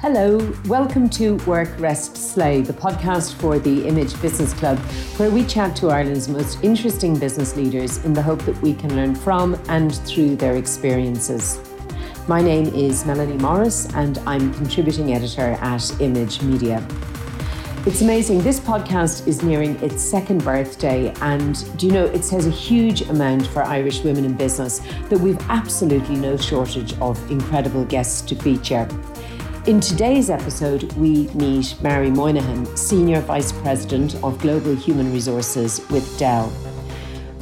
Hello, 0.00 0.38
welcome 0.66 1.10
to 1.10 1.38
Work, 1.38 1.70
Rest, 1.80 2.16
Slay, 2.16 2.62
the 2.62 2.72
podcast 2.72 3.34
for 3.34 3.58
the 3.58 3.84
Image 3.84 4.22
Business 4.22 4.54
Club, 4.54 4.78
where 5.18 5.28
we 5.28 5.44
chat 5.44 5.74
to 5.74 5.88
Ireland's 5.88 6.28
most 6.28 6.62
interesting 6.62 7.18
business 7.18 7.56
leaders 7.56 8.04
in 8.04 8.12
the 8.12 8.22
hope 8.22 8.40
that 8.42 8.56
we 8.62 8.74
can 8.74 8.94
learn 8.94 9.16
from 9.16 9.60
and 9.68 9.92
through 10.06 10.36
their 10.36 10.54
experiences. 10.54 11.60
My 12.28 12.40
name 12.40 12.66
is 12.76 13.04
Melanie 13.06 13.38
Morris, 13.38 13.92
and 13.94 14.18
I'm 14.18 14.54
contributing 14.54 15.14
editor 15.14 15.58
at 15.60 16.00
Image 16.00 16.42
Media. 16.42 16.86
It's 17.84 18.00
amazing. 18.00 18.42
This 18.42 18.60
podcast 18.60 19.26
is 19.26 19.42
nearing 19.42 19.74
its 19.82 20.00
second 20.00 20.44
birthday, 20.44 21.12
and 21.22 21.76
do 21.76 21.86
you 21.86 21.92
know, 21.92 22.04
it 22.04 22.22
says 22.22 22.46
a 22.46 22.50
huge 22.50 23.02
amount 23.08 23.48
for 23.48 23.64
Irish 23.64 24.04
women 24.04 24.24
in 24.24 24.34
business 24.34 24.80
that 25.08 25.18
we've 25.18 25.40
absolutely 25.50 26.14
no 26.14 26.36
shortage 26.36 26.96
of 27.00 27.18
incredible 27.32 27.84
guests 27.84 28.20
to 28.28 28.36
feature. 28.36 28.88
In 29.68 29.80
today's 29.80 30.30
episode, 30.30 30.90
we 30.94 31.28
meet 31.34 31.76
Mary 31.82 32.10
Moynihan, 32.10 32.64
Senior 32.74 33.20
Vice 33.20 33.52
President 33.52 34.14
of 34.24 34.38
Global 34.38 34.74
Human 34.74 35.12
Resources 35.12 35.86
with 35.90 36.18
Dell. 36.18 36.50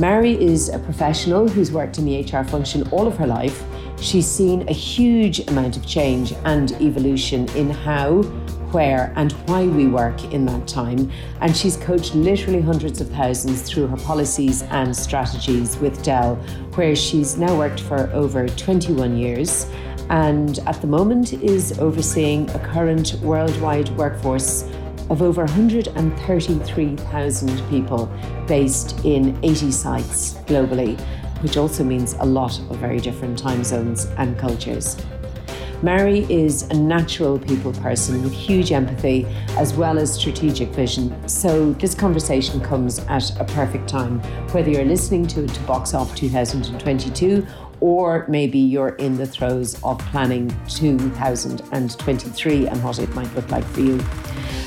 Mary 0.01 0.33
is 0.33 0.69
a 0.69 0.81
professional 0.81 1.47
who's 1.47 1.71
worked 1.71 1.99
in 1.99 2.05
the 2.05 2.23
HR 2.23 2.43
function 2.43 2.83
all 2.91 3.07
of 3.07 3.17
her 3.17 3.29
life. 3.29 3.63
She's 4.01 4.27
seen 4.27 4.69
a 4.69 4.73
huge 4.73 5.39
amount 5.47 5.77
of 5.77 5.87
change 5.87 6.33
and 6.45 6.73
evolution 6.83 7.49
in 7.51 7.71
how, 7.71 8.23
where, 8.73 9.13
and 9.15 9.31
why 9.47 9.69
we 9.69 9.87
work 9.87 10.25
in 10.33 10.45
that 10.47 10.67
time. 10.67 11.13
And 11.41 11.57
she's 11.57 11.77
coached 11.77 12.17
literally 12.17 12.61
hundreds 12.61 13.01
of 13.01 13.09
thousands 13.11 13.63
through 13.63 13.87
her 13.87 13.97
policies 13.99 14.63
and 14.63 14.97
strategies 14.97 15.77
with 15.77 16.03
Dell, 16.03 16.35
where 16.75 16.97
she's 16.97 17.37
now 17.37 17.57
worked 17.57 17.83
for 17.83 18.11
over 18.13 18.49
21 18.49 19.17
years 19.17 19.71
and 20.11 20.59
at 20.61 20.81
the 20.81 20.87
moment 20.87 21.33
is 21.33 21.79
overseeing 21.79 22.49
a 22.51 22.59
current 22.59 23.15
worldwide 23.23 23.89
workforce 23.97 24.65
of 25.11 25.23
over 25.23 25.45
133,000 25.45 27.69
people 27.69 28.11
based 28.47 29.05
in 29.05 29.39
80 29.43 29.71
sites 29.71 30.35
globally, 30.47 30.99
which 31.43 31.57
also 31.57 31.85
means 31.85 32.15
a 32.15 32.25
lot 32.25 32.59
of 32.71 32.77
very 32.77 32.99
different 32.99 33.39
time 33.39 33.63
zones 33.63 34.07
and 34.19 34.37
cultures. 34.39 34.97
Mary 35.83 36.27
is 36.31 36.63
a 36.71 36.75
natural 36.75 37.39
people 37.39 37.71
person 37.75 38.23
with 38.23 38.33
huge 38.33 38.73
empathy 38.73 39.27
as 39.59 39.75
well 39.75 39.99
as 39.99 40.15
strategic 40.15 40.71
vision. 40.71 41.15
So, 41.29 41.75
this 41.75 41.95
conversation 41.95 42.63
comes 42.63 43.01
at 43.01 43.39
a 43.39 43.45
perfect 43.45 43.87
time, 43.87 44.21
whether 44.53 44.71
you're 44.71 44.87
listening 44.87 45.27
to 45.29 45.45
it 45.45 45.53
to 45.53 45.61
box 45.61 45.93
off 45.93 46.17
2022 46.17 47.47
or 47.81 48.25
maybe 48.29 48.59
you're 48.59 48.97
in 48.97 49.17
the 49.17 49.27
throes 49.27 49.83
of 49.83 49.99
planning 50.11 50.49
2023 50.69 52.67
and 52.69 52.85
what 52.85 52.99
it 52.99 53.15
might 53.15 53.33
look 53.35 53.51
like 53.51 53.65
for 53.65 53.81
you. 53.81 54.01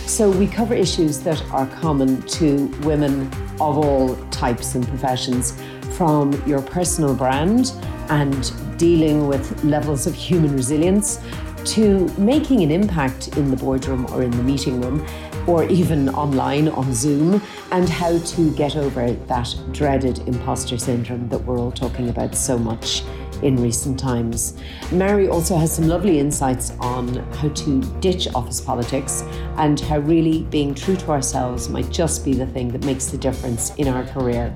So, 0.05 0.29
we 0.29 0.47
cover 0.47 0.73
issues 0.73 1.19
that 1.19 1.41
are 1.51 1.67
common 1.67 2.21
to 2.23 2.67
women 2.83 3.31
of 3.61 3.77
all 3.77 4.15
types 4.31 4.73
and 4.75 4.87
professions, 4.87 5.61
from 5.99 6.31
your 6.47 6.61
personal 6.61 7.13
brand 7.13 7.73
and 8.09 8.53
dealing 8.77 9.27
with 9.27 9.63
levels 9.65 10.07
of 10.07 10.15
human 10.15 10.55
resilience 10.55 11.19
to 11.65 12.07
making 12.17 12.63
an 12.63 12.71
impact 12.71 13.35
in 13.35 13.51
the 13.51 13.57
boardroom 13.57 14.05
or 14.13 14.23
in 14.23 14.31
the 14.31 14.43
meeting 14.43 14.79
room 14.79 15.05
or 15.49 15.63
even 15.63 16.09
online 16.09 16.67
on 16.67 16.93
Zoom, 16.93 17.41
and 17.71 17.89
how 17.89 18.19
to 18.19 18.53
get 18.53 18.75
over 18.75 19.11
that 19.11 19.55
dreaded 19.71 20.19
imposter 20.27 20.77
syndrome 20.77 21.27
that 21.29 21.39
we're 21.39 21.57
all 21.59 21.71
talking 21.71 22.09
about 22.09 22.35
so 22.35 22.55
much 22.55 23.03
in 23.41 23.55
recent 23.55 23.97
times. 23.97 24.55
Mary 24.91 25.27
also 25.27 25.57
has 25.57 25.73
some 25.73 25.87
lovely 25.87 26.19
insights 26.19 26.71
on 26.79 27.15
how 27.33 27.49
to 27.49 27.81
ditch 27.99 28.27
office 28.35 28.61
politics 28.61 29.23
and 29.57 29.79
how 29.79 29.97
really 29.99 30.43
being 30.43 30.75
true 30.75 30.95
to 30.95 31.09
ourselves 31.09 31.67
might 31.67 31.89
just 31.89 32.23
be 32.23 32.33
the 32.33 32.45
thing 32.47 32.69
that 32.69 32.85
makes 32.85 33.07
the 33.07 33.17
difference 33.17 33.73
in 33.75 33.87
our 33.87 34.03
career. 34.03 34.53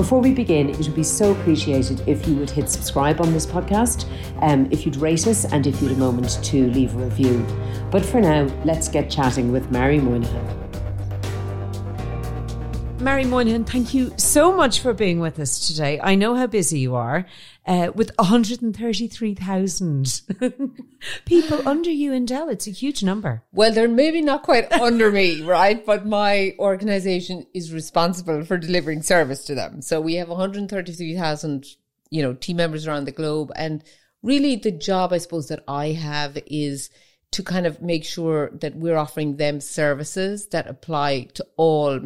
Before 0.00 0.22
we 0.22 0.32
begin, 0.32 0.70
it 0.70 0.78
would 0.78 0.94
be 0.94 1.02
so 1.02 1.32
appreciated 1.32 2.02
if 2.08 2.26
you 2.26 2.36
would 2.36 2.48
hit 2.48 2.70
subscribe 2.70 3.20
on 3.20 3.34
this 3.34 3.44
podcast, 3.44 4.06
um, 4.40 4.66
if 4.70 4.86
you'd 4.86 4.96
rate 4.96 5.26
us, 5.26 5.44
and 5.44 5.66
if 5.66 5.82
you'd 5.82 5.92
a 5.92 5.96
moment 5.96 6.42
to 6.42 6.70
leave 6.70 6.94
a 6.96 7.04
review. 7.04 7.46
But 7.90 8.02
for 8.02 8.18
now, 8.18 8.44
let's 8.64 8.88
get 8.88 9.10
chatting 9.10 9.52
with 9.52 9.70
Mary 9.70 9.98
Moynihan. 9.98 10.69
Mary 13.00 13.24
Moynihan, 13.24 13.64
thank 13.64 13.94
you 13.94 14.12
so 14.18 14.54
much 14.54 14.80
for 14.80 14.92
being 14.92 15.20
with 15.20 15.40
us 15.40 15.66
today. 15.66 15.98
I 16.02 16.16
know 16.16 16.34
how 16.34 16.46
busy 16.46 16.80
you 16.80 16.96
are 16.96 17.24
uh, 17.66 17.92
with 17.94 18.10
133,000 18.16 20.22
people 21.24 21.66
under 21.66 21.90
you 21.90 22.12
in 22.12 22.26
Dell. 22.26 22.50
It's 22.50 22.66
a 22.66 22.72
huge 22.72 23.02
number. 23.02 23.42
Well, 23.52 23.72
they're 23.72 23.88
maybe 23.88 24.20
not 24.20 24.42
quite 24.42 24.70
under 24.70 25.10
me, 25.10 25.40
right? 25.40 25.86
But 25.86 26.04
my 26.04 26.54
organization 26.58 27.46
is 27.54 27.72
responsible 27.72 28.44
for 28.44 28.58
delivering 28.58 29.00
service 29.00 29.46
to 29.46 29.54
them. 29.54 29.80
So 29.80 30.02
we 30.02 30.16
have 30.16 30.28
133,000, 30.28 31.64
you 32.10 32.22
know, 32.22 32.34
team 32.34 32.58
members 32.58 32.86
around 32.86 33.06
the 33.06 33.12
globe. 33.12 33.50
And 33.56 33.82
really 34.22 34.56
the 34.56 34.72
job, 34.72 35.14
I 35.14 35.18
suppose, 35.18 35.48
that 35.48 35.64
I 35.66 35.92
have 35.92 36.36
is 36.46 36.90
to 37.30 37.42
kind 37.42 37.66
of 37.66 37.80
make 37.80 38.04
sure 38.04 38.50
that 38.60 38.76
we're 38.76 38.98
offering 38.98 39.36
them 39.36 39.60
services 39.60 40.48
that 40.48 40.66
apply 40.66 41.28
to 41.34 41.46
all 41.56 41.98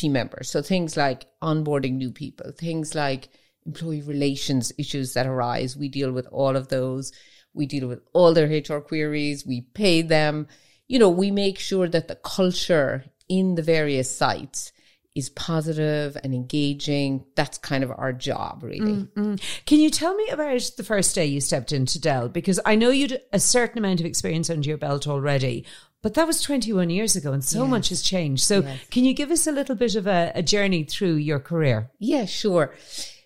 team 0.00 0.12
members. 0.12 0.50
So 0.50 0.62
things 0.62 0.96
like 0.96 1.26
onboarding 1.42 1.94
new 1.94 2.10
people, 2.10 2.52
things 2.52 2.94
like 2.94 3.28
employee 3.66 4.02
relations 4.02 4.72
issues 4.78 5.14
that 5.14 5.26
arise. 5.26 5.76
We 5.76 5.88
deal 5.88 6.12
with 6.12 6.26
all 6.32 6.56
of 6.56 6.68
those. 6.68 7.12
We 7.52 7.66
deal 7.66 7.88
with 7.88 8.00
all 8.12 8.32
their 8.32 8.48
HR 8.48 8.80
queries. 8.80 9.46
We 9.46 9.62
pay 9.62 10.02
them. 10.02 10.46
You 10.88 10.98
know, 10.98 11.10
we 11.10 11.30
make 11.30 11.58
sure 11.58 11.88
that 11.88 12.08
the 12.08 12.16
culture 12.16 13.04
in 13.28 13.54
the 13.54 13.62
various 13.62 14.14
sites 14.14 14.72
is 15.14 15.28
positive 15.30 16.16
and 16.22 16.34
engaging. 16.34 17.24
That's 17.34 17.58
kind 17.58 17.82
of 17.82 17.90
our 17.90 18.12
job, 18.12 18.62
really. 18.62 18.80
Mm-hmm. 18.80 19.34
Can 19.66 19.80
you 19.80 19.90
tell 19.90 20.14
me 20.14 20.28
about 20.28 20.70
the 20.76 20.84
first 20.84 21.14
day 21.14 21.26
you 21.26 21.40
stepped 21.40 21.72
into 21.72 22.00
Dell? 22.00 22.28
Because 22.28 22.60
I 22.64 22.76
know 22.76 22.90
you'd 22.90 23.20
a 23.32 23.40
certain 23.40 23.78
amount 23.78 24.00
of 24.00 24.06
experience 24.06 24.50
under 24.50 24.68
your 24.68 24.78
belt 24.78 25.08
already, 25.08 25.64
but 26.02 26.14
that 26.14 26.26
was 26.26 26.42
21 26.42 26.90
years 26.90 27.16
ago 27.16 27.32
and 27.32 27.44
so 27.44 27.62
yes. 27.62 27.70
much 27.70 27.88
has 27.88 28.02
changed. 28.02 28.44
So, 28.44 28.60
yes. 28.60 28.80
can 28.90 29.04
you 29.04 29.12
give 29.12 29.30
us 29.30 29.46
a 29.46 29.52
little 29.52 29.74
bit 29.74 29.96
of 29.96 30.06
a, 30.06 30.32
a 30.34 30.42
journey 30.42 30.84
through 30.84 31.16
your 31.16 31.40
career? 31.40 31.90
Yeah, 31.98 32.24
sure. 32.24 32.74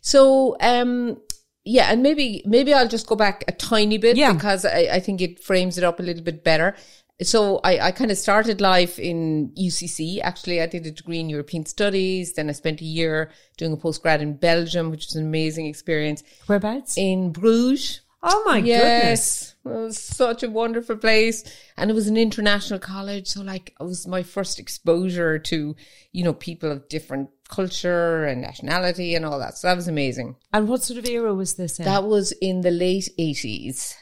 So, 0.01 0.57
um, 0.61 1.19
yeah, 1.65 1.91
and 1.91 2.03
maybe 2.03 2.43
maybe 2.45 2.75
I'll 2.75 2.89
just 2.89 3.07
go 3.07 3.17
back 3.17 3.45
a 3.49 3.53
tiny 3.53 3.97
bit 3.97 4.17
yeah. 4.17 4.33
because 4.33 4.67
I, 4.67 4.89
I 4.93 5.01
think 5.01 5.23
it 5.23 5.41
frames 5.41 5.79
it 5.79 5.85
up 5.85 5.99
a 5.99 6.03
little 6.03 6.23
bit 6.23 6.45
better. 6.45 6.77
So 7.23 7.61
I, 7.63 7.79
I 7.79 7.91
kind 7.93 8.11
of 8.11 8.19
started 8.19 8.61
life 8.61 8.99
in 8.99 9.53
UCC. 9.57 10.21
Actually, 10.21 10.61
I 10.61 10.67
did 10.67 10.87
a 10.87 10.91
degree 10.91 11.21
in 11.21 11.29
European 11.29 11.65
studies. 11.65 12.33
Then 12.33 12.49
I 12.49 12.53
spent 12.53 12.81
a 12.81 12.85
year 12.85 13.31
doing 13.57 13.73
a 13.73 13.77
postgrad 13.77 14.21
in 14.21 14.37
Belgium, 14.37 14.91
which 14.91 15.07
was 15.07 15.15
an 15.15 15.25
amazing 15.25 15.67
experience. 15.67 16.25
Whereabouts? 16.47 16.99
In 16.99 17.33
Bruges. 17.33 18.01
Oh 18.27 18.43
my 18.47 18.57
yes. 18.57 18.81
goodness. 18.81 19.55
It 19.65 19.69
was 19.69 19.99
such 19.99 20.43
a 20.43 20.51
wonderful 20.51 20.97
place. 20.97 21.45
And 21.77 21.91
it 21.91 21.95
was 21.95 22.09
an 22.09 22.17
international 22.17 22.79
college. 22.79 23.29
So 23.29 23.43
like 23.43 23.75
it 23.79 23.85
was 23.85 24.07
my 24.07 24.23
first 24.23 24.59
exposure 24.59 25.39
to, 25.39 25.77
you 26.13 26.25
know, 26.25 26.33
people 26.33 26.73
of 26.73 26.89
different 26.89 27.29
culture 27.51 28.25
and 28.25 28.41
nationality 28.41 29.15
and 29.15 29.27
all 29.27 29.39
that. 29.39 29.59
So 29.59 29.69
that 29.69 29.77
was 29.77 29.89
amazing. 29.89 30.37
And 30.55 30.69
what 30.69 30.83
sort 30.83 30.99
of 30.99 31.07
era 31.07 31.35
was 31.35 31.55
this 31.55 31.79
in? 31.79 31.85
That 31.85 32.05
was 32.05 32.33
in 32.33 32.63
the 32.63 32.71
late 32.71 33.11
80s. 33.19 33.95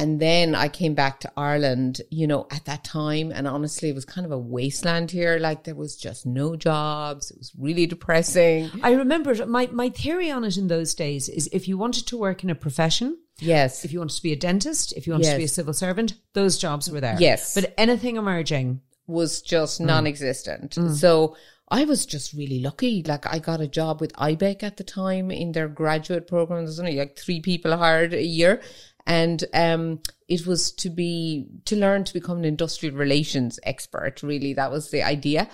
And 0.00 0.18
then 0.18 0.54
I 0.54 0.68
came 0.68 0.94
back 0.94 1.20
to 1.20 1.32
Ireland, 1.36 2.00
you 2.10 2.26
know, 2.26 2.46
at 2.50 2.64
that 2.64 2.84
time. 2.84 3.32
And 3.32 3.46
honestly, 3.46 3.90
it 3.90 3.94
was 3.94 4.06
kind 4.06 4.24
of 4.24 4.32
a 4.32 4.38
wasteland 4.38 5.10
here. 5.10 5.38
Like 5.38 5.64
there 5.64 5.74
was 5.74 5.94
just 5.94 6.24
no 6.24 6.56
jobs. 6.56 7.30
It 7.30 7.36
was 7.36 7.52
really 7.58 7.84
depressing. 7.84 8.70
I 8.82 8.92
remember 8.92 9.44
my, 9.44 9.66
my 9.66 9.90
theory 9.90 10.30
on 10.30 10.44
it 10.44 10.56
in 10.56 10.68
those 10.68 10.94
days 10.94 11.28
is 11.28 11.50
if 11.52 11.68
you 11.68 11.76
wanted 11.76 12.06
to 12.06 12.16
work 12.16 12.42
in 12.42 12.50
a 12.50 12.54
profession, 12.54 13.18
Yes. 13.42 13.86
If 13.86 13.92
you 13.92 14.00
wanted 14.00 14.16
to 14.16 14.22
be 14.22 14.32
a 14.32 14.36
dentist, 14.36 14.92
if 14.92 15.06
you 15.06 15.14
wanted 15.14 15.24
yes. 15.24 15.32
to 15.32 15.38
be 15.38 15.44
a 15.44 15.48
civil 15.48 15.72
servant, 15.72 16.12
those 16.34 16.58
jobs 16.58 16.90
were 16.90 17.00
there. 17.00 17.16
Yes. 17.18 17.54
But 17.54 17.72
anything 17.78 18.16
emerging 18.16 18.82
was 19.06 19.40
just 19.40 19.80
mm. 19.80 19.86
non 19.86 20.06
existent. 20.06 20.76
Mm. 20.76 20.94
So 20.94 21.36
I 21.68 21.84
was 21.84 22.04
just 22.04 22.32
really 22.32 22.60
lucky. 22.60 23.02
Like 23.06 23.32
I 23.32 23.38
got 23.38 23.60
a 23.60 23.68
job 23.68 24.00
with 24.00 24.12
IBEC 24.14 24.62
at 24.64 24.76
the 24.76 24.84
time 24.84 25.30
in 25.30 25.52
their 25.52 25.68
graduate 25.68 26.26
program. 26.26 26.64
There's 26.64 26.80
only 26.80 26.96
like 26.96 27.16
three 27.16 27.40
people 27.40 27.76
hired 27.76 28.12
a 28.12 28.22
year. 28.22 28.60
And 29.06 29.44
um, 29.54 30.00
it 30.28 30.46
was 30.46 30.72
to 30.72 30.90
be 30.90 31.46
to 31.64 31.76
learn 31.76 32.04
to 32.04 32.12
become 32.12 32.38
an 32.38 32.44
industrial 32.44 32.96
relations 32.96 33.58
expert. 33.62 34.22
Really, 34.22 34.54
that 34.54 34.70
was 34.70 34.90
the 34.90 35.02
idea. 35.02 35.48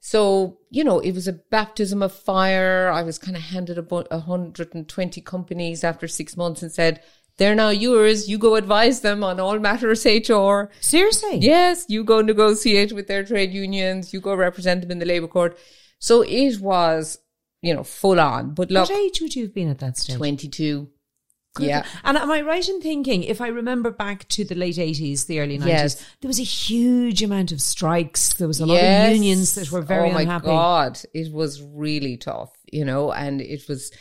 So 0.00 0.58
you 0.70 0.84
know, 0.84 1.00
it 1.00 1.12
was 1.12 1.28
a 1.28 1.32
baptism 1.32 2.02
of 2.02 2.12
fire. 2.12 2.90
I 2.90 3.02
was 3.02 3.18
kind 3.18 3.36
of 3.36 3.42
handed 3.42 3.78
about 3.78 4.10
120 4.10 5.20
companies 5.22 5.84
after 5.84 6.08
six 6.08 6.36
months 6.36 6.62
and 6.62 6.72
said, 6.72 7.00
they're 7.36 7.54
now 7.54 7.70
yours. 7.70 8.28
You 8.28 8.38
go 8.38 8.54
advise 8.54 9.00
them 9.00 9.24
on 9.24 9.40
all 9.40 9.58
matters 9.58 10.04
HR. 10.06 10.70
Seriously? 10.80 11.38
Yes. 11.38 11.84
You 11.88 12.04
go 12.04 12.20
negotiate 12.20 12.92
with 12.92 13.08
their 13.08 13.24
trade 13.24 13.52
unions. 13.52 14.12
You 14.12 14.20
go 14.20 14.34
represent 14.34 14.82
them 14.82 14.90
in 14.90 14.98
the 15.00 15.06
labour 15.06 15.26
court. 15.26 15.58
So 15.98 16.22
it 16.22 16.60
was, 16.60 17.18
you 17.60 17.74
know, 17.74 17.82
full 17.82 18.20
on. 18.20 18.54
But 18.54 18.70
look. 18.70 18.88
What 18.88 18.98
age 18.98 19.20
would 19.20 19.34
you 19.34 19.44
have 19.44 19.54
been 19.54 19.68
at 19.68 19.80
that 19.80 19.98
stage? 19.98 20.16
22. 20.16 20.88
Good. 21.54 21.68
Yeah. 21.68 21.86
And 22.02 22.16
am 22.18 22.30
I 22.30 22.40
right 22.40 22.68
in 22.68 22.80
thinking, 22.80 23.22
if 23.22 23.40
I 23.40 23.46
remember 23.46 23.90
back 23.92 24.28
to 24.30 24.44
the 24.44 24.54
late 24.56 24.76
80s, 24.76 25.26
the 25.26 25.38
early 25.40 25.56
90s, 25.58 25.66
Yes. 25.66 26.04
there 26.20 26.28
was 26.28 26.40
a 26.40 26.42
huge 26.42 27.22
amount 27.22 27.52
of 27.52 27.60
strikes. 27.62 28.34
There 28.34 28.48
was 28.48 28.60
a 28.60 28.66
lot 28.66 28.74
Yes. 28.74 29.08
of 29.10 29.14
unions 29.16 29.54
that 29.54 29.70
were 29.70 29.80
very 29.82 30.08
unhappy. 30.10 30.12
oh 30.12 30.14
my 30.16 30.22
unhappy. 30.22 30.46
god 30.46 31.00
it 31.14 31.32
was 31.32 31.62
really 31.62 32.16
tough 32.16 32.52
you 32.72 32.84
know 32.84 33.12
and 33.12 33.40
it 33.40 33.68
was 33.68 33.92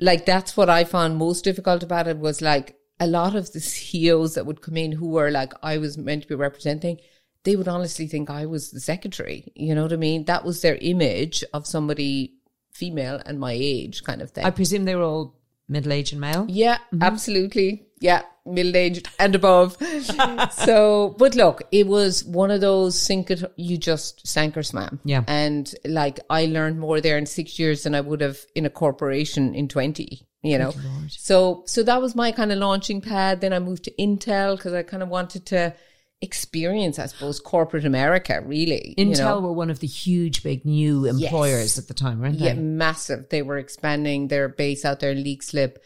like 0.00 0.26
that's 0.26 0.56
what 0.56 0.68
i 0.68 0.84
found 0.84 1.16
most 1.16 1.44
difficult 1.44 1.82
about 1.82 2.06
it 2.08 2.18
was 2.18 2.40
like 2.42 2.76
a 3.00 3.06
lot 3.06 3.34
of 3.34 3.52
the 3.52 3.60
ceos 3.72 4.34
that 4.34 4.44
would 4.46 4.60
come 4.60 4.76
in 4.76 4.92
who 4.92 5.08
were 5.08 5.30
like 5.30 5.52
i 5.62 5.78
was 5.78 5.96
meant 5.96 6.22
to 6.22 6.28
be 6.28 6.34
representing 6.34 6.98
they 7.44 7.56
would 7.56 7.68
honestly 7.68 8.06
think 8.06 8.28
i 8.28 8.44
was 8.44 8.70
the 8.70 8.80
secretary 8.80 9.50
you 9.54 9.74
know 9.74 9.82
what 9.84 9.92
i 9.92 9.96
mean 9.96 10.24
that 10.26 10.44
was 10.44 10.60
their 10.60 10.76
image 10.76 11.42
of 11.54 11.66
somebody 11.66 12.34
female 12.72 13.20
and 13.26 13.38
my 13.38 13.52
age 13.52 14.02
kind 14.04 14.20
of 14.22 14.30
thing 14.30 14.44
I 14.44 14.50
presume 14.50 14.84
they 14.84 14.94
were 14.96 15.02
all 15.02 15.36
middle 15.72 15.92
aged 15.92 16.12
and 16.12 16.20
male. 16.20 16.46
yeah, 16.48 16.76
mm-hmm. 16.76 17.02
absolutely. 17.02 17.86
Yeah, 18.00 18.22
middle 18.44 18.76
aged 18.76 19.08
and 19.18 19.34
above. 19.34 19.76
so, 20.52 21.14
but 21.18 21.34
look, 21.34 21.62
it 21.70 21.86
was 21.86 22.24
one 22.24 22.50
of 22.50 22.60
those 22.60 22.98
sink 22.98 23.30
it, 23.30 23.44
you 23.56 23.78
just 23.78 24.26
sank 24.26 24.56
or 24.56 24.62
swam. 24.62 25.00
Yeah. 25.04 25.24
And 25.26 25.72
like 25.84 26.20
I 26.28 26.46
learned 26.46 26.78
more 26.78 27.00
there 27.00 27.16
in 27.16 27.26
six 27.26 27.58
years 27.58 27.84
than 27.84 27.94
I 27.94 28.00
would 28.00 28.20
have 28.20 28.38
in 28.54 28.66
a 28.66 28.70
corporation 28.70 29.54
in 29.54 29.68
20, 29.68 30.26
you 30.42 30.58
know. 30.58 30.72
So, 31.08 31.62
so 31.66 31.82
that 31.84 32.02
was 32.02 32.14
my 32.14 32.32
kind 32.32 32.52
of 32.52 32.58
launching 32.58 33.00
pad. 33.00 33.40
Then 33.40 33.52
I 33.52 33.58
moved 33.58 33.84
to 33.84 33.92
Intel 33.92 34.56
because 34.56 34.72
I 34.72 34.82
kind 34.82 35.02
of 35.02 35.08
wanted 35.08 35.46
to 35.46 35.74
experience, 36.22 36.98
I 36.98 37.06
suppose, 37.06 37.40
corporate 37.40 37.84
America 37.84 38.40
really. 38.44 38.94
Intel 38.96 39.16
you 39.16 39.16
know? 39.16 39.40
were 39.40 39.52
one 39.52 39.70
of 39.70 39.80
the 39.80 39.86
huge, 39.86 40.42
big 40.42 40.64
new 40.64 41.04
employers 41.04 41.78
at 41.78 41.88
the 41.88 41.94
time, 41.94 42.20
weren't 42.20 42.38
they? 42.38 42.46
Yeah, 42.46 42.54
massive. 42.54 43.28
They 43.28 43.42
were 43.42 43.58
expanding 43.58 44.28
their 44.28 44.48
base 44.48 44.84
out 44.84 45.00
there 45.00 45.10
in 45.10 45.24
Leixlip. 45.24 45.76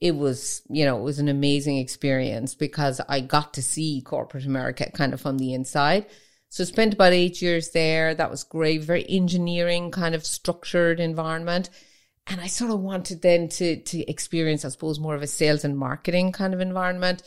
It 0.00 0.14
was, 0.14 0.62
you 0.68 0.84
know, 0.84 0.98
it 0.98 1.02
was 1.02 1.18
an 1.18 1.28
amazing 1.28 1.78
experience 1.78 2.54
because 2.54 3.00
I 3.08 3.20
got 3.20 3.54
to 3.54 3.62
see 3.62 4.02
corporate 4.02 4.44
America 4.44 4.90
kind 4.92 5.14
of 5.14 5.20
from 5.20 5.38
the 5.38 5.54
inside. 5.54 6.06
So 6.50 6.64
spent 6.64 6.94
about 6.94 7.14
eight 7.14 7.40
years 7.40 7.70
there. 7.70 8.14
That 8.14 8.30
was 8.30 8.44
great. 8.44 8.82
Very 8.82 9.08
engineering 9.08 9.90
kind 9.90 10.14
of 10.14 10.24
structured 10.24 11.00
environment. 11.00 11.70
And 12.26 12.40
I 12.40 12.48
sort 12.48 12.70
of 12.70 12.80
wanted 12.80 13.22
then 13.22 13.48
to 13.50 13.76
to 13.76 14.10
experience, 14.10 14.64
I 14.64 14.68
suppose, 14.68 15.00
more 15.00 15.14
of 15.14 15.22
a 15.22 15.26
sales 15.26 15.64
and 15.64 15.78
marketing 15.78 16.32
kind 16.32 16.52
of 16.52 16.60
environment. 16.60 17.22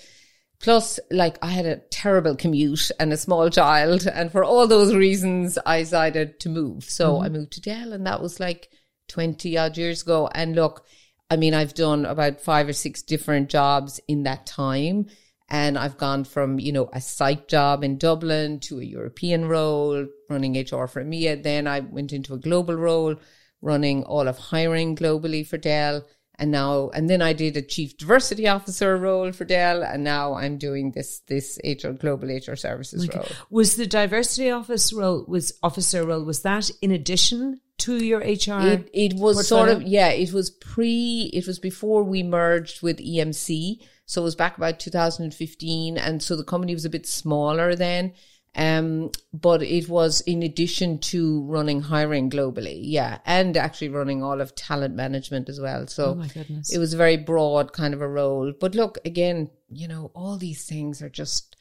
Plus, 0.62 1.00
like 1.10 1.38
I 1.42 1.48
had 1.48 1.66
a 1.66 1.78
terrible 1.78 2.36
commute 2.36 2.92
and 3.00 3.14
a 3.14 3.18
small 3.18 3.50
child, 3.50 4.06
and 4.06 4.30
for 4.30 4.44
all 4.44 4.68
those 4.68 4.94
reasons, 4.94 5.58
I 5.66 5.80
decided 5.80 6.40
to 6.42 6.50
move. 6.50 6.84
So 6.84 7.20
I 7.20 7.26
mm-hmm. 7.26 7.34
moved 7.38 7.54
to 7.54 7.62
Dell, 7.62 7.94
and 7.94 8.06
that 8.06 8.22
was 8.22 8.42
like 8.42 8.70
twenty 9.08 9.58
odd 9.58 9.78
years 9.78 10.02
ago. 10.02 10.30
And 10.34 10.56
look, 10.56 10.86
I 11.30 11.38
mean, 11.38 11.54
I've 11.54 11.74
done 11.74 12.06
about 12.06 12.42
five 12.42 12.68
or 12.68 12.74
six 12.74 13.02
different 13.02 13.50
jobs 13.50 14.02
in 14.10 14.24
that 14.24 14.46
time, 14.46 15.06
and 15.50 15.78
I've 15.78 15.98
gone 15.98 16.26
from 16.26 16.60
you 16.60 16.74
know 16.74 16.90
a 16.92 17.00
site 17.00 17.48
job 17.48 17.82
in 17.82 17.98
Dublin 17.98 18.60
to 18.62 18.82
a 18.82 18.84
European 18.84 19.46
role, 19.46 20.08
running 20.30 20.60
HR 20.60 20.88
for 20.88 21.02
EMEA. 21.02 21.42
Then 21.42 21.68
I 21.68 21.80
went 21.80 22.12
into 22.12 22.34
a 22.34 22.38
global 22.38 22.76
role, 22.76 23.16
running 23.62 24.04
all 24.04 24.28
of 24.28 24.38
hiring 24.38 24.98
globally 24.98 25.48
for 25.48 25.58
Dell 25.58 26.04
and 26.40 26.52
now 26.52 26.90
and 26.94 27.10
then 27.10 27.22
I 27.22 27.34
did 27.34 27.58
a 27.58 27.62
chief 27.62 27.98
diversity 27.98 28.48
officer 28.48 28.98
role 28.98 29.32
for 29.32 29.46
Dell, 29.46 29.84
and 29.84 30.04
now 30.04 30.36
I'm 30.36 30.58
doing 30.58 30.92
this 30.92 31.20
this 31.28 31.60
HR 31.64 31.90
global 31.90 32.30
HR 32.30 32.56
services 32.56 33.08
role. 33.14 33.26
Was 33.50 33.76
the 33.76 33.86
diversity 33.86 34.50
office 34.50 34.94
role 34.94 35.26
was 35.28 35.54
officer 35.62 36.06
role 36.06 36.24
was 36.24 36.42
that 36.44 36.72
in 36.82 36.92
addition 36.92 37.60
to 37.80 38.04
your 38.04 38.20
HR? 38.20 38.66
It 38.66 38.90
it 38.94 39.14
was 39.16 39.48
sort 39.48 39.70
of 39.70 39.84
yeah, 39.84 40.10
it 40.10 40.32
was 40.32 40.50
pre, 40.50 41.30
it 41.34 41.46
was 41.46 41.60
before 41.60 42.04
we 42.04 42.24
merged 42.24 42.82
with 42.82 42.98
EMC, 42.98 43.82
so 44.06 44.22
it 44.22 44.24
was 44.24 44.36
back 44.36 44.58
about 44.58 44.80
2015, 44.80 45.98
and 45.98 46.24
so 46.24 46.36
the 46.36 46.44
company 46.44 46.74
was 46.74 46.86
a 46.86 46.90
bit 46.90 47.06
smaller 47.06 47.76
then. 47.76 48.14
Um, 48.56 49.12
but 49.32 49.62
it 49.62 49.88
was 49.88 50.22
in 50.22 50.42
addition 50.44 51.00
to 51.00 51.44
running 51.44 51.82
hiring 51.82 52.30
globally, 52.30 52.80
yeah, 52.82 53.20
and 53.26 53.56
actually 53.56 53.90
running 53.90 54.24
all 54.24 54.42
of 54.42 54.56
talent 54.56 54.96
management 54.96 55.50
as 55.50 55.60
well. 55.62 55.88
So 55.88 56.12
Oh 56.12 56.16
my 56.16 56.28
goodness. 56.28 56.74
it 56.74 56.80
was 56.80 56.94
a 56.94 56.98
very 56.98 57.16
broad 57.18 57.74
kind 57.74 57.94
of 57.94 58.02
a 58.02 58.08
role. 58.08 58.52
But 58.60 58.76
look, 58.76 58.98
again, 59.06 59.52
you 59.70 59.88
know, 59.88 60.12
all 60.16 60.38
these 60.38 60.66
things 60.66 61.02
are 61.02 61.10
just, 61.10 61.56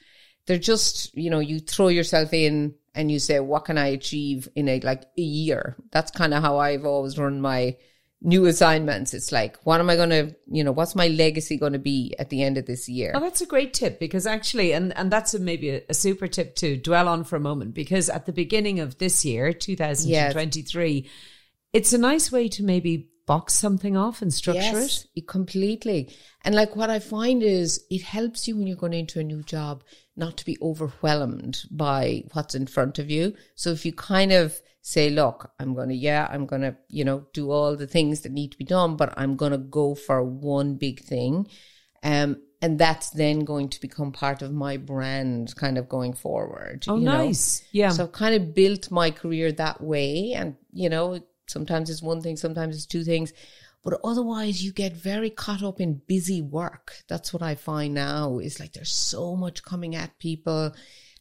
they're 0.46 0.58
just, 0.58 1.14
you 1.14 1.29
know, 1.31 1.40
you 1.40 1.61
throw 1.61 1.88
yourself 1.88 2.32
in 2.32 2.75
and 2.94 3.12
you 3.12 3.19
say, 3.19 3.38
what 3.38 3.67
can 3.67 3.76
I 3.79 3.88
achieve 3.88 4.49
in 4.56 4.67
a, 4.69 4.81
like 4.81 5.02
a 5.17 5.23
year? 5.23 5.76
That's 5.93 6.11
kind 6.11 6.32
of 6.32 6.43
how 6.43 6.58
I've 6.58 6.87
always 6.87 7.19
run 7.19 7.41
my 7.41 7.76
new 8.20 8.47
assignments. 8.47 9.15
It's 9.15 9.31
like, 9.31 9.56
what 9.65 9.81
am 9.81 9.91
I 9.91 9.97
going 9.97 10.11
to, 10.11 10.35
you 10.50 10.65
know, 10.65 10.73
what's 10.73 10.97
my 10.97 11.09
legacy 11.09 11.56
going 11.56 11.75
to 11.75 11.79
be 11.79 12.15
at 12.19 12.31
the 12.31 12.43
end 12.43 12.59
of 12.59 12.67
this 12.67 12.88
year? 12.88 13.12
Oh, 13.15 13.20
that's 13.20 13.41
a 13.41 13.47
great 13.47 13.75
tip 13.75 14.00
because 14.00 14.26
actually, 14.26 14.73
and, 14.73 14.97
and 14.97 15.11
that's 15.11 15.35
a, 15.35 15.38
maybe 15.38 15.70
a, 15.70 15.82
a 15.88 15.94
super 15.94 16.26
tip 16.26 16.56
to 16.56 16.76
dwell 16.76 17.09
on 17.09 17.25
for 17.25 17.37
a 17.37 17.41
moment 17.41 17.75
because 17.75 18.09
at 18.09 18.26
the 18.26 18.32
beginning 18.32 18.81
of 18.81 18.99
this 18.99 19.25
year, 19.25 19.53
2023, 19.53 21.09
it's 21.73 21.93
a 21.93 21.99
nice 21.99 22.32
way 22.32 22.49
to 22.49 22.65
maybe 22.65 23.09
box 23.26 23.53
something 23.53 23.94
off 23.97 24.23
and 24.23 24.32
structure 24.32 24.79
it. 24.79 25.06
it 25.15 25.29
completely. 25.29 26.11
And 26.44 26.55
like 26.55 26.75
what 26.75 26.88
I 26.88 26.99
find 26.99 27.43
is 27.43 27.85
it 27.91 28.03
helps 28.03 28.49
you 28.49 28.56
when 28.56 28.67
you're 28.67 28.76
going 28.76 28.94
into 28.94 29.20
a 29.20 29.25
new 29.25 29.43
job 29.43 29.85
not 30.17 30.38
to 30.38 30.47
be 30.47 30.56
overwhelmed 30.62 31.61
by 31.70 32.25
what's 32.32 32.55
in 32.55 32.67
front 32.67 32.99
of 32.99 33.11
you. 33.11 33.35
So 33.55 33.70
if 33.70 33.85
you 33.85 33.93
kind 33.93 34.32
of 34.32 34.59
say, 34.82 35.10
look, 35.10 35.50
I'm 35.58 35.75
going 35.75 35.88
to, 35.90 35.94
yeah, 35.94 36.28
I'm 36.30 36.46
going 36.46 36.62
to, 36.62 36.76
you 36.88 37.04
know, 37.04 37.26
do 37.32 37.50
all 37.50 37.76
the 37.76 37.86
things 37.86 38.20
that 38.22 38.32
need 38.32 38.52
to 38.52 38.58
be 38.58 38.64
done, 38.64 38.96
but 38.96 39.12
I'm 39.16 39.36
going 39.36 39.52
to 39.52 39.58
go 39.58 39.94
for 39.94 40.22
one 40.22 40.76
big 40.76 41.00
thing. 41.00 41.48
Um, 42.02 42.42
and 42.60 42.78
that's 42.78 43.10
then 43.10 43.40
going 43.40 43.69
to 43.69 43.80
become 43.80 44.12
part 44.12 44.42
of 44.42 44.52
my 44.52 44.76
brand 44.76 45.54
kind 45.56 45.78
of 45.78 45.88
going 45.88 46.12
forward. 46.12 46.84
Oh, 46.88 46.96
you 46.96 47.04
know? 47.04 47.26
nice. 47.26 47.62
Yeah. 47.72 47.90
So 47.90 48.04
I've 48.04 48.12
kind 48.12 48.34
of 48.34 48.54
built 48.54 48.90
my 48.90 49.10
career 49.10 49.52
that 49.52 49.80
way. 49.80 50.32
And, 50.34 50.56
you 50.72 50.88
know, 50.88 51.20
sometimes 51.46 51.90
it's 51.90 52.02
one 52.02 52.20
thing, 52.20 52.36
sometimes 52.36 52.76
it's 52.76 52.86
two 52.86 53.04
things. 53.04 53.32
But 53.84 54.00
otherwise, 54.02 54.64
you 54.64 54.72
get 54.72 54.92
very 54.92 55.31
caught 55.31 55.62
up 55.62 55.81
in 55.81 56.02
busy 56.06 56.42
work. 56.42 56.96
That's 57.08 57.32
what 57.32 57.42
I 57.42 57.54
find 57.54 57.94
now 57.94 58.38
is 58.38 58.58
like 58.58 58.72
there's 58.72 58.92
so 58.92 59.36
much 59.36 59.62
coming 59.62 59.94
at 59.94 60.19
people 60.19 60.72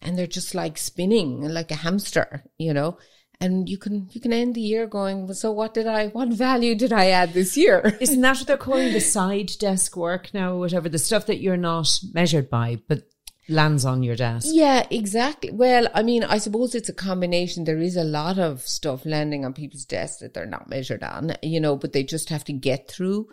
and 0.02 0.18
they're 0.18 0.28
just 0.28 0.56
like 0.56 0.78
spinning 0.78 1.42
like 1.42 1.70
a 1.70 1.76
hamster, 1.76 2.44
you 2.58 2.74
know? 2.74 2.98
And 3.40 3.70
you 3.70 3.78
can 3.78 4.10
you 4.12 4.20
can 4.20 4.34
end 4.34 4.56
the 4.56 4.62
year 4.62 4.88
going, 4.88 5.26
well, 5.28 5.36
so 5.36 5.52
what 5.52 5.74
did 5.74 5.86
I 5.86 6.08
what 6.08 6.30
value 6.30 6.74
did 6.74 6.92
I 6.92 7.10
add 7.10 7.34
this 7.34 7.56
year? 7.56 7.96
Isn't 8.02 8.22
that 8.22 8.38
what 8.38 8.48
they're 8.48 8.58
calling 8.58 8.94
the 8.94 9.00
side 9.00 9.52
desk 9.60 9.96
work 9.96 10.34
now, 10.34 10.54
or 10.54 10.60
whatever? 10.60 10.90
The 10.90 10.98
stuff 10.98 11.28
that 11.28 11.40
you're 11.40 11.56
not 11.56 12.00
measured 12.14 12.50
by, 12.50 12.80
but 12.88 13.04
lands 13.50 13.86
on 13.86 14.04
your 14.04 14.16
desk. 14.16 14.48
Yeah, 14.52 14.86
exactly. 14.90 15.52
Well, 15.52 15.88
I 15.94 16.04
mean, 16.04 16.24
I 16.24 16.38
suppose 16.38 16.76
it's 16.76 16.90
a 16.90 16.94
combination. 16.94 17.64
There 17.64 17.80
is 17.80 17.96
a 17.96 18.04
lot 18.04 18.38
of 18.40 18.62
stuff 18.62 19.06
landing 19.06 19.46
on 19.46 19.54
people's 19.54 19.86
desks 19.86 20.18
that 20.18 20.34
they're 20.34 20.46
not 20.46 20.70
measured 20.70 21.04
on, 21.04 21.34
you 21.42 21.60
know, 21.60 21.76
but 21.76 21.94
they 21.94 22.04
just 22.04 22.30
have 22.30 22.44
to 22.46 22.54
get 22.54 22.90
through. 22.90 23.30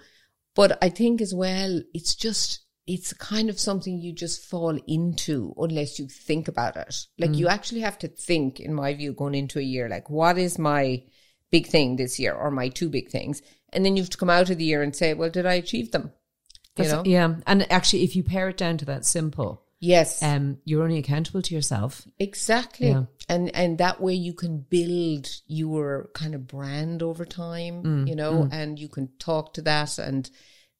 But 0.54 0.78
I 0.82 0.88
think 0.88 1.20
as 1.20 1.34
well, 1.34 1.82
it's 1.92 2.14
just, 2.14 2.63
it's 2.86 3.12
kind 3.14 3.48
of 3.48 3.58
something 3.58 3.98
you 4.00 4.12
just 4.12 4.44
fall 4.44 4.78
into 4.86 5.54
unless 5.56 5.98
you 5.98 6.06
think 6.06 6.48
about 6.48 6.76
it. 6.76 6.94
Like 7.18 7.34
you 7.34 7.48
actually 7.48 7.80
have 7.80 7.98
to 8.00 8.08
think, 8.08 8.60
in 8.60 8.74
my 8.74 8.92
view, 8.94 9.12
going 9.14 9.34
into 9.34 9.58
a 9.58 9.62
year, 9.62 9.88
like, 9.88 10.10
what 10.10 10.36
is 10.38 10.58
my 10.58 11.02
big 11.50 11.66
thing 11.66 11.96
this 11.96 12.18
year 12.18 12.34
or 12.34 12.50
my 12.50 12.68
two 12.68 12.88
big 12.90 13.08
things? 13.10 13.40
And 13.72 13.84
then 13.84 13.96
you 13.96 14.02
have 14.02 14.10
to 14.10 14.18
come 14.18 14.30
out 14.30 14.50
of 14.50 14.58
the 14.58 14.64
year 14.64 14.82
and 14.82 14.94
say, 14.94 15.14
well, 15.14 15.30
did 15.30 15.46
I 15.46 15.54
achieve 15.54 15.92
them? 15.92 16.12
You 16.76 16.84
That's- 16.84 16.92
know? 16.92 17.10
Yeah. 17.10 17.36
And 17.46 17.70
actually, 17.72 18.02
if 18.04 18.14
you 18.16 18.22
pare 18.22 18.48
it 18.50 18.56
down 18.58 18.76
to 18.78 18.84
that 18.86 19.04
simple, 19.06 19.62
Yes. 19.80 20.22
um, 20.22 20.58
you're 20.64 20.82
only 20.82 20.98
accountable 20.98 21.42
to 21.42 21.54
yourself. 21.54 22.06
Exactly. 22.18 22.88
Yeah. 22.88 23.04
And 23.28 23.54
and 23.54 23.78
that 23.78 24.00
way 24.00 24.14
you 24.14 24.32
can 24.34 24.58
build 24.58 25.28
your 25.46 26.10
kind 26.14 26.34
of 26.34 26.46
brand 26.46 27.02
over 27.02 27.24
time, 27.24 27.82
Mm, 27.82 28.08
you 28.08 28.14
know, 28.16 28.48
and 28.50 28.78
you 28.78 28.88
can 28.88 29.08
talk 29.18 29.54
to 29.54 29.62
that 29.62 29.98
and 29.98 30.30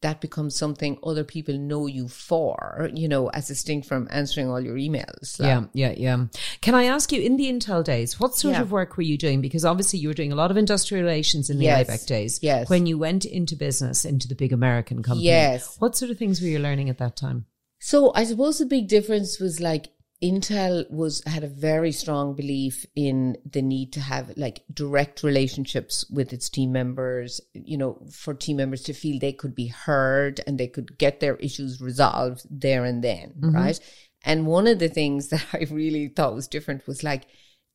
that 0.04 0.20
becomes 0.20 0.54
something 0.54 0.98
other 1.02 1.24
people 1.24 1.56
know 1.56 1.86
you 1.86 2.08
for, 2.08 2.90
you 2.94 3.08
know, 3.08 3.28
as 3.30 3.48
distinct 3.48 3.88
from 3.88 4.06
answering 4.10 4.48
all 4.50 4.60
your 4.60 4.76
emails. 4.76 5.40
Yeah, 5.40 5.64
yeah, 5.72 5.94
yeah. 5.96 6.26
Can 6.60 6.74
I 6.74 6.84
ask 6.84 7.10
you, 7.10 7.20
in 7.22 7.36
the 7.36 7.46
Intel 7.52 7.82
days, 7.82 8.20
what 8.20 8.34
sort 8.36 8.54
Yeah. 8.54 8.60
of 8.62 8.70
work 8.70 8.96
were 8.96 9.02
you 9.02 9.16
doing? 9.18 9.40
Because 9.40 9.64
obviously 9.64 9.98
you 9.98 10.08
were 10.08 10.14
doing 10.14 10.30
a 10.30 10.36
lot 10.36 10.50
of 10.50 10.56
industrial 10.58 11.02
relations 11.02 11.48
in 11.50 11.58
the 11.58 11.64
Yes, 11.64 11.88
IBEC 11.88 12.06
days. 12.06 12.38
yes. 12.42 12.68
When 12.68 12.84
you 12.86 12.98
went 12.98 13.24
into 13.24 13.56
business, 13.56 14.04
into 14.04 14.28
the 14.28 14.34
big 14.34 14.52
American 14.52 15.02
company. 15.02 15.24
Yes. 15.26 15.76
What 15.78 15.96
sort 15.96 16.10
of 16.10 16.18
things 16.18 16.40
were 16.40 16.48
you 16.48 16.58
learning 16.58 16.90
at 16.90 16.98
that 16.98 17.16
time? 17.16 17.46
So 17.80 18.12
I 18.14 18.24
suppose 18.24 18.58
the 18.58 18.66
big 18.66 18.88
difference 18.88 19.40
was 19.40 19.58
like 19.60 19.88
Intel 20.24 20.90
was 20.90 21.22
had 21.26 21.44
a 21.44 21.48
very 21.48 21.92
strong 21.92 22.34
belief 22.34 22.86
in 22.96 23.36
the 23.44 23.60
need 23.60 23.92
to 23.92 24.00
have 24.00 24.32
like 24.38 24.64
direct 24.72 25.22
relationships 25.22 26.06
with 26.10 26.32
its 26.32 26.48
team 26.48 26.72
members, 26.72 27.42
you 27.52 27.76
know, 27.76 28.00
for 28.10 28.32
team 28.32 28.56
members 28.56 28.82
to 28.84 28.94
feel 28.94 29.18
they 29.18 29.34
could 29.34 29.54
be 29.54 29.66
heard 29.66 30.40
and 30.46 30.58
they 30.58 30.66
could 30.66 30.96
get 30.96 31.20
their 31.20 31.36
issues 31.36 31.80
resolved 31.80 32.46
there 32.50 32.86
and 32.86 33.04
then, 33.04 33.34
right? 33.38 33.78
And 34.24 34.46
one 34.46 34.66
of 34.66 34.78
the 34.78 34.88
things 34.88 35.28
that 35.32 35.44
I 35.52 35.66
really 35.70 36.08
thought 36.08 36.34
was 36.34 36.48
different 36.48 36.86
was 36.86 37.04
like 37.04 37.26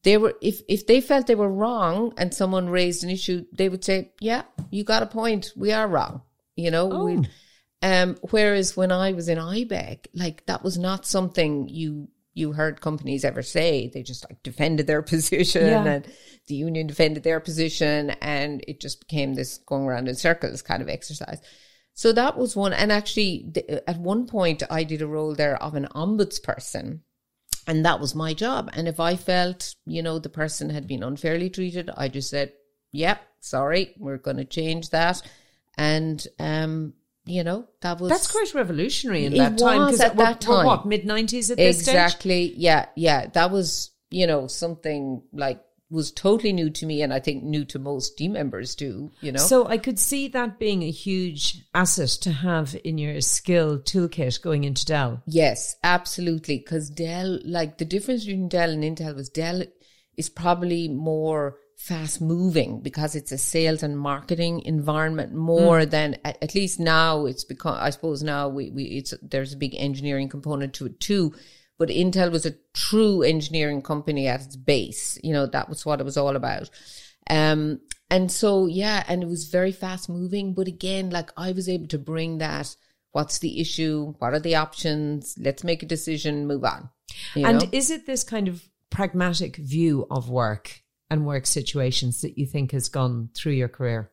they 0.04 0.18
were 0.18 0.34
if 0.42 0.62
if 0.68 0.88
they 0.88 1.02
felt 1.02 1.28
they 1.28 1.36
were 1.36 1.52
wrong 1.52 2.14
and 2.18 2.34
someone 2.34 2.70
raised 2.70 3.04
an 3.04 3.12
issue, 3.12 3.46
they 3.52 3.70
would 3.70 3.84
say, 3.86 4.12
"Yeah, 4.20 4.44
you 4.72 4.84
got 4.84 5.04
a 5.04 5.08
point. 5.08 5.52
We 5.56 5.72
are 5.72 5.88
wrong." 5.88 6.24
You 6.56 6.72
know, 6.72 6.88
we 7.06 7.28
Um, 7.82 8.18
whereas 8.32 8.76
when 8.76 8.92
I 8.92 9.14
was 9.14 9.30
in 9.30 9.38
IBEC, 9.38 10.08
like 10.14 10.46
that 10.48 10.64
was 10.64 10.78
not 10.78 11.06
something 11.06 11.70
you 11.70 12.10
you 12.34 12.54
heard 12.54 12.82
companies 12.82 13.26
ever 13.26 13.42
say. 13.42 13.90
They 13.94 14.04
just 14.04 14.26
like 14.30 14.42
defended 14.44 14.88
their 14.88 15.02
position 15.14 15.66
yeah. 15.68 15.84
and 15.86 16.08
the 16.48 16.56
union 16.56 16.88
defended 16.88 17.24
their 17.24 17.40
position 17.40 18.12
and 18.22 18.64
it 18.68 18.80
just 18.80 19.02
became 19.02 19.36
this 19.36 19.60
going 19.66 19.84
around 19.84 20.08
in 20.08 20.16
circles 20.16 20.62
kind 20.62 20.82
of 20.82 20.90
exercise. 20.90 21.40
So 21.94 22.14
that 22.14 22.38
was 22.38 22.56
one. 22.56 22.72
And 22.72 22.92
actually, 22.92 23.52
at 23.86 24.00
one 24.00 24.26
point, 24.26 24.64
I 24.70 24.86
did 24.86 25.02
a 25.02 25.08
role 25.08 25.36
there 25.36 25.62
of 25.62 25.76
an 25.76 25.88
ombudsperson. 25.94 27.02
And 27.68 27.86
that 27.86 28.00
was 28.00 28.16
my 28.16 28.34
job. 28.34 28.70
And 28.74 28.88
if 28.88 29.00
I 29.00 29.16
felt, 29.16 29.76
you 29.86 30.02
know, 30.02 30.18
the 30.18 30.30
person 30.30 30.70
had 30.70 30.88
been 30.88 31.04
unfairly 31.04 31.50
treated, 31.50 31.90
I 31.96 32.08
just 32.08 32.30
said, 32.30 32.54
yep, 32.92 33.18
yeah, 33.18 33.24
sorry, 33.42 33.96
we're 33.98 34.18
going 34.18 34.38
to 34.38 34.46
change 34.46 34.92
that. 34.92 35.22
And 35.78 36.26
um, 36.40 36.94
you 37.30 37.44
know 37.44 37.68
that 37.82 38.00
was 38.00 38.10
that's 38.10 38.32
quite 38.32 38.54
revolutionary 38.54 39.26
in 39.26 39.34
that 39.34 39.58
time 39.58 39.86
because 39.86 40.02
at 40.02 40.18
that 40.18 40.42
time 40.42 40.66
what 40.66 40.86
mid 40.86 41.06
nineties 41.06 41.52
at 41.52 41.58
this 41.58 41.80
exactly 41.80 42.54
yeah 42.58 42.88
yeah 42.96 43.28
that 43.28 43.52
was 43.52 43.92
you 44.10 44.26
know 44.26 44.48
something 44.48 45.22
like 45.32 45.62
was 45.92 46.12
totally 46.12 46.54
new 46.54 46.70
to 46.70 46.86
me 46.86 47.02
and 47.02 47.12
I 47.12 47.20
think 47.20 47.44
new 47.44 47.66
to 47.66 47.80
most 47.80 48.18
team 48.18 48.34
members 48.34 48.76
too, 48.76 49.12
you 49.22 49.32
know. 49.32 49.40
So 49.40 49.68
I 49.68 49.78
could 49.78 49.98
see 49.98 50.28
that 50.30 50.60
being 50.60 50.84
a 50.84 50.92
huge 50.92 51.64
asset 51.74 52.10
to 52.22 52.32
have 52.32 52.76
in 52.84 52.98
your 52.98 53.20
skill 53.22 53.80
toolkit 53.80 54.42
going 54.42 54.66
into 54.66 54.86
Dell. 54.86 55.24
Yes, 55.26 55.76
absolutely. 55.84 56.60
Because 56.60 56.90
Dell, 56.90 57.40
like 57.44 57.80
the 57.80 57.86
difference 57.86 58.26
between 58.26 58.50
Dell 58.50 58.70
and 58.70 58.84
Intel 58.84 59.16
was 59.16 59.30
Dell 59.30 59.64
is 60.16 60.30
probably 60.30 60.88
more 60.88 61.58
fast 61.80 62.20
moving 62.20 62.82
because 62.82 63.16
it's 63.16 63.32
a 63.32 63.38
sales 63.38 63.84
and 63.84 63.98
marketing 63.98 64.62
environment 64.66 65.34
more 65.34 65.80
mm. 65.80 65.90
than 65.90 66.18
at, 66.26 66.38
at, 66.44 66.54
least 66.54 66.78
now 66.78 67.26
it's 67.26 67.46
become 67.46 67.78
I 67.80 67.90
suppose 67.90 68.22
now 68.22 68.50
we, 68.50 68.70
we 68.70 68.84
it's 68.84 69.14
there's 69.22 69.54
a 69.54 69.58
big 69.58 69.76
engineering 69.78 70.28
component 70.28 70.74
to 70.74 70.88
it 70.88 71.00
too 71.00 71.34
but 71.78 71.88
Intel 71.88 72.32
was 72.34 72.46
a 72.46 72.56
true 72.74 73.24
engineering 73.24 73.82
company 73.82 74.28
at 74.28 74.42
its 74.42 74.58
base 74.58 75.18
you 75.24 75.32
know 75.32 75.46
that 75.46 75.70
was 75.70 75.86
what 75.86 76.02
it 76.02 76.04
was 76.04 76.18
all 76.18 76.36
about 76.36 76.70
um 77.30 77.80
and 78.12 78.30
so 78.30 78.66
yeah 78.66 79.06
and 79.08 79.24
it 79.24 79.30
was 79.30 79.46
very 79.46 79.72
fast 79.72 80.10
moving 80.10 80.54
but 80.54 80.68
again 80.68 81.10
like 81.10 81.32
I 81.38 81.54
was 81.54 81.70
able 81.70 81.88
to 81.88 81.98
bring 81.98 82.40
that 82.40 82.76
what's 83.14 83.40
the 83.40 83.62
issue 83.62 84.16
what 84.20 84.34
are 84.34 84.40
the 84.40 84.56
options 84.56 85.34
let's 85.40 85.64
make 85.64 85.82
a 85.82 85.86
decision 85.86 86.46
move 86.46 86.66
on 86.66 86.90
and 87.36 87.60
know? 87.62 87.70
is 87.72 87.90
it 87.90 88.06
this 88.06 88.26
kind 88.26 88.50
of 88.50 88.68
pragmatic 88.90 89.56
view 89.56 90.06
of 90.12 90.30
work 90.30 90.84
and 91.10 91.26
work 91.26 91.46
situations 91.46 92.22
that 92.22 92.38
you 92.38 92.46
think 92.46 92.72
has 92.72 92.90
gone 92.90 93.30
through 93.34 93.54
your 93.54 93.70
career? 93.70 94.12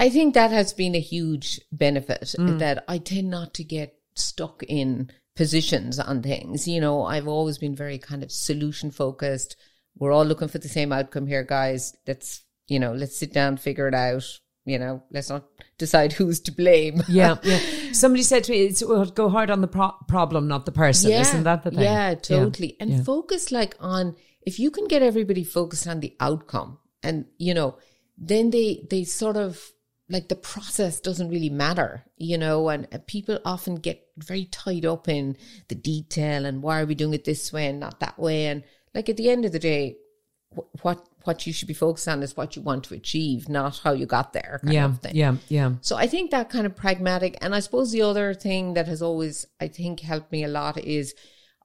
I 0.00 0.10
think 0.10 0.34
that 0.34 0.50
has 0.50 0.72
been 0.72 0.94
a 0.94 1.00
huge 1.00 1.60
benefit 1.72 2.34
mm. 2.38 2.58
that 2.58 2.84
I 2.86 2.98
tend 2.98 3.30
not 3.30 3.54
to 3.54 3.64
get 3.64 3.98
stuck 4.14 4.62
in 4.64 5.10
positions 5.34 5.98
on 5.98 6.22
things. 6.22 6.68
You 6.68 6.80
know, 6.80 7.04
I've 7.04 7.28
always 7.28 7.58
been 7.58 7.74
very 7.74 7.98
kind 7.98 8.22
of 8.22 8.30
solution 8.30 8.90
focused. 8.90 9.56
We're 9.96 10.12
all 10.12 10.24
looking 10.24 10.48
for 10.48 10.58
the 10.58 10.68
same 10.68 10.92
outcome 10.92 11.26
here, 11.26 11.42
guys. 11.42 11.96
Let's, 12.06 12.44
you 12.68 12.78
know, 12.78 12.92
let's 12.92 13.16
sit 13.16 13.32
down, 13.32 13.56
figure 13.56 13.88
it 13.88 13.94
out. 13.94 14.24
You 14.64 14.78
know, 14.78 15.02
let's 15.10 15.30
not 15.30 15.44
decide 15.78 16.12
who's 16.12 16.40
to 16.40 16.52
blame. 16.52 17.02
yeah, 17.08 17.36
yeah. 17.42 17.58
Somebody 17.92 18.22
said 18.22 18.44
to 18.44 18.52
me, 18.52 18.66
"It's 18.66 18.84
well, 18.84 19.06
go 19.06 19.30
hard 19.30 19.50
on 19.50 19.62
the 19.62 19.66
pro- 19.66 19.96
problem, 20.08 20.46
not 20.46 20.66
the 20.66 20.72
person." 20.72 21.10
Yeah, 21.10 21.22
Isn't 21.22 21.44
that 21.44 21.62
the 21.62 21.70
thing? 21.70 21.80
Yeah, 21.80 22.14
totally. 22.16 22.68
Yeah, 22.68 22.76
and 22.80 22.90
yeah. 22.90 23.02
focus 23.02 23.50
like 23.50 23.76
on 23.80 24.14
if 24.42 24.58
you 24.58 24.70
can 24.70 24.86
get 24.86 25.02
everybody 25.02 25.44
focused 25.44 25.86
on 25.86 26.00
the 26.00 26.16
outcome 26.20 26.78
and, 27.02 27.26
you 27.38 27.54
know, 27.54 27.78
then 28.16 28.50
they, 28.50 28.86
they 28.90 29.04
sort 29.04 29.36
of 29.36 29.72
like 30.10 30.28
the 30.28 30.36
process 30.36 31.00
doesn't 31.00 31.28
really 31.28 31.50
matter, 31.50 32.04
you 32.16 32.38
know, 32.38 32.68
and, 32.68 32.86
people 33.06 33.38
often 33.44 33.76
get 33.76 34.06
very 34.16 34.46
tied 34.46 34.86
up 34.86 35.08
in 35.08 35.36
the 35.68 35.74
detail 35.74 36.46
and 36.46 36.62
why 36.62 36.80
are 36.80 36.86
we 36.86 36.94
doing 36.94 37.14
it 37.14 37.24
this 37.24 37.52
way 37.52 37.66
and 37.66 37.78
not 37.78 38.00
that 38.00 38.18
way. 38.18 38.46
And 38.46 38.64
like 38.94 39.08
at 39.08 39.16
the 39.16 39.30
end 39.30 39.44
of 39.44 39.52
the 39.52 39.58
day, 39.58 39.96
what 40.82 41.06
what 41.24 41.46
you 41.46 41.52
should 41.52 41.68
be 41.68 41.74
focused 41.74 42.08
on 42.08 42.22
is 42.22 42.36
what 42.36 42.56
you 42.56 42.62
want 42.62 42.84
to 42.84 42.94
achieve, 42.94 43.50
not 43.50 43.80
how 43.84 43.92
you 43.92 44.06
got 44.06 44.32
there. 44.32 44.60
yeah, 44.64 44.92
yeah, 45.12 45.36
yeah. 45.48 45.72
So 45.82 45.96
I 45.96 46.06
think 46.06 46.30
that 46.30 46.48
kind 46.48 46.64
of 46.64 46.74
pragmatic, 46.74 47.36
and 47.42 47.54
I 47.54 47.60
suppose 47.60 47.92
the 47.92 48.02
other 48.02 48.32
thing 48.32 48.72
that 48.74 48.88
has 48.88 49.02
always 49.02 49.46
I 49.60 49.68
think 49.68 50.00
helped 50.00 50.32
me 50.32 50.44
a 50.44 50.48
lot 50.48 50.78
is 50.78 51.14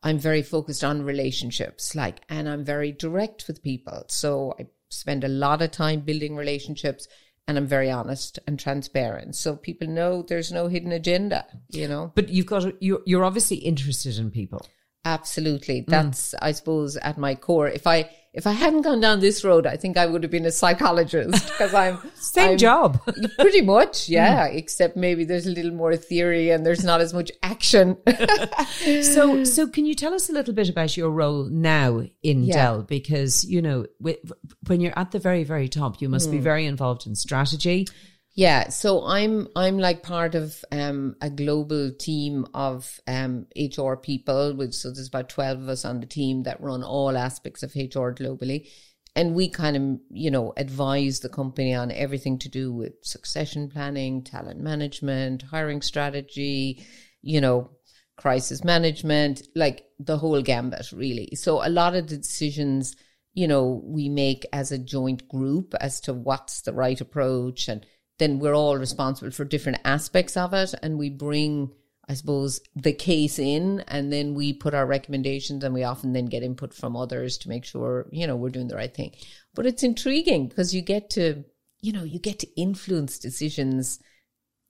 I'm 0.03 0.19
very 0.19 0.41
focused 0.41 0.83
on 0.83 1.03
relationships, 1.03 1.95
like, 1.95 2.19
and 2.29 2.47
I'm 2.49 2.65
very 2.65 2.91
direct 2.91 3.47
with 3.47 3.63
people. 3.63 4.03
So 4.09 4.53
I 4.59 4.67
spend 4.89 5.23
a 5.23 5.29
lot 5.29 5.61
of 5.61 5.71
time 5.71 6.01
building 6.01 6.35
relationships 6.35 7.07
and 7.47 7.57
I'm 7.57 7.67
very 7.67 7.89
honest 7.89 8.39
and 8.47 8.59
transparent. 8.59 9.35
So 9.35 9.55
people 9.55 9.87
know 9.87 10.21
there's 10.21 10.51
no 10.51 10.67
hidden 10.67 10.91
agenda, 10.91 11.45
you 11.69 11.87
know. 11.87 12.11
But 12.15 12.29
you've 12.29 12.45
got, 12.45 12.81
you're, 12.81 13.01
you're 13.05 13.25
obviously 13.25 13.57
interested 13.57 14.17
in 14.17 14.31
people. 14.31 14.65
Absolutely. 15.05 15.81
Mm. 15.81 15.87
That's, 15.87 16.33
mm. 16.33 16.39
I 16.41 16.51
suppose, 16.51 16.95
at 16.97 17.17
my 17.17 17.35
core. 17.35 17.67
If 17.67 17.87
I, 17.87 18.09
if 18.33 18.47
I 18.47 18.51
hadn't 18.51 18.81
gone 18.81 18.99
down 18.99 19.19
this 19.19 19.43
road, 19.43 19.67
I 19.67 19.77
think 19.77 19.95
I 19.95 20.05
would 20.05 20.23
have 20.23 20.31
been 20.31 20.45
a 20.45 20.51
psychologist 20.51 21.45
because 21.49 21.73
I'm 21.73 21.99
same 22.15 22.51
I'm, 22.51 22.57
job, 22.57 22.99
pretty 23.39 23.61
much, 23.61 24.09
yeah. 24.09 24.47
Mm. 24.47 24.55
Except 24.55 24.97
maybe 24.97 25.23
there's 25.23 25.45
a 25.45 25.51
little 25.51 25.71
more 25.71 25.95
theory 25.95 26.49
and 26.49 26.65
there's 26.65 26.83
not 26.83 26.99
as 26.99 27.13
much 27.13 27.31
action. 27.43 27.97
so, 29.03 29.43
so 29.43 29.67
can 29.67 29.85
you 29.85 29.93
tell 29.93 30.13
us 30.13 30.29
a 30.29 30.33
little 30.33 30.53
bit 30.53 30.69
about 30.69 30.97
your 30.97 31.11
role 31.11 31.45
now 31.45 32.03
in 32.23 32.43
yeah. 32.43 32.53
Dell? 32.53 32.81
Because 32.81 33.45
you 33.45 33.61
know, 33.61 33.85
when 33.99 34.81
you're 34.81 34.97
at 34.97 35.11
the 35.11 35.19
very, 35.19 35.43
very 35.43 35.69
top, 35.69 36.01
you 36.01 36.09
must 36.09 36.29
mm. 36.29 36.33
be 36.33 36.39
very 36.39 36.65
involved 36.65 37.05
in 37.05 37.15
strategy. 37.15 37.87
Yeah, 38.35 38.69
so 38.69 39.05
I'm 39.05 39.47
I'm 39.55 39.77
like 39.77 40.01
part 40.01 40.33
of 40.33 40.65
um, 40.71 41.15
a 41.21 41.29
global 41.29 41.91
team 41.91 42.47
of 42.55 42.99
um, 43.07 43.45
HR 43.55 43.93
people, 43.95 44.55
which 44.55 44.73
so 44.73 44.91
there's 44.91 45.07
about 45.07 45.29
twelve 45.29 45.61
of 45.61 45.69
us 45.69 45.85
on 45.85 45.99
the 45.99 46.07
team 46.07 46.43
that 46.43 46.59
run 46.59 46.83
all 46.83 47.15
aspects 47.15 47.61
of 47.61 47.75
HR 47.75 48.09
globally, 48.09 48.69
and 49.15 49.35
we 49.35 49.49
kind 49.49 49.77
of 49.77 49.99
you 50.09 50.31
know 50.31 50.51
advise 50.57 51.19
the 51.19 51.29
company 51.29 51.75
on 51.75 51.91
everything 51.91 52.39
to 52.39 52.49
do 52.49 52.73
with 52.73 52.93
succession 53.03 53.69
planning, 53.69 54.23
talent 54.23 54.59
management, 54.59 55.43
hiring 55.43 55.83
strategy, 55.83 56.83
you 57.21 57.39
know, 57.39 57.69
crisis 58.17 58.63
management, 58.63 59.43
like 59.55 59.85
the 59.99 60.17
whole 60.17 60.41
gambit 60.41 60.91
really. 60.91 61.29
So 61.35 61.63
a 61.63 61.69
lot 61.69 61.95
of 61.95 62.07
the 62.07 62.17
decisions, 62.17 62.95
you 63.35 63.47
know, 63.47 63.81
we 63.85 64.09
make 64.09 64.45
as 64.51 64.71
a 64.71 64.79
joint 64.79 65.27
group 65.27 65.75
as 65.79 66.01
to 66.01 66.13
what's 66.13 66.61
the 66.61 66.73
right 66.73 66.99
approach 66.99 67.67
and 67.67 67.85
then 68.19 68.39
we're 68.39 68.55
all 68.55 68.77
responsible 68.77 69.31
for 69.31 69.45
different 69.45 69.79
aspects 69.85 70.37
of 70.37 70.53
it 70.53 70.73
and 70.81 70.97
we 70.97 71.09
bring 71.09 71.71
I 72.07 72.15
suppose 72.15 72.59
the 72.75 72.91
case 72.91 73.39
in 73.39 73.83
and 73.87 74.11
then 74.11 74.33
we 74.33 74.51
put 74.53 74.73
our 74.73 74.85
recommendations 74.85 75.63
and 75.63 75.73
we 75.73 75.83
often 75.83 76.11
then 76.11 76.25
get 76.25 76.43
input 76.43 76.73
from 76.73 76.97
others 76.97 77.37
to 77.39 77.49
make 77.49 77.63
sure, 77.63 78.07
you 78.11 78.27
know, 78.27 78.35
we're 78.35 78.49
doing 78.49 78.67
the 78.67 78.75
right 78.75 78.93
thing. 78.93 79.11
But 79.55 79.65
it's 79.65 79.83
intriguing 79.83 80.47
because 80.47 80.75
you 80.75 80.81
get 80.81 81.09
to, 81.11 81.45
you 81.79 81.93
know, 81.93 82.03
you 82.03 82.19
get 82.19 82.39
to 82.39 82.59
influence 82.59 83.19
decisions 83.19 83.99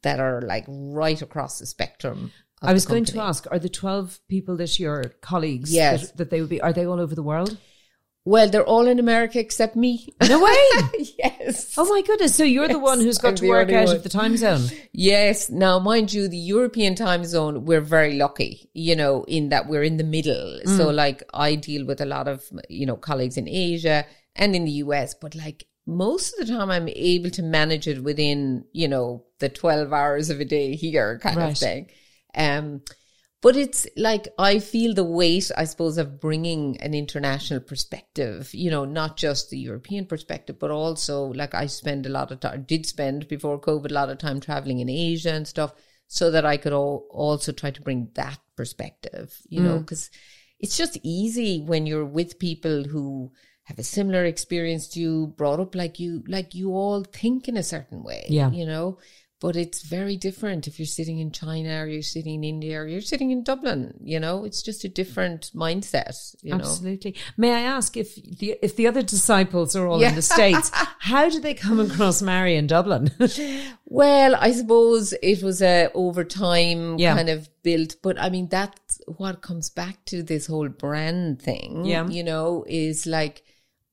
that 0.03 0.19
are 0.19 0.41
like 0.41 0.65
right 0.67 1.21
across 1.21 1.57
the 1.57 1.65
spectrum. 1.65 2.31
I 2.61 2.71
was 2.71 2.85
going 2.85 3.05
to 3.05 3.19
ask, 3.19 3.45
are 3.51 3.59
the 3.59 3.67
12 3.67 4.19
people 4.29 4.55
that 4.57 4.79
your 4.79 5.03
colleagues 5.21 5.73
yes. 5.73 6.09
that, 6.09 6.17
that 6.17 6.29
they 6.29 6.39
would 6.39 6.49
be, 6.49 6.61
are 6.61 6.71
they 6.71 6.85
all 6.85 6.99
over 6.99 7.15
the 7.15 7.23
world? 7.23 7.57
Well, 8.25 8.49
they're 8.49 8.63
all 8.63 8.87
in 8.87 8.99
America 8.99 9.37
except 9.39 9.75
me. 9.75 10.07
No 10.21 10.41
way. 10.41 10.55
yes. 11.19 11.73
Oh 11.77 11.85
my 11.89 12.01
goodness. 12.01 12.35
So 12.35 12.45
you're 12.45 12.63
yes, 12.63 12.71
the 12.71 12.79
one 12.79 13.01
who's 13.01 13.17
got 13.17 13.29
I'm 13.29 13.35
to 13.35 13.49
work 13.49 13.69
out 13.71 13.87
one. 13.87 13.95
of 13.95 14.03
the 14.03 14.09
time 14.09 14.37
zone. 14.37 14.61
Yes. 14.93 15.49
Now, 15.49 15.79
mind 15.79 16.13
you, 16.13 16.27
the 16.27 16.37
European 16.37 16.95
time 16.95 17.25
zone, 17.25 17.65
we're 17.65 17.81
very 17.81 18.13
lucky, 18.13 18.69
you 18.73 18.95
know, 18.95 19.23
in 19.27 19.49
that 19.49 19.67
we're 19.67 19.83
in 19.83 19.97
the 19.97 20.03
middle. 20.03 20.59
Mm. 20.65 20.77
So 20.77 20.89
like 20.89 21.23
I 21.33 21.55
deal 21.55 21.85
with 21.85 21.99
a 21.99 22.05
lot 22.05 22.27
of, 22.27 22.43
you 22.69 22.85
know, 22.85 22.95
colleagues 22.95 23.37
in 23.37 23.49
Asia 23.49 24.05
and 24.35 24.55
in 24.55 24.65
the 24.65 24.71
US, 24.83 25.15
but 25.15 25.35
like 25.35 25.65
most 25.85 26.33
of 26.33 26.47
the 26.47 26.53
time 26.53 26.71
I'm 26.71 26.87
able 26.87 27.29
to 27.31 27.43
manage 27.43 27.87
it 27.87 28.03
within, 28.03 28.65
you 28.71 28.87
know, 28.87 29.25
the 29.39 29.49
12 29.49 29.91
hours 29.91 30.29
of 30.29 30.39
a 30.39 30.45
day 30.45 30.75
here 30.75 31.19
kind 31.19 31.37
right. 31.37 31.51
of 31.51 31.57
thing. 31.57 31.89
Um, 32.35 32.81
but 33.43 33.57
it's 33.57 33.85
like 33.97 34.29
I 34.39 34.59
feel 34.59 34.93
the 34.93 35.03
weight, 35.03 35.51
I 35.57 35.65
suppose, 35.65 35.97
of 35.97 36.21
bringing 36.21 36.79
an 36.79 36.93
international 36.93 37.59
perspective, 37.59 38.49
you 38.53 38.71
know, 38.71 38.85
not 38.85 39.17
just 39.17 39.49
the 39.49 39.59
European 39.59 40.05
perspective, 40.05 40.57
but 40.57 40.71
also 40.71 41.25
like 41.25 41.53
I 41.53 41.65
spend 41.65 42.05
a 42.05 42.09
lot 42.09 42.31
of 42.31 42.39
time, 42.39 42.63
did 42.63 42.85
spend 42.85 43.27
before 43.27 43.59
COVID, 43.59 43.91
a 43.91 43.93
lot 43.93 44.09
of 44.09 44.17
time 44.17 44.39
traveling 44.39 44.79
in 44.79 44.89
Asia 44.89 45.33
and 45.33 45.45
stuff 45.45 45.73
so 46.07 46.31
that 46.31 46.45
I 46.45 46.55
could 46.55 46.71
all, 46.71 47.05
also 47.11 47.51
try 47.51 47.71
to 47.71 47.81
bring 47.81 48.11
that 48.13 48.39
perspective, 48.55 49.35
you 49.49 49.59
mm. 49.59 49.65
know, 49.65 49.79
because 49.79 50.09
it's 50.61 50.77
just 50.77 50.97
easy 51.03 51.59
when 51.59 51.85
you're 51.85 52.05
with 52.05 52.39
people 52.39 52.85
who 52.85 53.33
have 53.63 53.77
a 53.77 53.83
similar 53.83 54.23
experience 54.23 54.87
to 54.89 55.01
you, 55.01 55.33
brought 55.35 55.59
up 55.59 55.75
like 55.75 55.99
you, 55.99 56.23
like 56.29 56.55
you 56.55 56.71
all 56.71 57.03
think 57.03 57.49
in 57.49 57.57
a 57.57 57.63
certain 57.63 58.03
way, 58.03 58.25
yeah. 58.29 58.49
you 58.51 58.65
know, 58.65 58.99
but 59.43 59.57
it's 59.57 59.81
very 59.81 60.15
different 60.15 60.69
if 60.69 60.79
you're 60.79 60.85
sitting 60.85 61.19
in 61.19 61.29
China 61.29 61.81
or 61.81 61.85
you're 61.85 62.01
sitting 62.01 62.35
in 62.35 62.43
India 62.45 62.79
or 62.79 62.87
you're 62.87 63.01
sitting 63.01 63.29
in 63.29 63.43
Dublin. 63.43 63.93
You 64.01 64.17
know, 64.17 64.45
it's 64.45 64.61
just 64.61 64.85
a 64.85 64.87
different 64.87 65.51
mindset. 65.53 66.33
You 66.41 66.53
Absolutely. 66.53 67.11
Know? 67.11 67.17
May 67.35 67.53
I 67.53 67.59
ask 67.59 67.97
if 67.97 68.15
the 68.15 68.55
if 68.61 68.77
the 68.77 68.87
other 68.87 69.01
disciples 69.01 69.75
are 69.75 69.85
all 69.85 69.99
yeah. 69.99 70.11
in 70.11 70.15
the 70.15 70.21
states, 70.21 70.71
how 70.99 71.27
did 71.27 71.43
they 71.43 71.55
come 71.55 71.81
across 71.81 72.21
Mary 72.21 72.55
in 72.55 72.67
Dublin? 72.67 73.11
well, 73.85 74.33
I 74.39 74.53
suppose 74.53 75.11
it 75.21 75.43
was 75.43 75.61
a 75.61 75.89
over 75.93 76.23
time 76.23 76.97
yeah. 76.97 77.13
kind 77.13 77.27
of 77.27 77.49
built, 77.63 77.97
but 78.01 78.17
I 78.17 78.29
mean 78.29 78.47
that's 78.47 79.01
what 79.07 79.41
comes 79.41 79.69
back 79.69 80.05
to 80.05 80.23
this 80.23 80.47
whole 80.47 80.69
brand 80.69 81.41
thing. 81.41 81.83
Yeah. 81.83 82.07
You 82.07 82.23
know, 82.23 82.63
is 82.65 83.05
like 83.05 83.43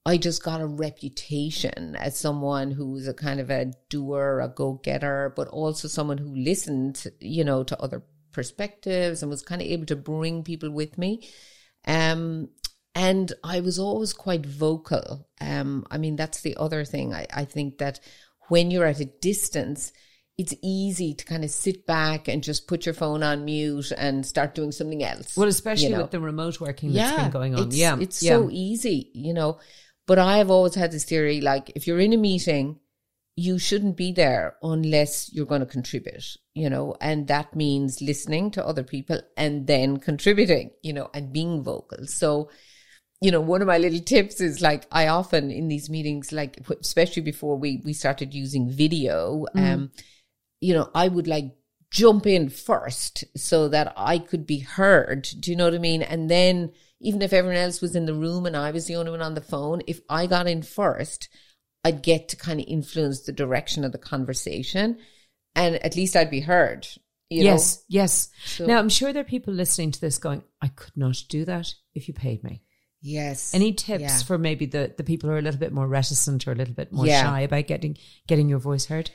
I 0.07 0.16
just 0.16 0.42
got 0.42 0.62
a 0.62 0.66
reputation 0.66 1.95
as 1.97 2.19
someone 2.19 2.71
who 2.71 2.90
was 2.92 3.07
a 3.07 3.14
kind 3.14 3.38
of 3.38 3.50
a 3.50 3.73
doer, 3.90 4.40
a 4.40 4.49
go 4.49 4.80
getter, 4.83 5.33
but 5.37 5.49
also 5.49 5.88
someone 5.88 6.19
who 6.19 6.35
listened, 6.35 7.07
you 7.21 7.45
know, 7.45 7.62
to 7.64 7.80
other 7.80 8.02
perspectives 8.33 9.23
and 9.23 9.30
was 9.30 9.42
kind 9.42 9.61
of 9.61 9.69
able 9.69 9.87
to 9.87 9.97
bring 9.97 10.42
people 10.42 10.71
with 10.71 10.97
me. 10.97 11.28
Um, 11.87 12.49
and 12.95 13.33
I 13.45 13.61
was 13.61 13.78
always 13.78 14.12
quite 14.12 14.45
vocal. 14.47 15.28
Um, 15.40 15.87
I 15.90 15.99
mean, 15.99 16.16
that's 16.16 16.40
the 16.40 16.57
other 16.57 16.85
thing. 16.85 17.14
I, 17.14 17.26
I 17.33 17.45
think 17.45 17.78
that 17.78 18.00
when 18.49 18.71
you're 18.71 18.87
at 18.87 19.00
a 19.00 19.04
distance, 19.04 19.92
it's 20.38 20.54
easy 20.62 21.14
to 21.14 21.25
kind 21.25 21.45
of 21.45 21.50
sit 21.50 21.87
back 21.87 22.26
and 22.26 22.42
just 22.42 22.66
put 22.66 22.87
your 22.87 22.95
phone 22.95 23.23
on 23.23 23.45
mute 23.45 23.92
and 23.97 24.25
start 24.25 24.54
doing 24.54 24.73
something 24.73 25.04
else. 25.04 25.37
Well, 25.37 25.49
especially 25.49 25.88
you 25.88 25.97
know? 25.97 26.02
with 26.02 26.11
the 26.11 26.21
remote 26.21 26.61
working 26.61 26.92
that's 26.92 27.12
yeah, 27.12 27.23
been 27.25 27.30
going 27.30 27.54
on. 27.54 27.66
It's, 27.66 27.76
yeah. 27.76 27.97
It's 28.00 28.23
yeah. 28.23 28.30
so 28.30 28.49
easy, 28.50 29.11
you 29.12 29.35
know. 29.35 29.59
But 30.10 30.18
I 30.18 30.38
have 30.38 30.50
always 30.50 30.74
had 30.74 30.90
this 30.90 31.04
theory 31.04 31.40
like, 31.40 31.70
if 31.76 31.86
you're 31.86 32.00
in 32.00 32.12
a 32.12 32.16
meeting, 32.16 32.80
you 33.36 33.60
shouldn't 33.60 33.96
be 33.96 34.10
there 34.10 34.56
unless 34.60 35.32
you're 35.32 35.46
going 35.46 35.60
to 35.60 35.66
contribute, 35.66 36.36
you 36.52 36.68
know, 36.68 36.96
and 37.00 37.28
that 37.28 37.54
means 37.54 38.02
listening 38.02 38.50
to 38.50 38.66
other 38.66 38.82
people 38.82 39.20
and 39.36 39.68
then 39.68 39.98
contributing, 39.98 40.72
you 40.82 40.92
know, 40.92 41.10
and 41.14 41.32
being 41.32 41.62
vocal. 41.62 42.08
So, 42.08 42.50
you 43.20 43.30
know, 43.30 43.40
one 43.40 43.60
of 43.62 43.68
my 43.68 43.78
little 43.78 44.00
tips 44.00 44.40
is 44.40 44.60
like, 44.60 44.84
I 44.90 45.06
often 45.06 45.52
in 45.52 45.68
these 45.68 45.88
meetings, 45.88 46.32
like, 46.32 46.58
especially 46.68 47.22
before 47.22 47.56
we, 47.56 47.80
we 47.84 47.92
started 47.92 48.34
using 48.34 48.68
video, 48.68 49.46
mm. 49.54 49.74
um, 49.74 49.92
you 50.60 50.74
know, 50.74 50.90
I 50.92 51.06
would 51.06 51.28
like 51.28 51.54
jump 51.92 52.26
in 52.26 52.48
first 52.48 53.22
so 53.36 53.68
that 53.68 53.92
I 53.96 54.18
could 54.18 54.44
be 54.44 54.58
heard. 54.58 55.28
Do 55.38 55.52
you 55.52 55.56
know 55.56 55.66
what 55.66 55.74
I 55.74 55.78
mean? 55.78 56.02
And 56.02 56.28
then, 56.28 56.72
even 57.00 57.23
if 57.23 57.33
everyone 57.33 57.59
else 57.59 57.80
was 57.80 57.97
in 57.97 58.07
the 58.07 58.14
room 58.14 58.47
and 58.47 58.57
I 58.57 58.71
was 58.71 58.87
the 58.87 58.97
only 58.97 59.11
one 59.11 59.23
on 59.23 59.35
the 59.35 59.40
phone, 59.40 59.83
if 59.87 60.00
I 60.09 60.26
got 60.26 60.47
in 60.47 60.62
first, 60.62 61.28
I'd 61.85 62.02
get 62.02 62.28
to 62.28 62.37
kind 62.37 62.61
of 62.61 62.66
influence 62.69 63.21
the 63.21 63.33
direction 63.33 63.85
of 63.85 63.92
the 63.92 63.99
conversation 63.99 64.99
and 65.54 65.76
at 65.76 65.97
least 65.97 66.14
I'd 66.14 66.30
be 66.30 66.40
heard. 66.40 66.87
yes, 67.30 67.78
know? 67.78 67.83
yes. 67.88 68.30
So, 68.45 68.66
now, 68.66 68.78
I'm 68.78 68.88
sure 68.88 69.12
there 69.12 69.23
are 69.23 69.25
people 69.25 69.54
listening 69.54 69.92
to 69.92 70.00
this 70.00 70.19
going, 70.19 70.42
I 70.61 70.69
could 70.69 70.97
not 70.97 71.16
do 71.28 71.45
that 71.47 71.75
if 71.95 72.07
you 72.07 72.14
paid 72.14 72.45
me. 72.45 72.62
Yes. 73.02 73.54
Any 73.54 73.73
tips 73.73 74.02
yeah. 74.02 74.19
for 74.19 74.37
maybe 74.37 74.66
the, 74.66 74.92
the 74.97 75.04
people 75.04 75.28
who 75.28 75.35
are 75.35 75.38
a 75.38 75.42
little 75.42 75.61
bit 75.61 75.73
more 75.73 75.88
reticent 75.88 76.47
or 76.47 76.52
a 76.52 76.54
little 76.54 76.75
bit 76.75 76.92
more 76.92 77.07
yeah. 77.07 77.23
shy 77.23 77.40
about 77.40 77.66
getting 77.66 77.97
getting 78.26 78.49
your 78.49 78.59
voice 78.59 78.87
heard? 78.87 79.11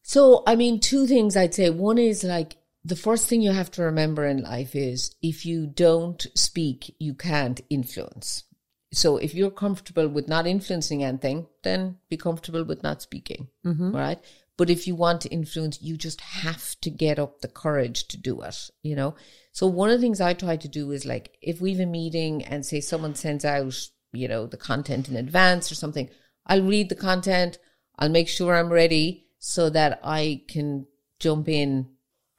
So, 0.00 0.42
I 0.46 0.56
mean, 0.56 0.80
two 0.80 1.06
things 1.06 1.36
I'd 1.36 1.54
say. 1.54 1.68
One 1.68 1.98
is 1.98 2.24
like 2.24 2.56
the 2.84 2.96
first 2.96 3.28
thing 3.28 3.42
you 3.42 3.52
have 3.52 3.70
to 3.72 3.82
remember 3.82 4.26
in 4.26 4.42
life 4.42 4.74
is 4.74 5.14
if 5.22 5.46
you 5.46 5.66
don't 5.66 6.26
speak, 6.34 6.94
you 6.98 7.14
can't 7.14 7.60
influence. 7.70 8.44
So 8.92 9.16
if 9.16 9.34
you're 9.34 9.50
comfortable 9.50 10.08
with 10.08 10.28
not 10.28 10.46
influencing 10.46 11.02
anything, 11.02 11.46
then 11.62 11.98
be 12.10 12.16
comfortable 12.16 12.64
with 12.64 12.82
not 12.82 13.00
speaking, 13.00 13.48
mm-hmm. 13.64 13.94
right? 13.94 14.18
But 14.58 14.68
if 14.68 14.86
you 14.86 14.94
want 14.94 15.22
to 15.22 15.30
influence, 15.30 15.80
you 15.80 15.96
just 15.96 16.20
have 16.20 16.78
to 16.82 16.90
get 16.90 17.18
up 17.18 17.40
the 17.40 17.48
courage 17.48 18.06
to 18.08 18.16
do 18.18 18.42
it, 18.42 18.70
you 18.82 18.94
know? 18.94 19.14
So 19.52 19.66
one 19.66 19.90
of 19.90 19.98
the 19.98 20.02
things 20.02 20.20
I 20.20 20.34
try 20.34 20.56
to 20.56 20.68
do 20.68 20.90
is 20.90 21.06
like, 21.06 21.36
if 21.40 21.60
we 21.60 21.72
have 21.72 21.80
a 21.80 21.86
meeting 21.86 22.44
and 22.44 22.66
say 22.66 22.80
someone 22.80 23.14
sends 23.14 23.44
out, 23.44 23.74
you 24.12 24.28
know, 24.28 24.46
the 24.46 24.58
content 24.58 25.08
in 25.08 25.16
advance 25.16 25.72
or 25.72 25.74
something, 25.74 26.10
I'll 26.46 26.62
read 26.62 26.90
the 26.90 26.94
content. 26.94 27.58
I'll 27.98 28.10
make 28.10 28.28
sure 28.28 28.54
I'm 28.54 28.72
ready 28.72 29.26
so 29.38 29.70
that 29.70 30.00
I 30.04 30.42
can 30.48 30.86
jump 31.18 31.48
in 31.48 31.88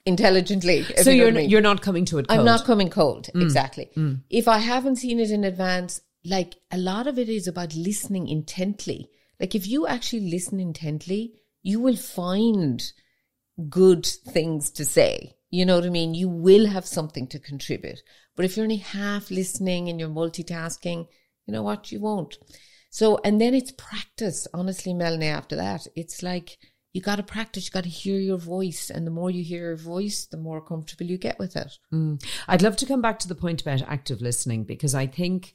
intelligently. 0.05 0.83
So 0.98 1.10
you 1.10 1.27
are 1.27 1.39
you're 1.39 1.62
not 1.62 1.81
coming 1.81 2.05
to 2.05 2.17
it. 2.19 2.27
Cold. 2.27 2.39
I'm 2.39 2.45
not 2.45 2.65
coming 2.65 2.89
cold. 2.89 3.29
Mm. 3.33 3.41
Exactly. 3.41 3.89
Mm. 3.95 4.22
If 4.29 4.48
I 4.48 4.57
haven't 4.57 4.98
seen 4.98 5.19
it 5.19 5.31
in 5.31 5.43
advance, 5.43 6.01
like 6.25 6.55
a 6.72 6.77
lot 6.77 7.07
of 7.07 7.18
it 7.18 7.29
is 7.29 7.48
about 7.48 7.75
listening 7.75 8.27
intently. 8.27 9.09
Like 9.39 9.55
if 9.55 9.68
you 9.68 9.87
actually 9.87 10.29
listen 10.29 10.59
intently, 10.59 11.33
you 11.61 11.79
will 11.79 11.96
find 11.96 12.83
good 13.70 14.05
things 14.05 14.72
to 14.72 14.85
say. 14.85 15.35
You 15.50 15.66
know 15.66 15.75
what 15.75 15.85
I 15.85 15.89
mean? 15.89 16.16
You 16.16 16.29
will 16.29 16.66
have 16.66 16.85
something 16.85 17.27
to 17.27 17.39
contribute. 17.39 18.01
But 18.35 18.46
if 18.46 18.57
you're 18.57 18.63
only 18.63 18.77
half 18.77 19.29
listening 19.29 19.87
and 19.87 20.00
you're 20.00 20.09
multitasking, 20.09 21.07
you 21.46 21.53
know 21.53 21.61
what? 21.61 21.92
You 21.92 22.00
won't. 22.00 22.37
So, 22.89 23.20
and 23.24 23.39
then 23.39 23.53
it's 23.53 23.72
practice. 23.72 24.48
Honestly, 24.53 24.94
Melanie, 24.94 25.27
after 25.27 25.55
that, 25.55 25.85
it's 25.96 26.24
like, 26.24 26.57
you 26.94 27.01
got 27.01 27.16
to 27.16 27.24
practice. 27.24 27.66
You 27.66 27.72
got 27.72 27.84
to 27.84 27.90
hear 27.90 28.20
your 28.20 28.38
voice, 28.38 28.90
and 28.90 29.06
the 29.06 29.12
more 29.12 29.32
you 29.32 29.44
hear 29.44 29.68
your 29.68 29.75
voice, 29.75 30.25
the 30.25 30.38
more 30.38 30.62
comfortable 30.62 31.06
you 31.06 31.18
get 31.18 31.40
with 31.40 31.56
it. 31.56 31.77
Mm. 31.92 32.24
I'd 32.48 32.62
love 32.62 32.77
to 32.77 32.86
come 32.86 33.01
back 33.01 33.20
to 33.20 33.27
the 33.27 33.36
point 33.36 33.62
about 33.62 33.82
active 33.82 34.22
listening 34.22 34.64
because 34.64 34.94
I 34.94 35.08
think 35.08 35.53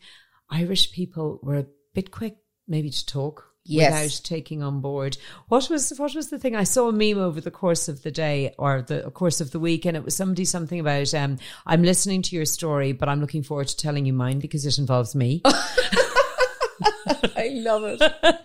Irish 0.51 0.93
people 0.93 1.39
were 1.43 1.59
a 1.59 1.67
bit 1.95 2.11
quick, 2.11 2.39
maybe 2.67 2.91
to 2.91 3.07
talk 3.07 3.49
yes. 3.65 3.93
without 3.93 4.21
taking 4.25 4.65
on 4.65 4.81
board. 4.81 5.17
What 5.47 5.71
was 5.71 5.91
what 5.97 6.15
was 6.15 6.29
the 6.31 6.41
thing? 6.41 6.57
I 6.57 6.65
saw 6.65 6.89
a 6.89 6.93
meme 6.93 7.19
over 7.19 7.41
the 7.41 7.53
course 7.53 7.89
of 7.89 8.03
the 8.03 8.11
day 8.11 8.55
or 8.59 8.83
the 8.83 9.11
course 9.13 9.41
of 9.41 9.53
the 9.53 9.61
week, 9.61 9.85
and 9.85 9.97
it 9.97 10.05
was 10.05 10.17
somebody 10.17 10.45
something 10.45 10.81
about 10.81 11.15
um, 11.15 11.39
I'm 11.67 11.85
listening 11.85 12.23
to 12.23 12.37
your 12.37 12.47
story, 12.47 12.93
but 12.93 13.09
I'm 13.09 13.21
looking 13.21 13.45
forward 13.45 13.69
to 13.69 13.77
telling 13.77 14.07
you 14.07 14.13
mine 14.13 14.41
because 14.41 14.67
it 14.67 14.79
involves 14.79 15.15
me. 15.15 15.43
I 17.37 17.51
love 17.53 17.85
it. 17.85 18.03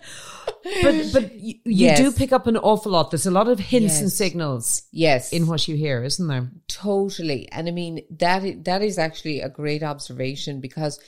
but 0.82 0.94
but 1.12 1.34
you, 1.34 1.54
you 1.64 1.86
yes. 1.86 1.98
do 1.98 2.12
pick 2.12 2.32
up 2.32 2.46
an 2.46 2.56
awful 2.56 2.92
lot. 2.92 3.10
There's 3.10 3.26
a 3.26 3.30
lot 3.30 3.48
of 3.48 3.58
hints 3.58 3.94
yes. 3.94 4.00
and 4.00 4.12
signals. 4.12 4.82
Yes, 4.90 5.32
in 5.32 5.46
what 5.46 5.68
you 5.68 5.76
hear, 5.76 6.02
isn't 6.02 6.26
there? 6.26 6.50
Totally. 6.68 7.48
And 7.52 7.68
I 7.68 7.70
mean 7.70 8.02
that 8.18 8.64
that 8.64 8.82
is 8.82 8.98
actually 8.98 9.40
a 9.40 9.48
great 9.48 9.82
observation 9.82 10.60
because 10.60 10.98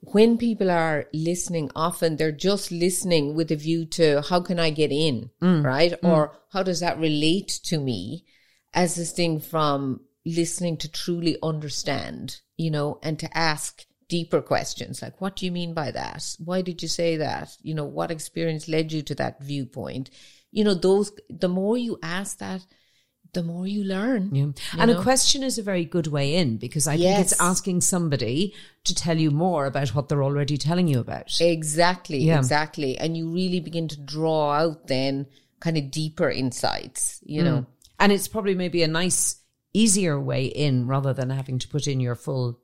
when 0.00 0.38
people 0.38 0.70
are 0.70 1.06
listening, 1.12 1.70
often 1.74 2.16
they're 2.16 2.30
just 2.32 2.70
listening 2.70 3.34
with 3.34 3.50
a 3.50 3.56
view 3.56 3.84
to 3.84 4.22
how 4.28 4.40
can 4.40 4.60
I 4.60 4.70
get 4.70 4.92
in, 4.92 5.30
mm. 5.42 5.64
right? 5.64 5.92
Mm. 5.92 6.08
Or 6.08 6.38
how 6.52 6.62
does 6.62 6.80
that 6.80 6.98
relate 6.98 7.48
to 7.64 7.78
me, 7.78 8.24
as 8.72 8.94
distinct 8.94 9.46
from 9.46 10.00
listening 10.24 10.76
to 10.78 10.90
truly 10.90 11.36
understand, 11.42 12.40
you 12.56 12.70
know, 12.70 13.00
and 13.02 13.18
to 13.18 13.36
ask 13.36 13.84
deeper 14.08 14.40
questions 14.40 15.02
like 15.02 15.20
what 15.20 15.36
do 15.36 15.44
you 15.44 15.52
mean 15.52 15.74
by 15.74 15.90
that 15.90 16.24
why 16.44 16.62
did 16.62 16.80
you 16.82 16.88
say 16.88 17.16
that 17.16 17.50
you 17.62 17.74
know 17.74 17.84
what 17.84 18.10
experience 18.10 18.68
led 18.68 18.90
you 18.90 19.02
to 19.02 19.14
that 19.14 19.40
viewpoint 19.42 20.10
you 20.50 20.64
know 20.64 20.74
those 20.74 21.12
the 21.28 21.48
more 21.48 21.76
you 21.76 21.98
ask 22.02 22.38
that 22.38 22.64
the 23.34 23.42
more 23.42 23.66
you 23.66 23.84
learn 23.84 24.34
yeah. 24.34 24.50
and 24.78 24.90
know? 24.90 24.98
a 24.98 25.02
question 25.02 25.42
is 25.42 25.58
a 25.58 25.62
very 25.62 25.84
good 25.84 26.06
way 26.06 26.36
in 26.36 26.56
because 26.56 26.86
i 26.86 26.94
yes. 26.94 27.14
think 27.14 27.26
it's 27.26 27.40
asking 27.40 27.80
somebody 27.80 28.54
to 28.84 28.94
tell 28.94 29.18
you 29.18 29.30
more 29.30 29.66
about 29.66 29.88
what 29.90 30.08
they're 30.08 30.24
already 30.24 30.56
telling 30.56 30.88
you 30.88 30.98
about 30.98 31.38
exactly 31.40 32.18
yeah. 32.18 32.38
exactly 32.38 32.96
and 32.96 33.16
you 33.16 33.28
really 33.30 33.60
begin 33.60 33.86
to 33.86 34.00
draw 34.00 34.52
out 34.52 34.86
then 34.86 35.26
kind 35.60 35.76
of 35.76 35.90
deeper 35.90 36.30
insights 36.30 37.20
you 37.22 37.42
mm. 37.42 37.44
know 37.44 37.66
and 37.98 38.12
it's 38.12 38.28
probably 38.28 38.54
maybe 38.54 38.82
a 38.82 38.88
nice 38.88 39.42
easier 39.74 40.18
way 40.18 40.46
in 40.46 40.86
rather 40.86 41.12
than 41.12 41.28
having 41.28 41.58
to 41.58 41.68
put 41.68 41.86
in 41.86 42.00
your 42.00 42.14
full 42.14 42.58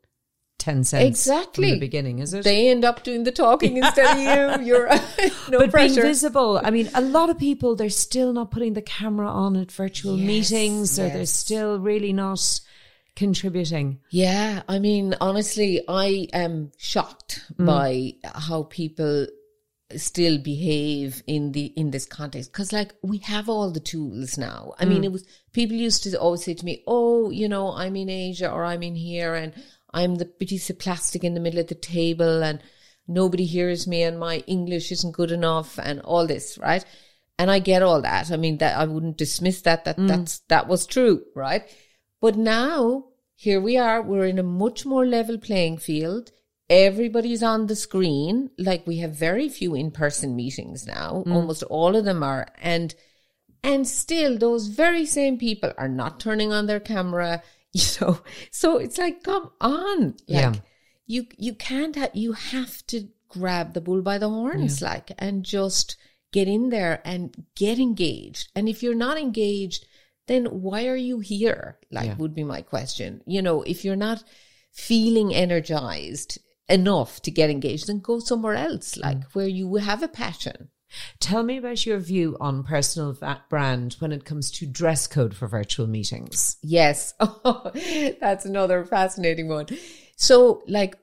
10 0.59 0.85
cents 0.85 1.05
exactly 1.05 1.71
from 1.71 1.79
the 1.79 1.87
beginning 1.87 2.21
is 2.21 2.33
it 2.33 2.45
they 2.45 2.69
end 2.69 2.85
up 2.85 3.03
doing 3.03 3.25
the 3.25 3.33
talking 3.33 3.77
instead 3.77 4.17
of 4.17 4.61
you 4.61 4.67
you're 4.67 4.88
no 5.51 5.59
but 5.59 5.71
pressure. 5.71 5.95
being 5.95 6.07
visible 6.07 6.61
i 6.62 6.71
mean 6.71 6.88
a 6.95 7.01
lot 7.01 7.29
of 7.29 7.38
people 7.38 7.75
they're 7.75 7.90
still 7.90 8.33
not 8.33 8.51
putting 8.51 8.73
the 8.75 8.83
camera 8.83 9.29
on 9.29 9.57
at 9.57 9.71
virtual 9.71 10.17
yes, 10.17 10.27
meetings 10.27 10.99
yes. 10.99 11.11
or 11.11 11.12
they're 11.12 11.27
still 11.27 11.79
really 11.79 12.12
not 12.12 12.61
contributing 13.17 14.01
yeah 14.11 14.62
i 14.69 14.79
mean 14.79 15.14
honestly 15.21 15.83
i 15.88 16.29
am 16.33 16.71
shocked 16.79 17.45
mm. 17.57 17.67
by 17.67 18.12
how 18.35 18.62
people 18.64 19.27
still 19.97 20.38
behave 20.38 21.23
in 21.27 21.53
the 21.53 21.67
in 21.77 21.90
this 21.90 22.07
context 22.07 22.51
because 22.51 22.73
like 22.73 22.95
we 23.03 23.19
have 23.19 23.49
all 23.49 23.71
the 23.71 23.81
tools 23.81 24.38
now 24.38 24.73
i 24.79 24.85
mm. 24.85 24.88
mean 24.88 25.05
it 25.05 25.12
was 25.12 25.25
people 25.53 25.77
used 25.77 26.03
to 26.03 26.19
always 26.19 26.45
say 26.45 26.55
to 26.55 26.64
me 26.64 26.83
oh 26.87 27.31
you 27.31 27.49
know 27.49 27.73
i'm 27.73 27.95
in 27.95 28.09
asia 28.09 28.51
or 28.51 28.64
i'm 28.64 28.83
in 28.83 28.97
here 28.97 29.35
and 29.35 29.53
I'm 29.94 30.16
the 30.16 30.26
piece 30.26 30.68
of 30.68 30.78
plastic 30.78 31.24
in 31.24 31.35
the 31.35 31.40
middle 31.40 31.61
of 31.61 31.68
the 31.68 31.74
table 31.74 32.42
and 32.42 32.61
nobody 33.07 33.46
hears 33.46 33.87
me 33.87 34.02
and 34.02 34.18
my 34.18 34.38
English 34.46 34.92
isn't 34.92 35.16
good 35.16 35.30
enough 35.30 35.78
and 35.78 36.00
all 36.00 36.26
this, 36.26 36.59
right? 36.59 36.85
And 37.38 37.50
I 37.50 37.61
get 37.61 37.83
all 37.83 38.02
that. 38.02 38.30
I 38.30 38.37
mean, 38.37 38.59
that 38.59 38.76
I 38.76 38.85
wouldn't 38.85 39.16
dismiss 39.16 39.62
that, 39.62 39.85
that, 39.85 39.96
mm. 39.96 40.09
that's, 40.09 40.40
that 40.48 40.68
was 40.68 40.87
true, 40.87 41.22
right? 41.35 41.62
But 42.20 42.37
now 42.37 43.07
here 43.37 43.61
we 43.61 43.78
are. 43.78 44.02
We're 44.02 44.26
in 44.26 44.38
a 44.38 44.42
much 44.42 44.85
more 44.85 45.07
level 45.07 45.38
playing 45.38 45.78
field. 45.78 46.33
Everybody's 46.68 47.42
on 47.42 47.66
the 47.66 47.76
screen. 47.76 48.50
Like 48.59 48.87
we 48.87 48.98
have 48.98 49.14
very 49.14 49.48
few 49.48 49.74
in 49.74 49.90
person 49.90 50.37
meetings 50.37 50.87
now. 50.87 51.24
Mm. 51.26 51.35
Almost 51.35 51.62
all 51.64 51.96
of 51.96 52.04
them 52.04 52.22
are. 52.22 52.48
And, 52.61 52.94
And 53.62 53.88
still, 53.88 54.37
those 54.38 54.66
very 54.66 55.07
same 55.07 55.38
people 55.38 55.72
are 55.78 55.88
not 55.88 56.20
turning 56.20 56.52
on 56.52 56.66
their 56.66 56.80
camera, 56.80 57.42
you 57.79 57.85
know. 58.01 58.21
So 58.51 58.79
it's 58.79 58.99
like, 58.99 59.23
come 59.23 59.51
on. 59.61 60.03
Like, 60.05 60.17
Yeah. 60.29 60.55
You, 61.07 61.27
you 61.37 61.55
can't 61.55 61.97
have, 61.97 62.13
you 62.15 62.33
have 62.33 62.87
to 62.87 63.09
grab 63.29 63.75
the 63.75 63.83
bull 63.83 64.01
by 64.01 64.17
the 64.17 64.29
horns, 64.31 64.81
like, 64.81 65.13
and 65.19 65.45
just 65.45 65.97
get 66.33 66.49
in 66.49 66.71
there 66.71 67.03
and 67.05 67.45
get 67.55 67.79
engaged. 67.79 68.51
And 68.57 68.69
if 68.69 68.83
you're 68.83 68.95
not 68.95 69.19
engaged, 69.19 69.85
then 70.29 70.47
why 70.47 70.87
are 70.87 70.97
you 70.97 71.19
here? 71.21 71.79
Like, 71.91 72.07
Yeah. 72.07 72.17
would 72.17 72.35
be 72.35 72.45
my 72.45 72.63
question. 72.63 73.21
You 73.27 73.43
know, 73.43 73.61
if 73.63 73.85
you're 73.85 73.97
not 73.97 74.25
feeling 74.73 75.35
energized 75.35 76.39
enough 76.69 77.21
to 77.23 77.31
get 77.31 77.51
engaged, 77.51 77.87
then 77.87 78.01
go 78.01 78.19
somewhere 78.19 78.55
else, 78.55 78.97
like 78.97 79.19
mm. 79.19 79.35
where 79.35 79.47
you 79.49 79.75
have 79.77 80.03
a 80.03 80.09
passion. 80.09 80.71
Tell 81.20 81.42
me 81.42 81.57
about 81.59 81.85
your 81.87 81.98
view 81.98 82.37
on 82.40 82.64
personal 82.64 83.16
brand 83.48 83.96
when 83.98 84.12
it 84.12 84.24
comes 84.24 84.50
to 84.52 84.66
dress 84.66 85.07
code 85.07 85.35
for 85.35 85.48
virtual 85.48 85.87
meetings. 85.87 86.57
Yes. 86.62 87.14
Oh, 87.20 87.70
that's 88.20 88.44
another 88.44 88.85
fascinating 88.85 89.48
one. 89.48 89.66
So, 90.16 90.62
like, 90.66 90.96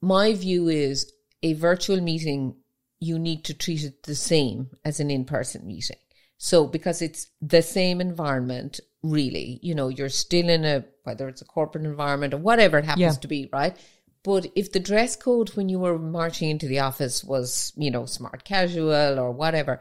my 0.00 0.34
view 0.34 0.68
is 0.68 1.12
a 1.42 1.54
virtual 1.54 2.00
meeting, 2.00 2.56
you 3.00 3.18
need 3.18 3.44
to 3.44 3.54
treat 3.54 3.84
it 3.84 4.02
the 4.04 4.14
same 4.14 4.70
as 4.84 5.00
an 5.00 5.10
in 5.10 5.24
person 5.24 5.66
meeting. 5.66 5.96
So, 6.38 6.66
because 6.66 7.02
it's 7.02 7.28
the 7.40 7.62
same 7.62 8.00
environment, 8.00 8.80
really, 9.02 9.60
you 9.62 9.74
know, 9.74 9.88
you're 9.88 10.08
still 10.08 10.48
in 10.48 10.64
a, 10.64 10.84
whether 11.04 11.28
it's 11.28 11.42
a 11.42 11.44
corporate 11.44 11.84
environment 11.84 12.34
or 12.34 12.38
whatever 12.38 12.78
it 12.78 12.84
happens 12.84 13.00
Yeah. 13.00 13.20
to 13.20 13.28
be, 13.28 13.48
right? 13.52 13.76
But 14.24 14.46
if 14.54 14.70
the 14.70 14.80
dress 14.80 15.16
code 15.16 15.50
when 15.50 15.68
you 15.68 15.80
were 15.80 15.98
marching 15.98 16.50
into 16.50 16.66
the 16.66 16.78
office 16.78 17.24
was, 17.24 17.72
you 17.76 17.90
know, 17.90 18.06
smart 18.06 18.44
casual 18.44 19.18
or 19.18 19.32
whatever, 19.32 19.80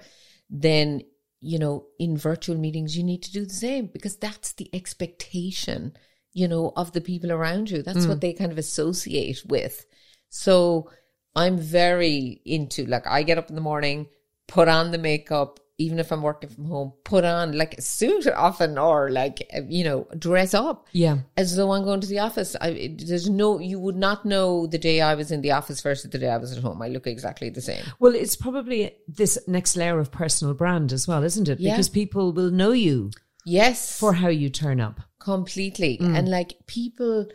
then, 0.49 1.04
you 1.39 1.60
know, 1.60 1.86
in 1.99 2.17
virtual 2.17 2.58
meetings, 2.58 2.97
you 2.97 3.04
need 3.04 3.21
to 3.23 3.32
do 3.32 3.45
the 3.45 3.54
same 3.54 3.88
because 3.88 4.15
that's 4.15 4.54
the 4.54 4.69
expectation, 4.73 5.93
you 6.34 6.47
know, 6.47 6.73
of 6.75 6.91
the 6.93 7.01
people 7.01 7.32
around 7.32 7.69
you. 7.69 7.84
That's 7.84 8.08
what 8.08 8.15
hmm. 8.15 8.19
they 8.19 8.34
kind 8.34 8.51
of 8.51 8.58
associate 8.58 9.43
with. 9.45 9.86
So 10.30 10.89
I'm 11.36 11.58
very 11.58 12.41
into, 12.43 12.86
like, 12.86 13.06
I 13.06 13.23
get 13.23 13.38
up 13.38 13.49
in 13.49 13.56
the 13.56 13.62
morning, 13.62 14.08
put 14.47 14.67
on 14.67 14.91
the 14.91 14.97
makeup, 14.97 15.60
even 15.86 16.00
if 16.00 16.12
I'm 16.12 16.22
working 16.22 16.50
from 16.50 16.65
home, 16.65 16.94
put 17.04 17.24
on 17.26 17.52
like 17.62 17.74
a 17.78 17.82
suit 17.82 18.28
often 18.28 18.78
or 18.78 19.10
like, 19.10 19.38
you 19.67 19.84
know, 19.84 20.08
dress 20.17 20.54
up 20.54 20.88
Yeah. 20.94 21.17
as 21.38 21.56
though 21.56 21.72
I'm 21.74 21.84
going 21.84 22.02
to 22.02 22.08
the 22.08 22.20
office. 22.20 22.56
I, 22.62 22.96
there's 23.00 23.30
no, 23.30 23.60
you 23.60 23.80
would 23.80 23.96
not 24.08 24.26
know 24.26 24.67
the 24.67 24.78
day 24.78 25.02
I 25.02 25.15
was 25.15 25.32
in 25.32 25.41
the 25.41 25.52
office 25.52 25.82
versus 25.82 26.10
the 26.12 26.17
day 26.20 26.30
I 26.30 26.38
was 26.38 26.56
at 26.56 26.63
home. 26.63 26.82
I 26.82 26.88
look 26.89 27.08
exactly 27.08 27.50
the 27.50 27.62
same. 27.62 27.84
Well, 28.00 28.15
it's 28.15 28.36
probably 28.36 28.96
this 29.08 29.38
next 29.48 29.76
layer 29.76 30.00
of 30.00 30.12
personal 30.12 30.54
brand 30.54 30.91
as 30.94 31.08
well, 31.08 31.24
isn't 31.24 31.50
it? 31.50 31.60
Yeah. 31.60 31.72
Because 31.74 31.89
people 31.89 32.32
will 32.34 32.52
know 32.52 32.72
you 32.72 33.12
Yes, 33.46 34.00
for 34.00 34.13
how 34.13 34.28
you 34.30 34.50
turn 34.50 34.80
up. 34.80 35.02
completely. 35.20 35.98
Mm. 35.98 36.17
And 36.17 36.30
like 36.30 36.54
people 36.67 37.26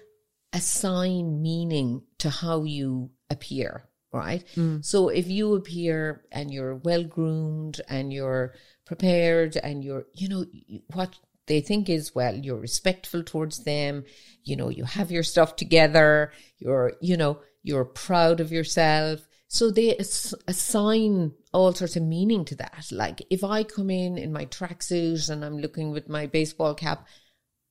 assign 0.52 1.42
meaning 1.42 2.02
to 2.18 2.30
how 2.30 2.62
you 2.64 3.11
appear, 3.30 3.88
right? 4.16 4.44
Mm. 4.57 4.85
So 4.85 5.09
if 5.09 5.29
you 5.29 5.55
appear 5.55 6.24
and 6.33 6.52
you're 6.52 6.76
well 6.76 7.05
groomed 7.05 7.81
and 7.88 8.12
you're 8.12 8.55
prepared 8.85 9.57
and 9.57 9.85
you're, 9.85 10.07
you 10.14 10.29
know, 10.29 10.46
what 10.92 11.18
they 11.46 11.61
think 11.61 11.88
is, 11.88 12.14
well, 12.14 12.35
you're 12.35 12.59
respectful 12.59 13.22
towards 13.22 13.64
them, 13.64 14.05
you 14.44 14.57
know, 14.57 14.68
you 14.68 14.85
have 14.85 15.11
your 15.11 15.22
stuff 15.22 15.57
together, 15.57 16.33
you're, 16.59 16.94
you 17.00 17.16
know, 17.16 17.40
you're 17.62 17.85
proud 17.85 18.40
of 18.40 18.52
yourself. 18.52 19.26
So 19.48 19.70
they 19.70 19.96
ass- 19.96 20.35
assign 20.48 21.33
all 21.52 21.72
sorts 21.72 21.96
of 21.96 22.02
meaning 22.02 22.44
to 22.46 22.57
that. 22.57 22.87
Like 22.90 23.22
if 23.31 23.44
I 23.44 23.62
come 23.62 23.90
in 23.90 24.18
in 24.18 24.33
my 24.33 24.46
tracksuit 24.46 25.31
and 25.31 25.44
I'm 25.44 25.59
looking 25.59 25.90
with 25.90 26.09
my 26.09 26.26
baseball 26.26 26.74
cap, 26.74 27.07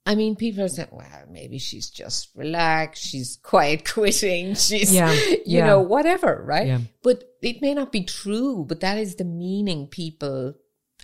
I 0.08 0.14
mean, 0.16 0.36
people 0.36 0.64
are 0.64 0.68
saying, 0.68 0.90
well, 0.92 1.06
maybe 1.32 1.58
she's 1.58 1.90
just 1.90 2.30
relaxed. 2.36 3.04
She's 3.04 3.38
quiet 3.42 3.84
quitting. 3.92 4.54
She's, 4.56 4.94
Yeah, 4.94 5.12
you 5.30 5.38
yeah. 5.46 5.66
know, 5.66 5.82
whatever, 5.82 6.44
right? 6.46 6.68
Yeah. 6.68 6.80
But 7.02 7.24
it 7.42 7.62
may 7.62 7.74
not 7.74 7.92
be 7.92 8.04
true, 8.04 8.66
but 8.68 8.82
that 8.82 8.98
is 9.00 9.16
the 9.16 9.24
meaning 9.26 9.88
people 9.88 10.54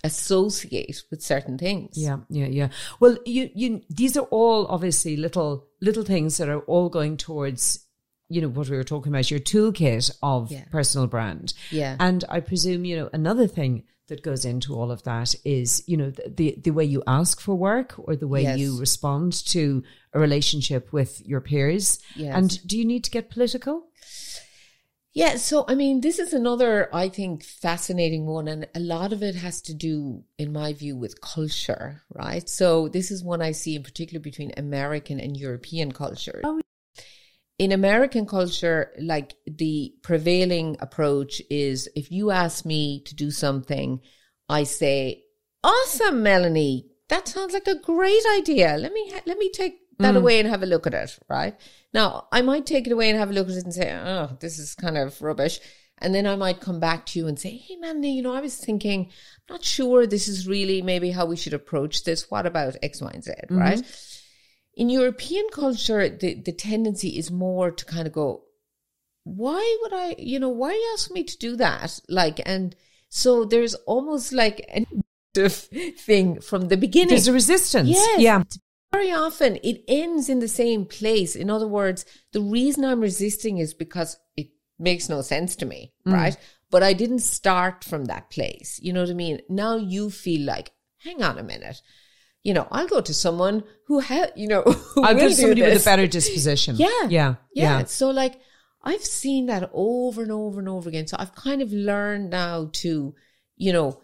associate 0.04 1.02
with 1.10 1.22
certain 1.22 1.58
things. 1.58 1.96
Yeah, 1.96 2.18
yeah, 2.28 2.46
yeah. 2.46 2.68
Well, 3.00 3.16
you, 3.24 3.50
you, 3.54 3.82
these 3.88 4.16
are 4.16 4.26
all 4.30 4.66
obviously 4.66 5.16
little, 5.16 5.66
little 5.80 6.04
things 6.04 6.36
that 6.38 6.48
are 6.48 6.60
all 6.60 6.88
going 6.88 7.16
towards, 7.16 7.86
you 8.28 8.40
know, 8.40 8.48
what 8.48 8.68
we 8.68 8.76
were 8.76 8.84
talking 8.84 9.12
about, 9.12 9.30
your 9.30 9.40
toolkit 9.40 10.10
of 10.22 10.50
Yeah. 10.50 10.64
personal 10.70 11.06
brand. 11.06 11.54
Yeah. 11.70 11.96
And 11.98 12.24
I 12.28 12.40
presume, 12.40 12.84
you 12.84 12.96
know, 12.96 13.10
another 13.12 13.46
thing 13.46 13.84
that 14.12 14.22
goes 14.22 14.44
into 14.44 14.74
all 14.74 14.90
of 14.90 15.02
that 15.04 15.34
is, 15.42 15.82
you 15.86 15.96
know, 15.96 16.10
the, 16.10 16.28
the, 16.28 16.58
the 16.62 16.70
way 16.70 16.84
you 16.84 17.02
ask 17.06 17.40
for 17.40 17.54
work 17.54 17.94
or 17.96 18.14
the 18.14 18.28
way 18.28 18.42
Yes. 18.42 18.58
you 18.58 18.78
respond 18.78 19.32
to 19.46 19.82
a 20.12 20.20
relationship 20.20 20.92
with 20.92 21.26
your 21.26 21.40
peers. 21.40 21.98
Yes. 22.14 22.36
And 22.36 22.66
do 22.66 22.76
you 22.76 22.84
need 22.84 23.04
to 23.04 23.10
get 23.10 23.30
political? 23.30 23.86
Yeah, 25.14 25.36
so 25.36 25.64
I 25.66 25.74
mean, 25.74 26.02
this 26.02 26.18
is 26.18 26.34
another, 26.34 26.94
I 26.94 27.08
think, 27.08 27.42
fascinating 27.42 28.26
one, 28.26 28.48
and 28.48 28.66
a 28.74 28.80
lot 28.80 29.12
of 29.12 29.22
it 29.22 29.34
has 29.34 29.60
to 29.62 29.74
do, 29.74 30.24
in 30.38 30.52
my 30.52 30.74
view, 30.74 30.96
with 30.96 31.20
culture, 31.22 32.02
right? 32.14 32.46
So 32.48 32.88
this 32.88 33.10
is 33.10 33.24
one 33.24 33.40
I 33.42 33.52
see 33.52 33.74
in 33.76 33.82
particular 33.82 34.20
between 34.20 34.52
American 34.56 35.20
and 35.20 35.36
European 35.36 35.92
culture. 35.92 36.40
Oh, 36.44 36.60
In 37.58 37.70
American 37.70 38.26
culture, 38.26 38.92
like 38.98 39.34
the 39.46 39.94
prevailing 40.02 40.76
approach 40.80 41.40
is, 41.50 41.88
if 41.94 42.10
you 42.10 42.30
ask 42.30 42.64
me 42.64 43.02
to 43.04 43.14
do 43.14 43.30
something, 43.30 44.00
I 44.48 44.64
say, 44.64 45.24
"Awesome, 45.62 46.22
Melanie, 46.22 46.86
that 47.08 47.28
sounds 47.28 47.52
like 47.52 47.68
a 47.68 47.78
great 47.78 48.24
idea. 48.34 48.76
Let 48.78 48.92
me 48.92 49.10
ha- 49.12 49.22
let 49.26 49.38
me 49.38 49.50
take 49.50 49.78
that 49.98 50.14
mm. 50.14 50.18
away 50.18 50.40
and 50.40 50.48
have 50.48 50.62
a 50.62 50.66
look 50.66 50.86
at 50.86 50.94
it." 50.94 51.18
Right 51.28 51.54
now, 51.92 52.26
I 52.32 52.42
might 52.42 52.66
take 52.66 52.86
it 52.86 52.92
away 52.92 53.10
and 53.10 53.18
have 53.18 53.30
a 53.30 53.34
look 53.34 53.48
at 53.48 53.56
it 53.56 53.64
and 53.64 53.74
say, 53.74 53.92
"Oh, 53.92 54.36
this 54.40 54.58
is 54.58 54.74
kind 54.74 54.96
of 54.98 55.20
rubbish," 55.22 55.60
and 55.98 56.14
then 56.14 56.26
I 56.26 56.36
might 56.36 56.60
come 56.60 56.80
back 56.80 57.06
to 57.06 57.18
you 57.18 57.28
and 57.28 57.38
say, 57.38 57.56
"Hey, 57.56 57.76
Melanie, 57.76 58.16
you 58.16 58.22
know, 58.22 58.34
I 58.34 58.40
was 58.40 58.56
thinking, 58.56 59.10
I'm 59.48 59.54
not 59.54 59.64
sure 59.64 60.06
this 60.06 60.26
is 60.26 60.48
really 60.48 60.82
maybe 60.82 61.10
how 61.10 61.26
we 61.26 61.36
should 61.36 61.54
approach 61.54 62.04
this. 62.04 62.30
What 62.30 62.46
about 62.46 62.76
X, 62.82 63.00
Y, 63.00 63.10
and 63.12 63.22
Z?" 63.22 63.32
Mm-hmm. 63.32 63.58
Right? 63.58 63.82
In 64.74 64.88
European 64.88 65.46
culture, 65.52 66.08
the, 66.08 66.34
the 66.34 66.52
tendency 66.52 67.18
is 67.18 67.30
more 67.30 67.70
to 67.70 67.84
kind 67.84 68.06
of 68.06 68.12
go, 68.12 68.44
why 69.24 69.78
would 69.82 69.92
I, 69.92 70.14
you 70.18 70.38
know, 70.38 70.48
why 70.48 70.70
are 70.70 70.72
you 70.72 70.90
asking 70.94 71.14
me 71.14 71.24
to 71.24 71.38
do 71.38 71.56
that? 71.56 72.00
Like, 72.08 72.40
and 72.46 72.74
so 73.08 73.44
there's 73.44 73.74
almost 73.86 74.32
like 74.32 74.64
an 74.68 74.86
thing 75.34 76.40
from 76.40 76.68
the 76.68 76.76
beginning. 76.76 77.08
There's 77.08 77.28
a 77.28 77.32
resistance. 77.32 77.88
Yes. 77.88 78.20
Yeah. 78.20 78.42
Very 78.92 79.10
often 79.12 79.58
it 79.62 79.82
ends 79.88 80.28
in 80.28 80.40
the 80.40 80.48
same 80.48 80.84
place. 80.84 81.34
In 81.34 81.48
other 81.48 81.66
words, 81.66 82.04
the 82.32 82.40
reason 82.42 82.84
I'm 82.84 83.00
resisting 83.00 83.58
is 83.58 83.72
because 83.72 84.18
it 84.36 84.48
makes 84.78 85.08
no 85.08 85.22
sense 85.22 85.56
to 85.56 85.66
me, 85.66 85.92
Mm. 86.06 86.12
right? 86.12 86.36
But 86.70 86.82
I 86.82 86.92
didn't 86.92 87.20
start 87.20 87.84
from 87.84 88.06
that 88.06 88.30
place. 88.30 88.78
You 88.82 88.92
know 88.92 89.00
what 89.02 89.10
I 89.10 89.14
mean? 89.14 89.40
Now 89.48 89.76
you 89.76 90.10
feel 90.10 90.44
like, 90.46 90.72
hang 90.98 91.22
on 91.22 91.38
a 91.38 91.42
minute. 91.42 91.80
You 92.42 92.54
know, 92.54 92.66
I'll 92.70 92.88
go 92.88 93.00
to 93.00 93.14
someone 93.14 93.64
who 93.86 94.00
ha 94.00 94.26
you 94.36 94.48
know, 94.48 94.62
who 94.94 95.04
I'll 95.04 95.14
give 95.14 95.30
do 95.30 95.34
somebody 95.34 95.62
with 95.62 95.82
a 95.82 95.84
better 95.84 96.06
disposition. 96.06 96.76
Yeah. 96.76 96.88
Yeah. 97.02 97.08
Yeah. 97.08 97.34
Yeah. 97.78 97.84
So 97.84 98.10
like 98.10 98.40
I've 98.82 99.04
seen 99.04 99.46
that 99.46 99.70
over 99.72 100.22
and 100.22 100.32
over 100.32 100.58
and 100.58 100.68
over 100.68 100.88
again. 100.88 101.06
So 101.06 101.16
I've 101.18 101.34
kind 101.34 101.62
of 101.62 101.72
learned 101.72 102.30
now 102.30 102.70
to, 102.72 103.14
you 103.56 103.72
know, 103.72 104.00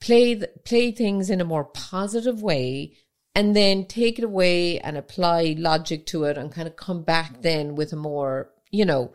play 0.00 0.34
th- 0.34 0.50
play 0.64 0.92
things 0.92 1.30
in 1.30 1.40
a 1.40 1.44
more 1.44 1.64
positive 1.64 2.42
way 2.42 2.96
and 3.34 3.56
then 3.56 3.86
take 3.86 4.18
it 4.18 4.24
away 4.24 4.78
and 4.80 4.96
apply 4.96 5.54
logic 5.58 6.06
to 6.06 6.24
it 6.24 6.36
and 6.36 6.52
kind 6.52 6.68
of 6.68 6.76
come 6.76 7.02
back 7.02 7.42
then 7.42 7.74
with 7.74 7.92
a 7.92 7.96
more, 7.96 8.50
you 8.70 8.84
know, 8.84 9.12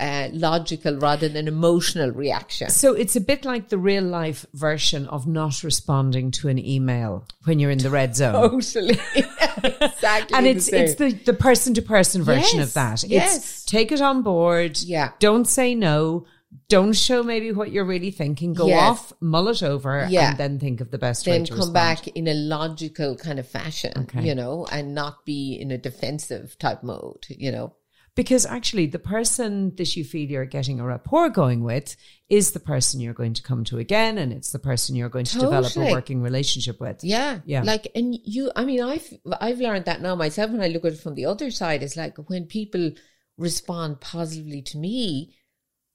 uh, 0.00 0.28
logical 0.32 0.96
rather 0.98 1.28
than 1.28 1.46
emotional 1.46 2.10
reaction. 2.10 2.68
So 2.68 2.94
it's 2.94 3.14
a 3.16 3.20
bit 3.20 3.44
like 3.44 3.68
the 3.68 3.78
real 3.78 4.02
life 4.04 4.44
version 4.52 5.06
of 5.06 5.26
not 5.26 5.62
responding 5.62 6.30
to 6.32 6.48
an 6.48 6.58
email 6.58 7.26
when 7.44 7.58
you're 7.60 7.70
in 7.70 7.78
the 7.78 7.90
red 7.90 8.16
zone. 8.16 8.32
Totally. 8.60 8.98
exactly. 9.62 10.36
and 10.36 10.46
the 10.46 10.50
it's 10.50 10.66
same. 10.66 10.84
it's 10.84 10.94
the 10.96 11.12
the 11.12 11.32
person 11.32 11.74
to 11.74 11.82
person 11.82 12.22
version 12.24 12.58
Yes, 12.58 12.68
of 12.68 12.74
that. 12.74 13.04
yes. 13.04 13.36
It's 13.36 13.64
take 13.64 13.92
it 13.92 14.00
on 14.00 14.22
board. 14.22 14.78
Yeah. 14.80 15.12
Don't 15.20 15.46
say 15.46 15.74
no. 15.74 16.26
Don't 16.68 16.92
show 16.92 17.22
maybe 17.22 17.50
what 17.52 17.72
you're 17.72 17.84
really 17.84 18.10
thinking. 18.12 18.52
Go 18.54 18.66
Yes. 18.68 18.82
off, 18.82 19.12
mull 19.20 19.48
it 19.48 19.62
over, 19.62 20.06
Yeah. 20.08 20.30
and 20.30 20.38
then 20.38 20.58
think 20.60 20.80
of 20.80 20.90
the 20.92 20.98
best 20.98 21.26
way 21.26 21.32
then 21.34 21.44
to 21.44 21.50
come 21.52 21.58
respond. 21.58 21.74
back 21.74 22.08
in 22.08 22.28
a 22.28 22.34
logical 22.34 23.16
kind 23.16 23.38
of 23.40 23.48
fashion, 23.48 23.92
Okay. 23.96 24.22
you 24.26 24.34
know, 24.36 24.66
and 24.70 24.94
not 24.94 25.24
be 25.24 25.54
in 25.60 25.70
a 25.72 25.78
defensive 25.78 26.56
type 26.58 26.82
mode, 26.84 27.26
you 27.28 27.50
know. 27.50 27.74
Because 28.16 28.46
actually, 28.46 28.86
the 28.86 29.00
person 29.00 29.74
that 29.74 29.96
you 29.96 30.04
feel 30.04 30.30
you're 30.30 30.44
getting 30.44 30.78
a 30.78 30.84
rapport 30.84 31.30
going 31.30 31.64
with 31.64 31.96
is 32.28 32.52
the 32.52 32.60
person 32.60 33.00
you're 33.00 33.12
going 33.12 33.34
to 33.34 33.42
come 33.42 33.64
to 33.64 33.78
again, 33.78 34.18
and 34.18 34.32
it's 34.32 34.52
the 34.52 34.60
person 34.60 34.94
you're 34.94 35.08
going 35.08 35.24
to 35.24 35.38
develop 35.40 35.76
a 35.76 35.90
working 35.90 36.22
relationship 36.22 36.80
with. 36.80 37.02
Yeah. 37.02 37.40
Yeah. 37.44 37.62
Like, 37.64 37.88
and 37.96 38.16
you, 38.22 38.52
I 38.54 38.64
mean, 38.64 38.82
I've, 38.82 39.12
I've 39.40 39.58
learned 39.58 39.86
that 39.86 40.00
now 40.00 40.14
myself 40.14 40.52
when 40.52 40.62
I 40.62 40.68
look 40.68 40.84
at 40.84 40.92
it 40.92 41.00
from 41.00 41.16
the 41.16 41.26
other 41.26 41.50
side. 41.50 41.82
It's 41.82 41.96
like 41.96 42.16
when 42.28 42.46
people 42.46 42.92
respond 43.36 44.00
positively 44.00 44.62
to 44.62 44.78
me, 44.78 45.34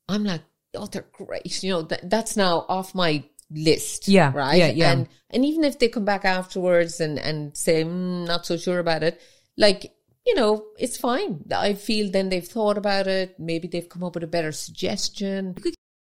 I'm 0.10 0.26
like, 0.26 0.42
oh, 0.76 0.88
they're 0.88 1.06
great. 1.14 1.64
You 1.64 1.70
know, 1.72 1.82
that, 1.84 2.10
that's 2.10 2.36
now 2.36 2.66
off 2.68 2.94
my 2.94 3.24
list. 3.50 4.10
Yeah, 4.10 4.34
Right. 4.36 4.58
yeah, 4.58 4.68
yeah. 4.72 4.92
And, 4.92 5.08
and 5.30 5.46
even 5.46 5.64
if 5.64 5.80
they 5.80 5.88
come 5.88 6.06
back 6.06 6.26
afterwards 6.26 7.00
and, 7.00 7.18
and 7.18 7.56
say, 7.56 7.86
mm, 7.86 8.28
not 8.28 8.46
so 8.46 8.58
sure 8.58 8.80
about 8.80 9.04
it, 9.04 9.22
like, 9.58 9.94
you 10.30 10.36
know, 10.36 10.66
it's 10.78 10.98
fine. 10.98 11.44
I 11.56 11.74
feel 11.74 12.12
then 12.12 12.30
they've 12.30 12.48
thought 12.48 12.78
about 12.78 13.08
it. 13.08 13.40
Maybe 13.40 13.68
they've 13.68 13.90
come 13.94 14.04
up 14.04 14.14
with 14.16 14.24
a 14.24 14.28
better 14.38 14.52
suggestion. 14.52 15.56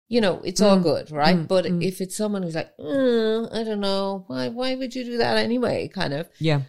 You 0.10 0.22
know, 0.22 0.42
it's 0.44 0.62
Mm. 0.62 0.66
all 0.68 0.80
good, 0.80 1.12
right? 1.12 1.48
but 1.48 1.66
if 1.66 2.00
it's 2.02 2.16
someone 2.16 2.44
who's 2.44 2.56
like, 2.56 2.76
mm, 2.78 3.54
I 3.54 3.64
don't 3.64 3.80
know, 3.82 4.24
why, 4.28 4.50
why 4.50 4.76
would 4.76 4.96
you 4.96 5.04
do 5.04 5.18
that 5.18 5.38
anyway? 5.38 5.88
Kind 5.88 6.14
of, 6.14 6.30
Yeah. 6.40 6.62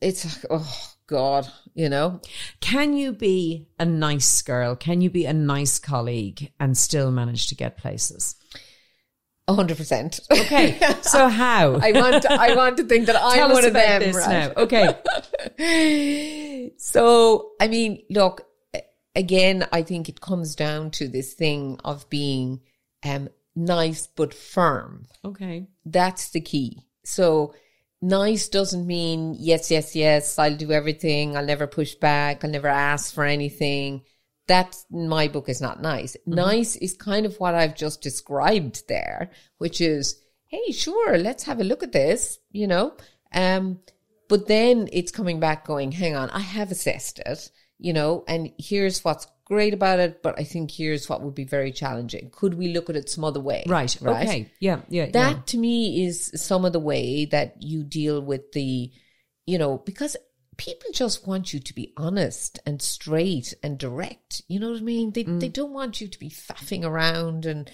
it's 0.00 0.24
like, 0.24 0.44
oh 0.50 0.92
God, 1.06 1.48
you 1.74 1.88
know, 1.88 2.20
Can 2.60 2.94
you 2.94 3.12
be 3.12 3.66
a 3.78 3.84
nice 3.84 4.40
girl? 4.42 4.76
Can 4.76 5.00
you 5.00 5.10
be 5.10 5.26
a 5.26 5.32
nice 5.34 5.78
colleague 5.78 6.52
and 6.60 6.76
still 6.76 7.10
manage 7.10 7.48
to 7.48 7.54
get 7.54 7.76
places? 7.76 8.36
Hundred 9.54 9.76
percent. 9.76 10.20
Okay. 10.30 10.78
so 11.02 11.28
how? 11.28 11.74
I 11.74 11.92
want, 11.92 12.22
to, 12.22 12.32
I 12.32 12.54
want 12.54 12.76
to 12.78 12.84
think 12.84 13.06
that 13.06 13.16
I'm 13.22 13.52
one 13.52 13.64
of 13.64 13.72
them, 13.72 14.00
this 14.00 14.16
right? 14.16 14.28
now. 14.28 14.52
Okay. 14.62 16.72
so, 16.78 17.52
I 17.60 17.68
mean, 17.68 18.02
look, 18.10 18.46
again, 19.14 19.66
I 19.72 19.82
think 19.82 20.08
it 20.08 20.20
comes 20.20 20.54
down 20.54 20.90
to 20.92 21.08
this 21.08 21.34
thing 21.34 21.78
of 21.84 22.08
being 22.10 22.60
um, 23.04 23.28
nice 23.54 24.06
but 24.06 24.34
firm. 24.34 25.06
Okay. 25.24 25.68
That's 25.84 26.30
the 26.30 26.40
key. 26.40 26.78
So, 27.04 27.54
nice 28.02 28.48
doesn't 28.48 28.86
mean 28.86 29.36
yes, 29.38 29.70
yes, 29.70 29.94
yes, 29.94 30.38
I'll 30.38 30.56
do 30.56 30.72
everything, 30.72 31.36
I'll 31.36 31.44
never 31.44 31.66
push 31.66 31.94
back, 31.94 32.44
I'll 32.44 32.50
never 32.50 32.68
ask 32.68 33.14
for 33.14 33.24
anything. 33.24 34.02
That, 34.50 34.76
my 34.90 35.28
book, 35.28 35.48
is 35.48 35.60
not 35.60 35.80
nice. 35.80 36.16
Nice 36.26 36.74
is 36.74 36.94
kind 36.94 37.24
of 37.24 37.38
what 37.38 37.54
I've 37.54 37.76
just 37.76 38.02
described 38.02 38.82
there, 38.88 39.30
which 39.58 39.80
is, 39.80 40.20
hey, 40.48 40.72
sure, 40.72 41.16
let's 41.16 41.44
have 41.44 41.60
a 41.60 41.64
look 41.64 41.84
at 41.84 41.92
this, 41.92 42.40
you 42.50 42.66
know? 42.66 42.94
Um, 43.32 43.78
but 44.28 44.48
then 44.48 44.88
it's 44.92 45.12
coming 45.12 45.38
back 45.38 45.64
going, 45.64 45.92
hang 45.92 46.16
on, 46.16 46.30
I 46.30 46.40
have 46.40 46.72
assessed 46.72 47.20
it, 47.20 47.50
you 47.78 47.92
know, 47.92 48.24
and 48.26 48.50
here's 48.58 49.04
what's 49.04 49.28
great 49.44 49.72
about 49.72 50.00
it, 50.00 50.20
but 50.20 50.38
I 50.38 50.44
think 50.44 50.72
here's 50.72 51.08
what 51.08 51.22
would 51.22 51.36
be 51.36 51.44
very 51.44 51.70
challenging. 51.70 52.30
Could 52.32 52.54
we 52.54 52.72
look 52.72 52.90
at 52.90 52.96
it 52.96 53.08
some 53.08 53.24
other 53.24 53.40
way? 53.40 53.62
Right. 53.68 53.96
Okay. 54.02 54.50
Yeah. 54.58 54.80
Yeah. 54.88 55.10
That 55.10 55.36
yeah. 55.36 55.42
to 55.46 55.58
me 55.58 56.04
is 56.06 56.32
some 56.34 56.64
of 56.64 56.72
the 56.72 56.80
way 56.80 57.26
that 57.26 57.62
you 57.62 57.84
deal 57.84 58.20
with 58.20 58.50
the, 58.52 58.90
you 59.46 59.58
know, 59.58 59.78
because 59.78 60.16
people 60.60 60.90
just 60.92 61.26
want 61.26 61.54
you 61.54 61.58
to 61.58 61.74
be 61.74 61.90
honest 61.96 62.60
and 62.66 62.82
straight 62.82 63.54
and 63.62 63.78
direct. 63.78 64.42
You 64.46 64.60
know 64.60 64.72
what 64.72 64.80
I 64.80 64.84
mean? 64.84 65.12
They 65.12 65.22
they 65.22 65.48
mm. 65.48 65.52
don't 65.54 65.72
want 65.72 66.02
you 66.02 66.08
to 66.08 66.18
be 66.18 66.28
faffing 66.28 66.84
around 66.84 67.46
and, 67.46 67.70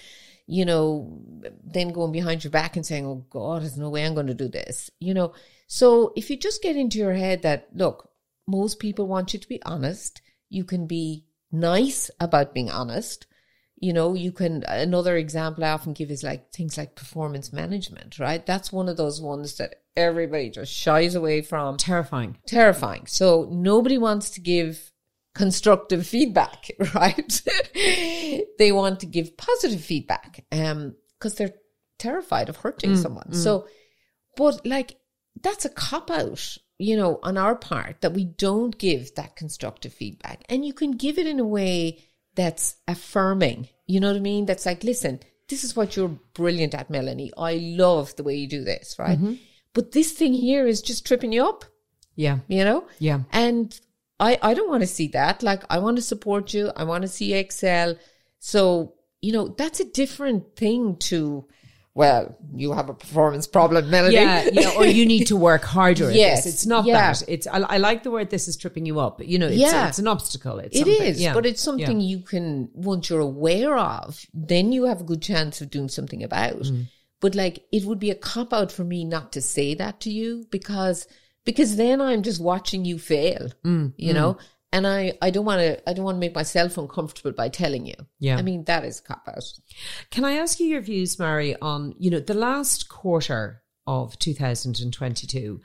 you 0.46 0.64
know, 0.64 1.20
then 1.64 1.88
going 1.88 2.12
behind 2.12 2.44
your 2.44 2.53
back 2.53 2.77
and 2.77 2.87
saying, 2.87 3.05
"Oh 3.05 3.27
God, 3.29 3.62
there's 3.62 3.77
no 3.77 3.90
way 3.90 4.07
I'm 4.07 4.14
going 4.14 4.29
to 4.29 4.35
do 4.35 4.46
this." 4.46 4.88
You 5.01 5.14
know, 5.14 5.35
so 5.66 6.12
if 6.14 6.31
you 6.31 6.37
just 6.37 6.62
get 6.62 6.77
into 6.77 6.99
your 6.99 7.14
head 7.14 7.42
that 7.42 7.70
look, 7.75 8.09
most 8.46 8.79
people 8.79 9.09
want 9.09 9.33
you 9.33 9.40
to 9.40 9.49
be 9.49 9.61
honest. 9.64 10.22
You 10.49 10.62
can 10.62 10.87
be 10.87 11.27
nice 11.51 12.09
about 12.20 12.55
being 12.55 12.70
honest 12.70 13.27
you 13.79 13.92
know 13.92 14.14
you 14.14 14.33
can 14.33 14.64
another 14.64 15.16
example 15.16 15.64
i 15.64 15.70
often 15.70 15.92
give 15.92 16.11
is 16.11 16.25
like 16.25 16.51
things 16.51 16.77
like 16.77 16.96
performance 16.96 17.53
management 17.53 18.18
right 18.18 18.44
that's 18.44 18.72
one 18.72 18.88
of 18.88 18.96
those 18.96 19.20
ones 19.20 19.57
that 19.59 19.83
everybody 19.97 20.51
just 20.51 20.73
shies 20.73 21.15
away 21.15 21.43
from. 21.43 21.77
Terrifying. 21.77 22.39
terrifying. 22.47 23.07
So 23.07 23.49
nobody 23.51 23.99
wants 23.99 24.31
to 24.31 24.41
give 24.41 24.93
constructive 25.35 26.07
feedback 26.07 26.71
right? 26.95 27.43
They 28.59 28.73
want 28.73 29.01
to 29.01 29.07
give 29.07 29.37
positive 29.37 29.83
feedback 29.83 30.45
um 30.51 30.95
because 31.19 31.35
they're 31.35 31.55
terrified 31.99 32.49
of 32.49 32.57
hurting 32.57 32.93
mm, 32.93 33.03
someone. 33.03 33.29
Mm. 33.31 33.37
so 33.37 33.67
but 34.37 34.67
like 34.67 34.97
that's 35.43 35.65
a 35.65 35.71
cop 35.71 36.11
out 36.11 36.57
you 36.79 36.97
know 36.97 37.19
on 37.23 37.37
our 37.37 37.55
part 37.55 38.01
that 38.01 38.13
we 38.15 38.25
don't 38.25 38.79
give 38.79 39.15
that 39.15 39.37
constructive 39.37 39.93
feedback. 39.93 40.43
And 40.49 40.65
you 40.65 40.73
can 40.73 40.93
give 40.93 41.19
it 41.19 41.27
in 41.27 41.41
a 41.41 41.45
way 41.45 42.03
that's 42.35 42.77
affirming. 42.89 43.69
You 43.87 44.01
know 44.01 44.09
what 44.09 44.17
i 44.17 44.21
mean? 44.21 44.47
That's 44.47 44.67
like 44.67 44.85
listen 44.85 45.21
this 45.49 45.63
is 45.63 45.77
what 45.77 45.97
you're 45.97 46.19
brilliant 46.35 46.75
at 46.75 46.91
melanie. 46.91 47.31
I 47.37 47.55
love 47.55 48.17
the 48.17 48.25
way 48.25 48.37
you 48.37 48.49
do 48.49 48.65
this 48.65 48.97
right 48.99 49.19
mm-hmm. 49.19 49.35
But 49.77 49.93
this 49.93 50.11
thing 50.19 50.33
here 50.33 50.67
is 50.73 50.81
just 50.91 51.07
tripping 51.07 51.33
you 51.37 51.45
up 51.53 51.65
Yeah. 52.25 52.39
you 52.49 52.65
know 52.65 52.81
Yeah. 52.99 53.21
and 53.33 53.67
I, 54.19 54.39
I 54.49 54.55
don't 54.55 54.71
want 54.71 54.81
to 54.83 54.87
see 54.99 55.09
that. 55.09 55.43
Like, 55.43 55.62
I 55.69 55.79
want 55.79 55.97
to 55.99 56.03
support 56.12 56.55
you. 56.55 56.65
I 56.75 56.85
want 56.85 57.03
to 57.03 57.09
see 57.17 57.27
you 57.33 57.37
excel. 57.37 57.97
So, 58.39 58.95
you 59.21 59.33
know, 59.35 59.49
that's 59.49 59.79
a 59.81 59.85
different 59.85 60.57
thing 60.57 60.97
to, 61.11 61.45
well, 61.95 62.35
you 62.55 62.73
have 62.73 62.89
a 62.89 62.95
performance 62.95 63.47
problem, 63.47 63.91
Melody. 63.91 64.15
Yeah, 64.15 64.49
yeah, 64.51 64.71
or 64.79 64.87
you 64.87 65.05
need 65.05 65.27
to 65.27 65.37
work 65.37 65.65
harder 65.65 66.11
Yes. 66.11 66.47
It's 66.47 66.65
not 66.65 66.87
yeah. 66.87 66.95
that. 67.12 67.25
It's 67.29 67.47
I, 67.47 67.59
I 67.75 67.77
like 67.77 68.05
the 68.05 68.11
word 68.11 68.31
this 68.31 68.49
is 68.49 68.57
tripping 68.57 68.87
you 68.87 69.01
up. 69.01 69.21
You 69.23 69.39
know, 69.39 69.49
it's, 69.49 69.59
Yeah. 69.59 69.87
it's 69.89 69.99
an 69.99 70.09
obstacle. 70.09 70.61
It's 70.61 70.75
It 70.75 70.87
something. 70.87 71.03
is, 71.03 71.21
Yeah. 71.21 71.35
but 71.35 71.45
it's 71.45 71.61
something 71.61 72.01
you 72.01 72.21
can, 72.21 72.71
once 72.73 73.11
you're 73.11 73.21
aware 73.21 73.77
of, 73.77 74.25
then 74.33 74.73
you 74.73 74.85
have 74.85 75.03
a 75.03 75.05
good 75.05 75.21
chance 75.21 75.61
of 75.61 75.69
doing 75.69 75.91
something 75.91 76.23
about. 76.23 76.62
Mm. 76.62 76.87
But 77.20 77.35
like, 77.35 77.64
it 77.72 77.85
would 77.85 77.98
be 77.98 78.11
a 78.11 78.14
cop 78.14 78.52
out 78.52 78.70
for 78.70 78.85
me 78.85 79.05
not 79.05 79.33
to 79.33 79.40
say 79.40 79.74
that 79.74 80.00
to 80.00 80.11
you 80.11 80.46
because, 80.50 81.07
because 81.44 81.76
then 81.76 82.00
I'm 82.00 82.22
just 82.22 82.40
watching 82.42 82.85
you 82.85 82.98
fail, 82.98 83.48
Mm, 83.64 83.94
you 83.96 84.12
know? 84.12 84.37
And 84.72 84.87
I, 84.87 85.16
I 85.22 85.31
don't 85.31 85.46
want 85.46 85.61
to, 85.61 85.88
I 85.88 85.94
don't 85.94 86.05
want 86.05 86.16
to 86.16 86.20
make 86.20 86.35
myself 86.35 86.76
uncomfortable 86.76 87.33
by 87.33 87.48
telling 87.48 87.87
you. 87.87 87.94
Yeah. 88.18 88.37
I 88.37 88.42
mean, 88.42 88.64
that 88.64 88.85
is 88.85 88.98
a 88.98 89.02
cop 89.02 89.22
out. 89.26 89.44
Can 90.11 90.24
I 90.24 90.33
ask 90.33 90.61
you 90.61 90.66
your 90.66 90.83
views, 90.83 91.18
Mary, 91.18 91.57
on 91.62 91.94
you 91.98 92.11
know 92.11 92.20
the 92.20 92.35
last 92.35 92.88
quarter 92.88 93.62
of 93.87 94.18
2022? 94.18 95.61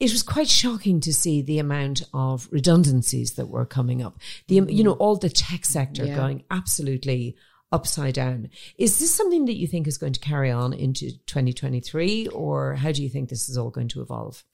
It 0.00 0.10
was 0.10 0.22
quite 0.24 0.48
shocking 0.48 0.98
to 1.00 1.12
see 1.12 1.42
the 1.42 1.58
amount 1.60 2.02
of 2.12 2.48
redundancies 2.50 3.34
that 3.34 3.46
were 3.46 3.66
coming 3.66 4.02
up. 4.02 4.18
The 4.48 4.56
you 4.68 4.82
know 4.82 4.92
all 4.92 5.16
the 5.16 5.28
tech 5.28 5.64
sector 5.64 6.04
Yeah. 6.04 6.16
going 6.16 6.42
absolutely 6.50 7.36
upside 7.72 8.14
down. 8.14 8.50
Is 8.78 8.98
this 8.98 9.10
something 9.14 9.46
that 9.46 9.56
you 9.56 9.66
think 9.66 9.86
is 9.86 9.98
going 9.98 10.12
to 10.12 10.20
carry 10.20 10.50
on 10.50 10.72
into 10.72 11.10
2023, 11.26 12.28
or 12.28 12.74
how 12.74 12.92
do 12.92 13.02
you 13.02 13.08
think 13.08 13.28
this 13.28 13.48
is 13.48 13.56
all 13.56 13.70
going 13.70 13.88
to 13.88 14.02
evolve? 14.02 14.44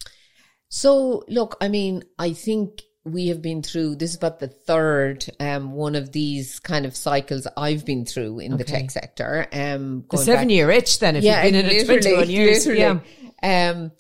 So, 0.68 1.24
look, 1.28 1.56
I 1.60 1.68
mean, 1.68 2.04
I 2.18 2.32
think 2.32 2.82
we 3.04 3.28
have 3.28 3.40
been 3.40 3.62
through 3.62 3.96
this 3.96 4.10
is 4.10 4.16
about 4.16 4.38
the 4.38 4.48
third 4.48 5.24
um 5.40 5.72
one 5.72 5.94
of 5.94 6.12
these 6.12 6.58
kind 6.60 6.84
of 6.84 6.94
cycles 6.94 7.46
I've 7.56 7.86
been 7.86 8.04
through 8.04 8.40
in 8.40 8.58
the 8.58 8.64
tech 8.64 8.90
sector. 8.90 9.46
Um, 9.50 10.04
The 10.10 10.18
seven 10.18 10.48
back- 10.48 10.52
year 10.54 10.70
itch, 10.70 10.98
then, 10.98 11.16
if 11.16 11.24
you've 11.24 11.42
been 11.42 11.54
in 11.54 11.66
it 11.66 11.86
21 11.86 12.28
years. 12.30 12.66
literally. 12.66 13.00
Yeah. 13.42 13.70
Um, 13.72 13.92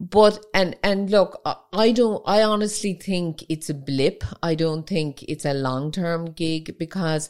but 0.00 0.42
and 0.54 0.76
and 0.82 1.10
look, 1.10 1.42
I- 1.44 1.56
I 1.74 1.92
don't. 1.92 2.22
I 2.24 2.42
honestly 2.42 2.94
think 2.94 3.44
it's 3.50 3.68
a 3.68 3.74
blip. 3.74 4.24
I 4.42 4.54
don't 4.54 4.86
think 4.86 5.24
it's 5.24 5.44
a 5.44 5.52
long 5.52 5.90
term 5.92 6.30
gig 6.32 6.78
because, 6.78 7.28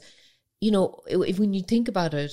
you 0.60 0.70
know, 0.70 1.00
if 1.06 1.38
when 1.38 1.54
you 1.54 1.62
think 1.62 1.88
about 1.88 2.14
it, 2.14 2.32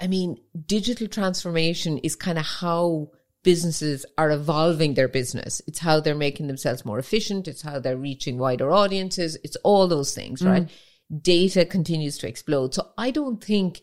I 0.00 0.06
mean, 0.06 0.38
digital 0.66 1.08
transformation 1.08 1.98
is 1.98 2.16
kind 2.16 2.38
of 2.38 2.46
how 2.46 3.10
businesses 3.42 4.04
are 4.16 4.30
evolving 4.30 4.94
their 4.94 5.08
business. 5.08 5.62
It's 5.66 5.78
how 5.78 6.00
they're 6.00 6.14
making 6.14 6.46
themselves 6.46 6.84
more 6.84 6.98
efficient. 6.98 7.48
It's 7.48 7.62
how 7.62 7.78
they're 7.78 7.96
reaching 7.96 8.38
wider 8.38 8.72
audiences. 8.72 9.36
It's 9.42 9.56
all 9.56 9.88
those 9.88 10.14
things, 10.14 10.40
mm-hmm. 10.40 10.50
right? 10.50 10.70
Data 11.22 11.64
continues 11.64 12.18
to 12.18 12.28
explode. 12.28 12.74
So 12.74 12.90
I 12.98 13.10
don't 13.10 13.42
think 13.42 13.80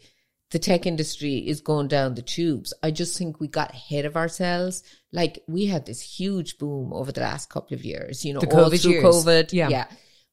the 0.52 0.60
tech 0.60 0.86
industry 0.86 1.38
is 1.38 1.62
going 1.62 1.88
down 1.88 2.14
the 2.14 2.22
tubes. 2.22 2.74
I 2.84 2.92
just 2.92 3.18
think 3.18 3.40
we 3.40 3.48
got 3.48 3.74
ahead 3.74 4.06
of 4.06 4.16
ourselves. 4.16 4.84
Like 5.12 5.44
we 5.48 5.66
had 5.66 5.86
this 5.86 6.02
huge 6.02 6.58
boom 6.58 6.94
over 6.94 7.12
the 7.12 7.22
last 7.22 7.50
couple 7.50 7.76
of 7.76 7.84
years, 7.84 8.24
you 8.24 8.34
know, 8.34 8.40
The 8.42 8.56
all 8.56 8.70
COVID 8.70 8.82
through 8.82 8.92
years. 8.92 9.04
COVID. 9.04 9.54
Yeah. 9.54 9.70
yeah. 9.70 9.88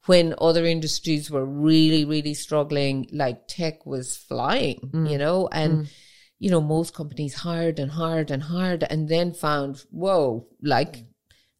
When 0.06 0.34
other 0.38 0.64
industries 0.64 1.30
were 1.30 1.44
really, 1.44 2.04
really 2.04 2.34
struggling, 2.34 3.08
like 3.12 3.46
tech 3.46 3.86
was 3.86 4.16
flying, 4.16 4.90
mm. 4.92 5.10
you 5.10 5.16
know, 5.16 5.48
and, 5.52 5.84
mm. 5.86 5.92
you 6.40 6.50
know, 6.50 6.60
most 6.60 6.92
companies 6.92 7.34
hired 7.34 7.78
and 7.78 7.92
hired 7.92 8.30
and 8.32 8.42
hired 8.42 8.82
and 8.82 9.08
then 9.08 9.32
found, 9.32 9.84
whoa, 9.90 10.48
like 10.60 11.04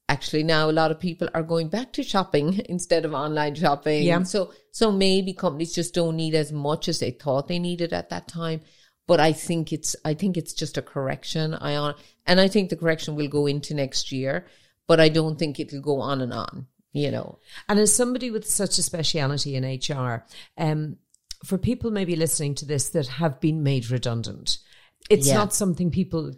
actually 0.09 0.42
now 0.42 0.68
a 0.68 0.72
lot 0.72 0.90
of 0.90 1.00
people 1.00 1.28
are 1.33 1.42
going 1.42 1.68
back 1.68 1.92
to 1.92 2.02
shopping 2.02 2.61
instead 2.68 3.05
of 3.05 3.14
online 3.14 3.55
shopping. 3.55 4.02
Yeah. 4.02 4.22
So, 4.24 4.52
so 4.70 4.92
maybe 4.92 5.33
companies 5.33 5.74
just 5.74 5.94
don't 5.94 6.16
need 6.16 6.35
as 6.35 6.52
much 6.52 6.88
as 6.88 6.98
they 6.98 7.12
thought 7.12 7.48
they 7.48 7.59
needed 7.59 7.92
at 7.92 8.11
that 8.11 8.28
time. 8.28 8.61
But 9.07 9.20
I 9.20 9.33
think 9.33 9.72
it's, 9.72 9.96
I 10.05 10.14
think 10.14 10.37
it's 10.37 10.52
just 10.52 10.76
a 10.76 10.83
correction. 10.83 11.55
I 11.55 11.76
on, 11.76 11.94
and 12.26 12.40
I 12.40 12.48
think 12.48 12.70
the 12.70 12.76
correction 12.76 13.16
will 13.16 13.28
go 13.28 13.46
into 13.46 13.74
next 13.74 14.12
year, 14.12 14.46
but 14.87 15.00
I 15.00 15.09
don't 15.09 15.38
think 15.38 15.59
it'll 15.59 15.81
go 15.81 16.00
on 16.00 16.20
and 16.20 16.33
on, 16.33 16.66
you 16.92 17.11
know. 17.11 17.38
And 17.68 17.78
as 17.78 17.94
somebody 17.94 18.31
with 18.31 18.46
such 18.46 18.78
a 18.78 18.83
speciality 18.83 19.57
in 19.57 19.64
HR, 19.64 20.24
um, 20.59 20.96
for 21.44 21.59
people 21.59 21.90
maybe 21.90 22.14
listening 22.16 22.55
to 22.57 22.64
this 22.64 22.90
that 22.90 23.07
have 23.09 23.40
been 23.40 23.62
made 23.62 23.90
redundant, 23.90 24.59
it's 25.11 25.26
Yeah. 25.28 25.35
not 25.35 25.52
something 25.55 25.90
people. 25.90 26.33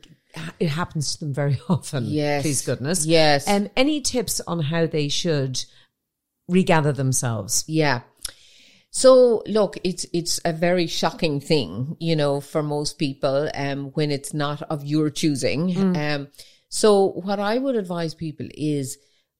It 0.59 0.69
happens 0.69 1.13
to 1.15 1.21
them 1.21 1.35
very 1.35 1.61
often. 1.69 2.07
Yes. 2.07 2.43
please 2.43 2.63
goodness. 2.63 3.05
Yes. 3.07 3.47
Um, 3.49 3.69
any 3.77 4.01
tips 4.01 4.41
on 4.47 4.61
how 4.61 4.87
they 4.87 5.09
should 5.09 5.63
regather 6.49 6.93
themselves? 6.93 7.65
Yeah. 7.69 8.01
So 8.91 9.43
look, 9.47 9.77
it's 9.83 10.07
it's 10.13 10.41
a 10.45 10.53
very 10.53 10.87
shocking 10.87 11.41
thing, 11.41 11.97
you 11.99 12.15
know, 12.15 12.41
for 12.41 12.63
most 12.63 12.97
people, 12.99 13.51
um, 13.55 13.87
when 13.95 14.11
it's 14.13 14.33
not 14.33 14.63
of 14.63 14.85
your 14.85 15.11
choosing. 15.11 15.69
Mm. 15.75 16.15
Um, 16.15 16.29
so 16.69 17.09
what 17.09 17.41
I 17.41 17.59
would 17.59 17.75
advise 17.77 18.15
people 18.15 18.47
is 18.55 18.97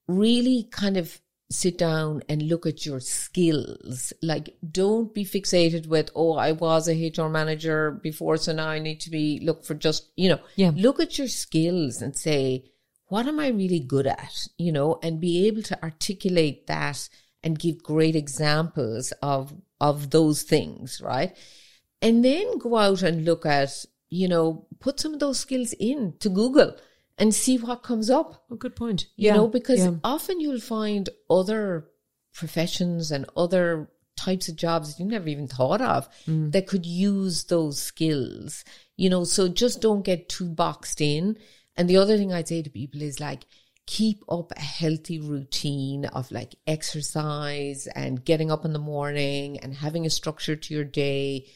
really 0.07 0.69
kind 0.71 0.97
of 0.97 1.21
sit 1.51 1.79
down 1.79 2.23
and 2.29 2.43
look 2.43 2.67
at 2.67 2.85
your 2.85 3.01
skills. 3.01 4.13
Like, 4.23 4.57
don't 4.69 5.15
be 5.15 5.25
fixated 5.25 5.87
with, 5.87 6.11
oh, 6.15 6.35
I 6.35 6.53
was 6.53 6.89
a 6.89 7.09
HR 7.09 7.29
manager 7.29 7.93
before, 8.03 8.37
so 8.37 8.53
now 8.53 8.69
I 8.69 8.79
need 8.79 9.01
to 9.01 9.11
be 9.11 9.41
look 9.43 9.65
for 9.65 9.75
just, 9.75 10.11
you 10.17 10.29
know, 10.29 10.41
yeah. 10.57 10.73
look 10.75 11.01
at 11.01 11.19
your 11.19 11.29
skills 11.29 12.03
and 12.03 12.17
say, 12.17 12.65
what 13.07 13.27
am 13.27 13.39
I 13.39 13.49
really 13.49 13.81
good 13.81 14.07
at? 14.07 14.49
You 14.59 14.73
know, 14.73 14.99
and 15.03 15.21
be 15.21 15.47
able 15.47 15.63
to 15.63 15.83
articulate 15.83 16.67
that 16.67 17.09
and 17.43 17.59
give 17.59 17.83
great 17.83 18.17
examples 18.17 19.13
of 19.23 19.55
of 19.81 20.11
those 20.11 20.43
things, 20.43 21.01
right? 21.05 21.37
And 22.01 22.25
then 22.25 22.59
go 22.59 22.77
out 22.77 23.03
and 23.03 23.25
look 23.25 23.45
at, 23.45 23.85
you 24.09 24.29
know, 24.29 24.67
put 24.81 24.99
some 24.99 25.15
of 25.15 25.21
those 25.21 25.41
skills 25.41 25.75
in 25.79 26.15
to 26.21 26.29
Google 26.29 26.77
and 27.19 27.35
see 27.35 27.59
what 27.59 27.83
comes 27.83 28.11
up. 28.11 28.45
Oh, 28.51 28.57
good 28.57 28.77
point. 28.77 29.07
You 29.17 29.29
yeah. 29.29 29.37
know, 29.37 29.49
because 29.49 29.81
yeah. 29.81 29.93
often 30.03 30.41
you'll 30.41 30.61
find 30.61 31.09
other 31.31 31.87
professions 32.33 33.11
and 33.11 33.27
other 33.37 33.89
types 34.17 34.49
of 34.49 34.57
jobs 34.57 34.95
that 34.95 35.03
you 35.03 35.09
never 35.09 35.29
even 35.29 35.49
thought 35.49 35.81
of 35.81 36.09
mm. 36.27 36.51
that 36.53 36.67
could 36.67 36.87
use 36.87 37.45
those 37.45 37.81
skills. 37.81 38.65
You 38.97 39.11
know, 39.11 39.25
so 39.25 39.49
just 39.49 39.81
don't 39.81 40.05
get 40.05 40.29
too 40.29 40.49
boxed 40.49 41.01
in. 41.01 41.37
And 41.77 41.89
the 41.89 41.97
other 41.97 42.17
thing 42.17 42.33
I'd 42.33 42.49
say 42.49 42.63
to 42.63 42.71
people 42.71 43.03
is 43.03 43.21
like, 43.21 43.45
keep 43.87 44.25
up 44.29 44.53
a 44.53 44.61
healthy 44.61 45.21
routine 45.21 46.07
of 46.07 46.31
like 46.31 46.55
exercise 46.67 47.87
and 47.89 48.25
getting 48.25 48.51
up 48.51 48.65
in 48.65 48.73
the 48.73 48.79
morning 48.79 49.59
and 49.59 49.75
having 49.75 50.07
a 50.07 50.11
structure 50.11 50.57
to 50.57 50.75
your 50.75 50.85
day 50.85 51.47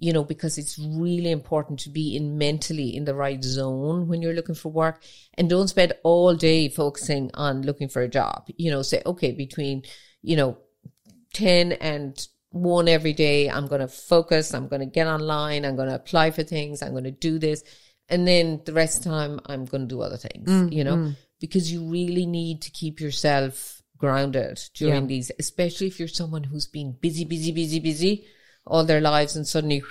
you 0.00 0.12
know 0.12 0.24
because 0.24 0.58
it's 0.58 0.78
really 0.78 1.30
important 1.30 1.78
to 1.78 1.90
be 1.90 2.16
in 2.16 2.38
mentally 2.38 2.96
in 2.96 3.04
the 3.04 3.14
right 3.14 3.44
zone 3.44 4.08
when 4.08 4.22
you're 4.22 4.34
looking 4.34 4.54
for 4.54 4.72
work. 4.72 5.02
And 5.34 5.48
don't 5.48 5.68
spend 5.68 5.92
all 6.02 6.34
day 6.34 6.68
focusing 6.68 7.30
on 7.34 7.62
looking 7.62 7.88
for 7.88 8.02
a 8.02 8.08
job. 8.08 8.48
You 8.56 8.70
know 8.70 8.82
say 8.82 9.02
okay 9.06 9.32
between 9.32 9.84
you 10.22 10.36
know 10.36 10.58
10 11.34 11.72
and 11.72 12.26
1 12.50 12.88
every 12.88 13.12
day 13.12 13.48
i'm 13.48 13.68
going 13.68 13.80
to 13.80 13.86
focus 13.86 14.52
i'm 14.52 14.66
going 14.66 14.80
to 14.80 14.86
get 14.86 15.06
online 15.06 15.64
i'm 15.64 15.76
going 15.76 15.88
to 15.88 15.94
apply 15.94 16.32
for 16.32 16.42
things 16.42 16.82
i'm 16.82 16.90
going 16.90 17.04
to 17.04 17.12
do 17.12 17.38
this. 17.38 17.62
And 18.08 18.26
then 18.26 18.60
the 18.64 18.72
rest 18.72 18.98
of 18.98 19.04
the 19.04 19.10
time 19.10 19.40
i'm 19.46 19.66
going 19.66 19.82
to 19.82 19.94
do 19.94 20.00
other 20.00 20.16
things 20.16 20.50
mm, 20.50 20.72
you 20.72 20.82
know? 20.82 20.96
mm. 20.96 21.16
Because 21.40 21.72
you 21.72 21.84
really 21.84 22.26
need 22.26 22.62
to 22.62 22.70
keep 22.70 23.00
yourself 23.00 23.80
grounded 23.96 24.60
during 24.74 25.02
yeah. 25.02 25.06
these, 25.06 25.30
especially 25.38 25.86
if 25.86 25.98
you're 25.98 26.08
someone 26.08 26.44
who's 26.44 26.66
been 26.66 26.92
busy, 26.92 27.24
busy, 27.24 27.52
busy, 27.52 27.78
busy 27.80 28.26
all 28.66 28.84
their 28.84 29.00
lives 29.00 29.36
and 29.36 29.46
suddenly, 29.46 29.82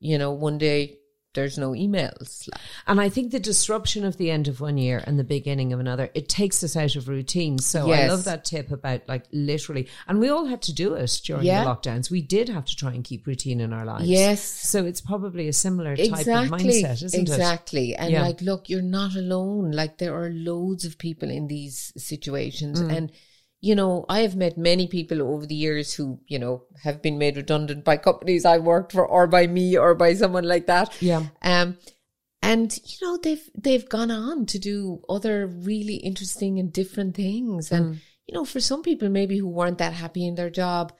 you 0.00 0.18
know, 0.18 0.32
one 0.32 0.58
day 0.58 0.98
there's 1.34 1.56
no 1.56 1.70
emails. 1.70 2.48
And 2.86 3.00
I 3.00 3.08
think 3.08 3.32
the 3.32 3.40
disruption 3.40 4.04
of 4.04 4.16
the 4.16 4.30
end 4.30 4.48
of 4.48 4.60
one 4.60 4.76
year 4.76 5.02
and 5.06 5.18
the 5.18 5.24
beginning 5.24 5.72
of 5.72 5.80
another, 5.80 6.10
it 6.14 6.28
takes 6.28 6.62
us 6.62 6.76
out 6.76 6.94
of 6.96 7.08
routine. 7.08 7.58
So 7.58 7.86
yes. 7.86 8.10
I 8.10 8.12
love 8.12 8.24
that 8.24 8.44
tip 8.44 8.70
about 8.70 9.08
like 9.08 9.24
literally, 9.32 9.88
and 10.06 10.18
we 10.18 10.28
all 10.28 10.44
had 10.44 10.62
to 10.62 10.74
do 10.74 10.94
it 10.94 11.20
during 11.24 11.44
yeah. 11.44 11.64
the 11.64 11.70
lockdowns. 11.70 12.10
We 12.10 12.22
did 12.22 12.48
have 12.48 12.66
to 12.66 12.76
try 12.76 12.92
and 12.92 13.02
keep 13.02 13.26
routine 13.26 13.60
in 13.60 13.72
our 13.72 13.84
lives. 13.84 14.08
Yes. 14.08 14.42
So 14.42 14.84
it's 14.84 15.00
probably 15.00 15.48
a 15.48 15.52
similar 15.52 15.96
type 15.96 16.06
exactly. 16.06 16.34
of 16.34 16.50
mindset, 16.50 17.02
isn't 17.02 17.20
exactly. 17.20 17.90
it? 17.90 17.94
Exactly. 17.94 17.94
And 17.96 18.12
yeah. 18.12 18.22
like, 18.22 18.40
look, 18.42 18.68
you're 18.68 18.82
not 18.82 19.14
alone. 19.14 19.72
Like 19.72 19.98
there 19.98 20.14
are 20.14 20.30
loads 20.30 20.84
of 20.84 20.98
people 20.98 21.30
in 21.30 21.48
these 21.48 21.92
situations 21.96 22.82
mm. 22.82 22.94
and 22.94 23.12
you 23.62 23.76
know, 23.76 24.04
I 24.08 24.22
have 24.22 24.34
met 24.34 24.58
many 24.58 24.88
people 24.88 25.22
over 25.22 25.46
the 25.46 25.54
years 25.54 25.94
who, 25.94 26.18
you 26.26 26.38
know, 26.40 26.64
have 26.82 27.00
been 27.00 27.16
made 27.16 27.36
redundant 27.36 27.84
by 27.84 27.96
companies 27.96 28.44
I 28.44 28.58
worked 28.58 28.90
for 28.90 29.06
or 29.06 29.28
by 29.28 29.46
me 29.46 29.78
or 29.78 29.94
by 29.94 30.14
someone 30.14 30.44
like 30.44 30.66
that. 30.66 31.00
Yeah. 31.00 31.26
Um, 31.42 31.78
and 32.42 32.76
you 32.84 33.06
know, 33.06 33.18
they've, 33.22 33.50
they've 33.56 33.88
gone 33.88 34.10
on 34.10 34.46
to 34.46 34.58
do 34.58 35.02
other 35.08 35.46
really 35.46 35.94
interesting 35.94 36.58
and 36.58 36.72
different 36.72 37.14
things. 37.14 37.70
And, 37.70 37.94
mm. 37.94 37.98
you 38.26 38.34
know, 38.34 38.44
for 38.44 38.58
some 38.58 38.82
people 38.82 39.08
maybe 39.08 39.38
who 39.38 39.46
weren't 39.48 39.78
that 39.78 39.92
happy 39.92 40.26
in 40.26 40.34
their 40.34 40.50
job, 40.50 40.92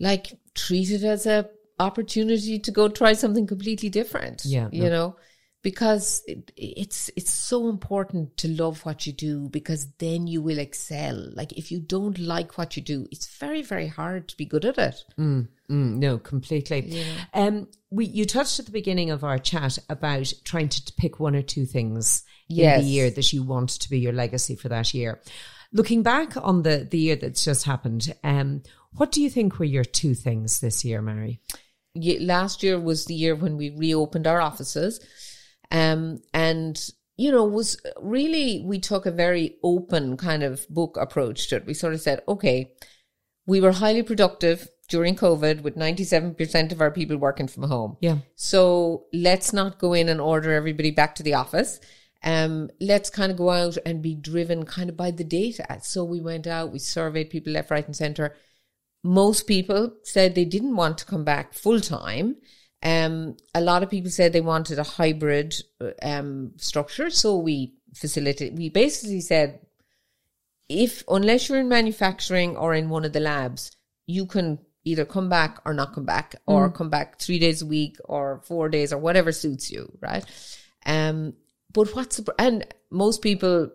like 0.00 0.36
treat 0.56 0.90
it 0.90 1.04
as 1.04 1.26
a 1.26 1.48
opportunity 1.78 2.58
to 2.58 2.72
go 2.72 2.88
try 2.88 3.12
something 3.12 3.46
completely 3.46 3.88
different. 3.88 4.42
Yeah. 4.44 4.68
You 4.72 4.84
no. 4.84 4.90
know, 4.90 5.16
because 5.62 6.22
it, 6.26 6.50
it's 6.56 7.10
it's 7.16 7.32
so 7.32 7.68
important 7.68 8.36
to 8.38 8.48
love 8.48 8.84
what 8.84 9.06
you 9.06 9.12
do 9.12 9.48
because 9.50 9.86
then 9.98 10.26
you 10.26 10.40
will 10.40 10.58
excel. 10.58 11.30
Like 11.34 11.52
if 11.52 11.70
you 11.70 11.80
don't 11.80 12.18
like 12.18 12.56
what 12.56 12.76
you 12.76 12.82
do 12.82 13.06
it's 13.10 13.26
very 13.38 13.62
very 13.62 13.86
hard 13.86 14.28
to 14.28 14.36
be 14.36 14.44
good 14.44 14.64
at 14.64 14.78
it. 14.78 15.04
Mm, 15.18 15.48
mm, 15.70 15.96
no 15.96 16.18
completely. 16.18 16.80
Yeah. 16.86 17.04
um 17.34 17.68
we 17.90 18.06
you 18.06 18.24
touched 18.24 18.58
at 18.58 18.66
the 18.66 18.72
beginning 18.72 19.10
of 19.10 19.22
our 19.22 19.38
chat 19.38 19.78
about 19.88 20.32
trying 20.44 20.68
to 20.70 20.92
pick 20.96 21.20
one 21.20 21.36
or 21.36 21.42
two 21.42 21.66
things 21.66 22.24
yes. 22.48 22.78
in 22.78 22.84
the 22.84 22.90
year 22.90 23.10
that 23.10 23.32
you 23.32 23.42
want 23.42 23.70
to 23.70 23.90
be 23.90 23.98
your 23.98 24.12
legacy 24.12 24.56
for 24.56 24.68
that 24.68 24.94
year. 24.94 25.20
Looking 25.72 26.02
back 26.02 26.36
on 26.36 26.62
the 26.62 26.88
the 26.90 26.98
year 26.98 27.16
that's 27.16 27.44
just 27.44 27.64
happened 27.64 28.14
um 28.24 28.62
what 28.92 29.12
do 29.12 29.22
you 29.22 29.30
think 29.30 29.58
were 29.58 29.66
your 29.66 29.84
two 29.84 30.14
things 30.14 30.60
this 30.60 30.84
year 30.84 31.02
mary? 31.02 31.40
Last 31.94 32.62
year 32.62 32.78
was 32.78 33.06
the 33.06 33.14
year 33.14 33.34
when 33.34 33.56
we 33.56 33.70
reopened 33.70 34.26
our 34.26 34.40
offices 34.40 35.00
um, 35.70 36.22
and, 36.34 36.90
you 37.16 37.30
know, 37.30 37.44
was 37.44 37.80
really, 38.00 38.62
we 38.64 38.78
took 38.78 39.06
a 39.06 39.10
very 39.10 39.56
open 39.62 40.16
kind 40.16 40.42
of 40.42 40.68
book 40.68 40.96
approach 41.00 41.48
to 41.48 41.56
it. 41.56 41.66
We 41.66 41.74
sort 41.74 41.94
of 41.94 42.00
said, 42.00 42.22
okay, 42.26 42.72
we 43.46 43.60
were 43.60 43.72
highly 43.72 44.02
productive 44.02 44.68
during 44.88 45.14
COVID 45.14 45.62
with 45.62 45.76
97% 45.76 46.72
of 46.72 46.80
our 46.80 46.90
people 46.90 47.16
working 47.16 47.46
from 47.46 47.62
home. 47.64 47.96
Yeah. 48.00 48.18
So 48.34 49.06
let's 49.12 49.52
not 49.52 49.78
go 49.78 49.92
in 49.92 50.08
and 50.08 50.20
order 50.20 50.52
everybody 50.52 50.90
back 50.90 51.14
to 51.16 51.22
the 51.22 51.34
office. 51.34 51.80
Um, 52.22 52.70
let's 52.80 53.08
kind 53.08 53.32
of 53.32 53.38
go 53.38 53.50
out 53.50 53.78
and 53.86 54.02
be 54.02 54.14
driven 54.14 54.66
kind 54.66 54.90
of 54.90 54.96
by 54.96 55.10
the 55.10 55.24
data. 55.24 55.78
So 55.82 56.04
we 56.04 56.20
went 56.20 56.46
out, 56.46 56.72
we 56.72 56.78
surveyed 56.80 57.30
people 57.30 57.52
left, 57.52 57.70
right 57.70 57.86
and 57.86 57.96
center. 57.96 58.36
Most 59.02 59.46
people 59.46 59.94
said 60.02 60.34
they 60.34 60.44
didn't 60.44 60.76
want 60.76 60.98
to 60.98 61.06
come 61.06 61.24
back 61.24 61.54
full 61.54 61.80
time. 61.80 62.36
Um, 62.82 63.36
a 63.54 63.60
lot 63.60 63.82
of 63.82 63.90
people 63.90 64.10
said 64.10 64.32
they 64.32 64.40
wanted 64.40 64.78
a 64.78 64.84
hybrid 64.84 65.54
um, 66.02 66.52
structure, 66.56 67.10
so 67.10 67.36
we 67.36 67.74
facilitated. 67.94 68.58
We 68.58 68.70
basically 68.70 69.20
said, 69.20 69.60
if 70.68 71.04
unless 71.08 71.48
you're 71.48 71.60
in 71.60 71.68
manufacturing 71.68 72.56
or 72.56 72.74
in 72.74 72.88
one 72.88 73.04
of 73.04 73.12
the 73.12 73.20
labs, 73.20 73.72
you 74.06 74.24
can 74.26 74.58
either 74.84 75.04
come 75.04 75.28
back 75.28 75.60
or 75.66 75.74
not 75.74 75.92
come 75.92 76.06
back, 76.06 76.36
or 76.46 76.70
mm. 76.70 76.74
come 76.74 76.88
back 76.88 77.18
three 77.18 77.38
days 77.38 77.60
a 77.60 77.66
week 77.66 77.96
or 78.04 78.40
four 78.44 78.68
days 78.68 78.92
or 78.92 78.98
whatever 78.98 79.30
suits 79.30 79.70
you, 79.70 79.92
right? 80.00 80.24
Um, 80.86 81.34
but 81.72 81.94
what's 81.94 82.16
the, 82.16 82.34
and 82.38 82.66
most 82.90 83.20
people 83.20 83.70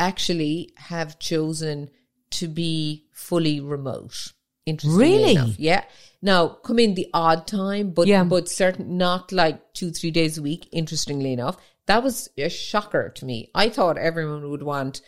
actually 0.00 0.72
have 0.76 1.18
chosen 1.18 1.90
to 2.30 2.48
be 2.48 3.06
fully 3.12 3.60
remote. 3.60 4.32
Interestingly 4.70 5.06
really? 5.06 5.32
enough, 5.32 5.58
yeah. 5.58 5.84
Now, 6.22 6.48
come 6.48 6.78
in 6.78 6.94
the 6.94 7.08
odd 7.14 7.46
time, 7.46 7.90
but 7.90 8.06
yeah. 8.06 8.24
but 8.24 8.48
certain 8.48 8.98
not 8.98 9.32
like 9.32 9.72
two 9.72 9.90
three 9.90 10.10
days 10.10 10.38
a 10.38 10.42
week. 10.42 10.68
Interestingly 10.70 11.32
enough, 11.32 11.56
that 11.86 12.02
was 12.02 12.28
a 12.36 12.48
shocker 12.48 13.08
to 13.10 13.24
me. 13.24 13.50
I 13.54 13.68
thought 13.68 13.98
everyone 13.98 14.50
would 14.50 14.62
want 14.62 15.00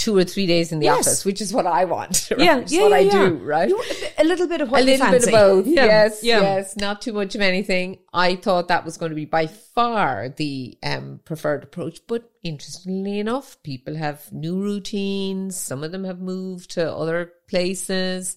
two 0.00 0.16
or 0.16 0.24
three 0.24 0.46
days 0.46 0.72
in 0.72 0.78
the 0.78 0.86
yes. 0.86 1.06
office, 1.06 1.24
which 1.26 1.42
is 1.42 1.52
what 1.52 1.66
I 1.66 1.84
want. 1.84 2.28
Right? 2.30 2.40
Yeah, 2.40 2.64
yeah, 2.66 2.82
what 2.82 2.90
yeah, 2.90 2.96
I 2.96 3.08
do, 3.08 3.34
right? 3.36 3.68
You, 3.68 3.82
a 4.16 4.24
little 4.24 4.48
bit 4.48 4.60
of 4.62 4.70
what 4.70 4.80
a 4.80 4.84
little 4.84 5.06
fancy. 5.06 5.26
bit 5.26 5.34
of 5.34 5.40
both. 5.40 5.66
Yeah. 5.66 5.84
Yes, 5.84 6.20
yeah. 6.22 6.40
yes, 6.40 6.76
not 6.76 7.02
too 7.02 7.12
much 7.12 7.34
of 7.34 7.40
anything. 7.42 7.98
I 8.14 8.36
thought 8.36 8.68
that 8.68 8.84
was 8.84 8.96
going 8.96 9.10
to 9.10 9.16
be 9.16 9.26
by 9.26 9.46
far 9.46 10.30
the 10.30 10.78
um, 10.82 11.20
preferred 11.24 11.64
approach, 11.64 12.00
but 12.06 12.30
interestingly 12.42 13.18
enough, 13.18 13.62
people 13.62 13.96
have 13.96 14.32
new 14.32 14.62
routines. 14.62 15.56
Some 15.56 15.84
of 15.84 15.92
them 15.92 16.04
have 16.04 16.20
moved 16.20 16.70
to 16.72 16.90
other 16.90 17.32
places 17.48 18.36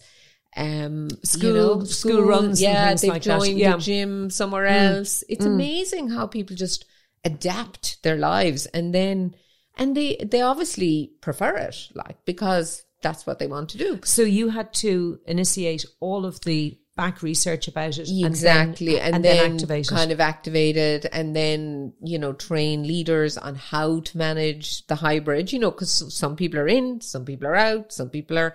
um, 0.56 1.10
school, 1.24 1.50
you 1.50 1.54
know, 1.54 1.84
school, 1.84 1.86
school 1.86 2.22
runs, 2.22 2.62
yeah, 2.62 2.94
they've 2.94 3.10
like 3.10 3.22
joined 3.22 3.58
yeah. 3.58 3.74
the 3.74 3.82
gym 3.82 4.30
somewhere 4.30 4.68
mm. 4.68 4.98
else. 4.98 5.24
It's 5.30 5.46
mm. 5.46 5.54
amazing 5.54 6.10
how 6.10 6.28
people 6.28 6.56
just 6.56 6.86
adapt 7.24 8.02
their 8.04 8.18
lives, 8.18 8.66
and 8.68 8.94
then 8.94 9.36
and 9.78 9.96
they 9.98 10.18
they 10.18 10.42
obviously 10.42 11.14
prefer 11.22 11.56
it, 11.58 11.76
like 11.94 12.24
because 12.26 12.84
that's 13.02 13.26
what 13.26 13.40
they 13.40 13.48
want 13.48 13.70
to 13.70 13.78
do. 13.78 14.00
So 14.04 14.22
you 14.22 14.50
had 14.50 14.74
to 14.76 15.20
initiate 15.26 15.86
all 16.00 16.26
of 16.26 16.40
the 16.42 16.78
back 16.96 17.24
research 17.24 17.68
about 17.68 17.98
it 17.98 18.08
exactly 18.08 19.00
and 19.00 19.26
then, 19.26 19.52
and, 19.54 19.60
then 19.62 19.84
kind 19.84 20.12
of 20.12 20.20
activated 20.20 21.08
and 21.12 21.36
then 21.36 21.92
you 22.04 22.20
know 22.20 22.34
train 22.34 22.86
leaders 22.86 23.36
on 23.36 23.56
how 23.56 24.00
to 24.02 24.16
manage 24.16 24.86
the 24.86 24.94
hybrid 24.94 25.52
you 25.52 25.58
know 25.58 25.72
because 25.72 26.16
some 26.16 26.36
people 26.36 26.60
are 26.60 26.68
in 26.68 27.02
some 27.02 27.26
people 27.26 27.48
are 27.48 27.56
out 27.56 27.92
some 27.92 28.12
people 28.12 28.38
are 28.38 28.54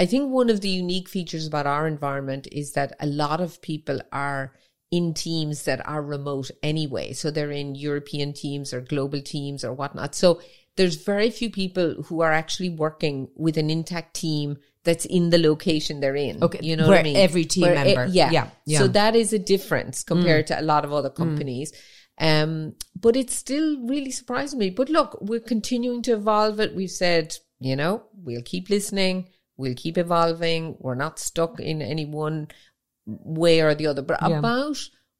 I 0.00 0.06
think 0.06 0.30
one 0.30 0.48
of 0.48 0.62
the 0.62 0.70
unique 0.70 1.10
features 1.10 1.46
about 1.46 1.66
our 1.66 1.86
environment 1.86 2.48
is 2.50 2.72
that 2.72 2.96
a 3.00 3.06
lot 3.06 3.40
of 3.42 3.60
people 3.60 4.00
are 4.12 4.54
in 4.90 5.12
teams 5.12 5.64
that 5.64 5.86
are 5.86 6.02
remote 6.02 6.50
anyway. 6.62 7.12
So 7.12 7.30
they're 7.30 7.50
in 7.50 7.74
European 7.74 8.32
teams 8.32 8.72
or 8.72 8.80
global 8.80 9.20
teams 9.20 9.62
or 9.62 9.74
whatnot. 9.74 10.14
So 10.14 10.40
there's 10.76 10.96
very 10.96 11.28
few 11.30 11.50
people 11.50 12.02
who 12.04 12.22
are 12.22 12.32
actually 12.32 12.70
working 12.70 13.28
with 13.36 13.58
an 13.58 13.68
intact 13.68 14.14
team 14.14 14.56
that's 14.84 15.04
in 15.04 15.28
the 15.28 15.38
location 15.38 16.00
they're 16.00 16.16
in. 16.16 16.42
Okay, 16.42 16.60
You 16.62 16.76
know 16.76 16.88
where 16.88 16.96
what 16.96 17.00
I 17.00 17.02
mean? 17.02 17.16
every 17.16 17.44
team 17.44 17.64
Where 17.64 17.74
member- 17.74 18.06
yeah. 18.06 18.30
yeah, 18.30 18.48
yeah. 18.64 18.78
So 18.78 18.88
that 18.88 19.14
is 19.14 19.34
a 19.34 19.38
difference 19.38 20.02
compared 20.02 20.46
to 20.46 20.58
a 20.58 20.62
lot 20.62 20.86
of 20.86 20.94
other 20.94 21.10
companies. 21.10 21.74
Um, 22.16 22.74
but 22.98 23.16
it's 23.16 23.34
still 23.34 23.86
really 23.86 24.10
surprising 24.10 24.58
me. 24.58 24.70
But 24.70 24.88
look, 24.88 25.18
we're 25.20 25.40
continuing 25.40 26.02
to 26.04 26.12
evolve 26.14 26.58
it. 26.58 26.74
We've 26.74 26.90
said, 26.90 27.36
you 27.58 27.76
know, 27.76 28.04
we'll 28.14 28.42
keep 28.42 28.70
listening, 28.70 29.28
we'll 29.60 29.74
keep 29.76 29.96
evolving. 29.98 30.76
We're 30.80 30.94
not 30.94 31.18
stuck 31.18 31.60
in 31.60 31.82
any 31.82 32.06
one 32.06 32.48
way 33.06 33.60
or 33.60 33.74
the 33.74 33.86
other. 33.86 34.02
But 34.02 34.18
Yeah. 34.22 34.38
about 34.38 34.78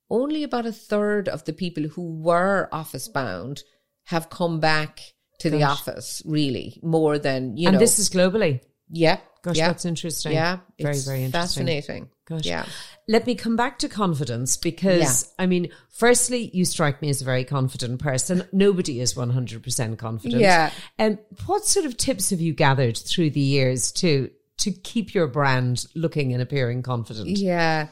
only 0.08 0.42
about 0.42 0.66
a 0.66 0.72
third 0.72 1.28
of 1.28 1.44
the 1.44 1.52
people 1.52 1.84
who 1.84 2.02
were 2.28 2.68
office 2.72 3.06
bound 3.08 3.62
have 4.06 4.28
come 4.30 4.58
back 4.58 5.00
to 5.40 5.50
the 5.50 5.62
office, 5.62 6.22
really, 6.24 6.78
more 6.82 7.18
than, 7.18 7.56
you 7.56 7.68
and 7.68 7.74
know. 7.74 7.78
And 7.78 7.80
this 7.80 7.98
is 7.98 8.10
globally. 8.10 8.60
yeah. 8.90 9.20
Gosh, 9.42 9.56
yeah. 9.56 9.68
that's 9.68 9.86
interesting. 9.86 10.32
Yeah. 10.32 10.58
Very, 10.78 10.98
very 10.98 11.22
interesting. 11.24 11.30
Fascinating. 11.30 12.10
Gosh. 12.30 12.46
Yeah. 12.46 12.64
Let 13.08 13.26
me 13.26 13.34
come 13.34 13.56
back 13.56 13.80
to 13.80 13.88
confidence 13.88 14.56
because, 14.56 15.34
I 15.36 15.46
mean, 15.46 15.70
firstly, 15.88 16.48
you 16.54 16.64
strike 16.64 17.02
me 17.02 17.10
as 17.10 17.20
a 17.20 17.24
very 17.24 17.44
confident 17.44 18.00
person. 18.00 18.44
Nobody 18.52 19.00
is 19.00 19.14
100% 19.14 19.98
confident. 19.98 20.40
Yeah. 20.40 20.70
And 20.96 21.18
what 21.46 21.64
sort 21.64 21.86
of 21.86 21.96
tips 21.96 22.30
have 22.30 22.40
you 22.40 22.52
gathered 22.52 22.96
through 22.96 23.30
the 23.30 23.40
years 23.40 23.90
to 23.92 24.30
to 24.58 24.70
keep 24.70 25.14
your 25.14 25.26
brand 25.26 25.86
looking 25.94 26.32
and 26.32 26.40
appearing 26.40 26.82
confident? 26.82 27.28
Yeah. 27.28 27.88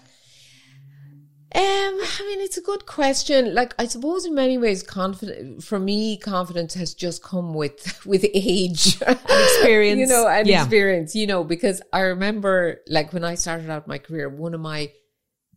Um, 1.54 1.62
I 1.62 2.24
mean, 2.26 2.40
it's 2.40 2.58
a 2.58 2.62
good 2.62 2.84
question. 2.84 3.54
Like, 3.54 3.74
I 3.78 3.86
suppose 3.86 4.26
in 4.26 4.34
many 4.34 4.58
ways, 4.58 4.82
confident 4.82 5.64
for 5.64 5.78
me, 5.78 6.18
confidence 6.18 6.74
has 6.74 6.92
just 6.92 7.22
come 7.22 7.54
with 7.54 8.04
with 8.06 8.24
age, 8.34 9.00
experience. 9.00 9.98
you 10.00 10.06
know, 10.06 10.28
and 10.28 10.46
Yeah. 10.46 10.62
experience. 10.62 11.14
You 11.14 11.26
know, 11.26 11.44
because 11.44 11.80
I 11.92 12.00
remember, 12.00 12.80
like, 12.86 13.12
when 13.14 13.24
I 13.24 13.34
started 13.34 13.70
out 13.70 13.88
my 13.88 13.98
career, 13.98 14.28
one 14.28 14.52
of 14.52 14.60
my 14.60 14.92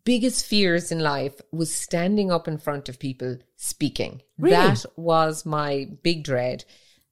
biggest 0.03 0.45
fears 0.45 0.91
in 0.91 0.99
life 0.99 1.39
was 1.51 1.73
standing 1.73 2.31
up 2.31 2.47
in 2.47 2.57
front 2.57 2.87
of 2.89 2.97
people 2.97 3.37
speaking. 3.57 4.21
Really? 4.37 4.55
That 4.55 4.85
was 4.95 5.45
my 5.45 5.89
big 6.03 6.23
dread. 6.23 6.63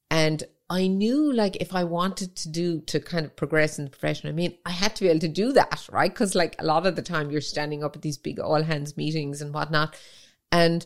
And 0.09 0.43
I 0.70 0.88
knew 0.88 1.34
like 1.34 1.55
if 1.57 1.74
I 1.74 1.84
wanted 1.84 2.36
to 2.38 2.49
do 2.49 2.82
to 2.82 2.99
kind 2.99 3.26
of 3.26 3.36
progress 3.36 3.80
in 3.80 3.86
the 3.86 3.91
profession, 3.91 4.30
I 4.30 4.34
mean, 4.34 4.55
I 4.65 4.72
had 4.72 4.95
to 4.97 5.03
be 5.03 5.09
able 5.09 5.22
to 5.22 5.28
do 5.28 5.51
that, 5.53 5.88
right? 5.91 6.11
Because 6.11 6.36
like 6.36 6.55
a 6.59 6.65
lot 6.65 6.86
of 6.86 6.95
the 6.95 7.01
time 7.01 7.32
you're 7.32 7.41
standing 7.41 7.84
up 7.84 7.95
at 7.95 8.03
these 8.03 8.17
big 8.17 8.39
all 8.39 8.61
hands 8.61 8.95
meetings 8.95 9.41
and 9.41 9.53
whatnot. 9.53 9.95
And 10.51 10.86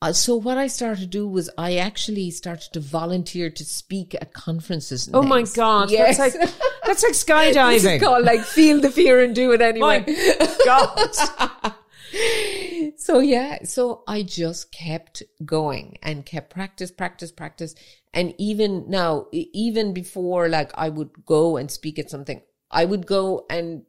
uh, 0.00 0.12
so 0.12 0.34
what 0.36 0.56
I 0.58 0.66
started 0.66 1.00
to 1.02 1.06
do 1.06 1.28
was 1.28 1.50
I 1.58 1.76
actually 1.76 2.30
started 2.30 2.72
to 2.72 2.80
volunteer 2.80 3.50
to 3.50 3.64
speak 3.64 4.14
at 4.14 4.32
conferences. 4.32 5.06
and 5.06 5.14
Oh 5.14 5.22
my. 5.22 5.42
God. 5.42 5.90
Yes. 5.90 6.16
That's 6.16 6.34
like, 6.34 6.50
that's 6.84 7.02
like 7.02 7.12
skydiving. 7.54 7.96
is 7.96 8.02
called 8.02 8.24
like 8.24 8.40
feel 8.40 8.80
the 8.80 8.90
fear 8.90 9.22
and 9.22 9.34
do 9.34 9.52
it 9.52 9.60
anyway. 9.60 10.04
my 10.08 10.56
God. 10.64 11.74
so 12.96 13.20
yeah, 13.20 13.62
so 13.64 14.02
I 14.06 14.22
just 14.22 14.72
kept 14.72 15.22
going 15.44 15.98
and 16.02 16.26
kept 16.26 16.52
practice, 16.52 16.90
practice, 16.90 17.30
practice. 17.30 17.74
And 18.14 18.34
even 18.38 18.84
now, 18.88 19.26
even 19.32 19.94
before 19.94 20.48
like 20.48 20.70
I 20.74 20.88
would 20.88 21.24
go 21.24 21.56
and 21.56 21.70
speak 21.70 21.98
at 21.98 22.10
something, 22.10 22.42
I 22.70 22.84
would 22.84 23.06
go 23.06 23.46
and 23.48 23.84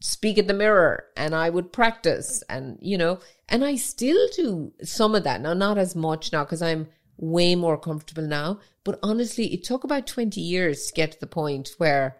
speak 0.00 0.38
at 0.38 0.46
the 0.46 0.54
mirror 0.54 1.04
and 1.16 1.34
I 1.34 1.50
would 1.50 1.72
practice 1.72 2.42
and, 2.48 2.78
you 2.80 2.98
know, 2.98 3.20
and 3.48 3.64
I 3.64 3.76
still 3.76 4.28
do 4.34 4.72
some 4.82 5.14
of 5.14 5.24
that. 5.24 5.40
Now, 5.40 5.54
not 5.54 5.78
as 5.78 5.94
much 5.94 6.32
now 6.32 6.44
because 6.44 6.62
I'm 6.62 6.88
way 7.18 7.54
more 7.54 7.78
comfortable 7.78 8.26
now. 8.26 8.60
But 8.84 8.98
honestly, 9.02 9.52
it 9.52 9.64
took 9.64 9.84
about 9.84 10.06
20 10.06 10.40
years 10.40 10.86
to 10.86 10.94
get 10.94 11.12
to 11.12 11.20
the 11.20 11.26
point 11.26 11.70
where 11.78 12.16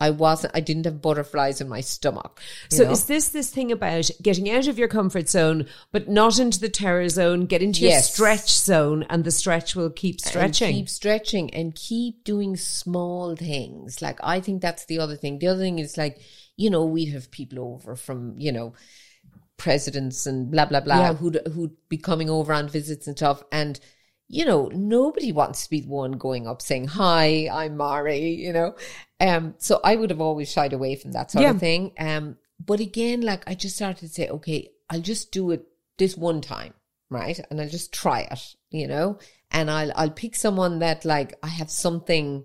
I 0.00 0.10
wasn't, 0.10 0.56
I 0.56 0.60
didn't 0.60 0.86
have 0.86 1.02
butterflies 1.02 1.60
in 1.60 1.68
my 1.68 1.82
stomach. 1.82 2.40
So 2.70 2.84
know? 2.84 2.90
is 2.90 3.04
this 3.04 3.28
this 3.28 3.50
thing 3.50 3.70
about 3.70 4.10
getting 4.22 4.50
out 4.50 4.66
of 4.66 4.78
your 4.78 4.88
comfort 4.88 5.28
zone, 5.28 5.66
but 5.92 6.08
not 6.08 6.38
into 6.38 6.58
the 6.58 6.70
terror 6.70 7.08
zone, 7.08 7.46
get 7.46 7.62
into 7.62 7.82
your 7.82 8.00
stretch 8.00 8.50
zone, 8.50 9.04
and 9.10 9.24
the 9.24 9.30
stretch 9.30 9.76
will 9.76 9.90
keep 9.90 10.20
stretching? 10.20 10.68
And 10.68 10.76
keep 10.76 10.88
stretching 10.88 11.54
and 11.54 11.74
keep 11.74 12.24
doing 12.24 12.56
small 12.56 13.36
things. 13.36 14.00
Like 14.00 14.18
I 14.22 14.40
think 14.40 14.62
that's 14.62 14.86
the 14.86 14.98
other 14.98 15.16
thing. 15.16 15.38
The 15.38 15.48
other 15.48 15.60
thing 15.60 15.78
is 15.78 15.98
like, 15.98 16.18
you 16.56 16.70
know, 16.70 16.84
we'd 16.84 17.12
have 17.12 17.30
people 17.30 17.60
over 17.60 17.94
from, 17.94 18.34
you 18.38 18.52
know, 18.52 18.72
presidents 19.58 20.26
and 20.26 20.50
blah 20.50 20.64
blah 20.64 20.80
blah 20.80 21.00
Yeah. 21.00 21.12
who'd 21.14 21.42
who'd 21.52 21.76
be 21.90 21.98
coming 21.98 22.30
over 22.30 22.54
on 22.54 22.68
visits 22.68 23.06
and 23.06 23.16
stuff. 23.16 23.42
And, 23.52 23.78
you 24.32 24.44
know, 24.44 24.68
nobody 24.72 25.32
wants 25.32 25.64
to 25.64 25.70
be 25.70 25.80
the 25.80 25.88
one 25.88 26.12
going 26.12 26.46
up 26.46 26.62
saying, 26.62 26.86
Hi, 26.86 27.48
I'm 27.52 27.76
Mari, 27.76 28.30
you 28.30 28.52
know. 28.52 28.76
Um 29.20 29.54
so 29.58 29.80
I 29.82 29.96
would 29.96 30.10
have 30.10 30.20
always 30.20 30.50
shied 30.50 30.72
away 30.72 30.94
from 30.94 31.12
that 31.12 31.30
sort 31.32 31.42
Yeah. 31.42 31.50
of 31.50 31.58
thing. 31.58 31.92
Um 31.98 32.36
but 32.64 32.78
again, 32.80 33.22
like 33.22 33.42
I 33.50 33.54
just 33.54 33.76
started 33.76 34.00
to 34.00 34.08
say, 34.08 34.28
okay, 34.28 34.70
I'll 34.88 35.00
just 35.00 35.32
do 35.32 35.50
it 35.50 35.66
this 35.98 36.16
one 36.16 36.40
time, 36.40 36.74
right? 37.10 37.38
And 37.50 37.60
I'll 37.60 37.68
just 37.68 37.92
try 37.92 38.20
it, 38.20 38.54
you 38.70 38.86
know? 38.86 39.18
And 39.50 39.68
I'll 39.70 39.90
I'll 39.96 40.10
pick 40.10 40.36
someone 40.36 40.78
that 40.78 41.04
like 41.04 41.34
I 41.42 41.48
have 41.48 41.70
something 41.70 42.44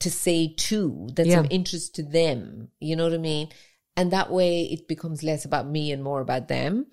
to 0.00 0.10
say 0.10 0.52
to 0.68 1.08
that's 1.14 1.28
Yeah. 1.30 1.40
of 1.40 1.46
interest 1.50 1.94
to 1.94 2.02
them. 2.02 2.68
You 2.78 2.96
know 2.96 3.04
what 3.04 3.14
I 3.14 3.18
mean? 3.18 3.48
And 3.96 4.10
that 4.10 4.30
way 4.30 4.64
it 4.64 4.86
becomes 4.86 5.22
less 5.22 5.44
about 5.46 5.66
me 5.66 5.92
and 5.92 6.02
more 6.02 6.20
about 6.20 6.48
them. 6.48 6.86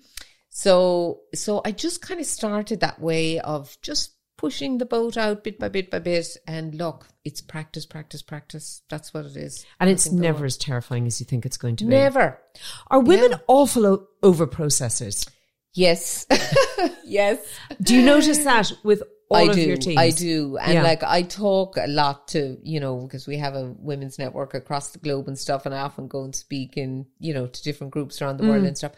So 0.48 1.20
so 1.34 1.60
I 1.64 1.72
just 1.72 2.00
kind 2.00 2.20
of 2.20 2.26
started 2.26 2.80
that 2.80 3.00
way 3.00 3.38
of 3.40 3.76
just 3.82 4.12
pushing 4.40 4.78
the 4.78 4.86
boat 4.86 5.16
out 5.18 5.44
bit 5.44 5.58
by 5.58 5.68
bit 5.68 5.90
by 5.90 5.98
bit 5.98 6.36
and 6.46 6.74
look, 6.74 7.06
it's 7.24 7.42
practice, 7.42 7.84
practice, 7.84 8.22
practice. 8.22 8.80
That's 8.88 9.12
what 9.12 9.26
it 9.26 9.36
is. 9.36 9.66
and 9.78 9.90
it's 9.90 10.10
never 10.10 10.46
as 10.46 10.56
terrifying 10.56 11.06
as 11.06 11.20
you 11.20 11.26
think 11.26 11.44
it's 11.44 11.58
going 11.58 11.76
to 11.76 11.84
be. 11.84 11.90
never. 11.90 12.38
Are 12.90 13.00
women 13.00 13.32
Yeah. 13.32 13.38
awful 13.48 13.86
o- 13.86 14.06
over 14.22 14.46
processors? 14.46 15.28
Yes. 15.74 16.26
yes. 17.04 17.38
Do 17.82 17.94
you 17.94 18.02
notice 18.04 18.38
that 18.44 18.72
with 18.82 19.02
all 19.30 19.36
I 19.36 19.42
of 19.50 19.54
do. 19.54 19.60
your 19.62 19.76
teams? 19.76 19.98
I 19.98 20.10
do. 20.10 20.56
And 20.56 20.72
Yeah. 20.74 20.82
like 20.82 21.02
I 21.02 21.22
talk 21.22 21.76
a 21.76 21.86
lot 21.86 22.28
to, 22.28 22.58
you 22.62 22.80
know, 22.80 22.96
because 23.02 23.26
we 23.26 23.36
have 23.36 23.54
a 23.54 23.74
women's 23.78 24.18
network 24.18 24.54
across 24.54 24.90
the 24.90 24.98
globe 24.98 25.28
and 25.28 25.38
stuff 25.38 25.66
and 25.66 25.74
I 25.74 25.80
often 25.80 26.08
go 26.08 26.24
and 26.24 26.34
speak 26.34 26.76
in, 26.76 27.06
you 27.18 27.34
know, 27.34 27.46
to 27.46 27.62
different 27.62 27.92
groups 27.92 28.20
around 28.20 28.38
the 28.38 28.44
Mm. 28.44 28.48
world 28.48 28.64
and 28.64 28.76
stuff. 28.78 28.92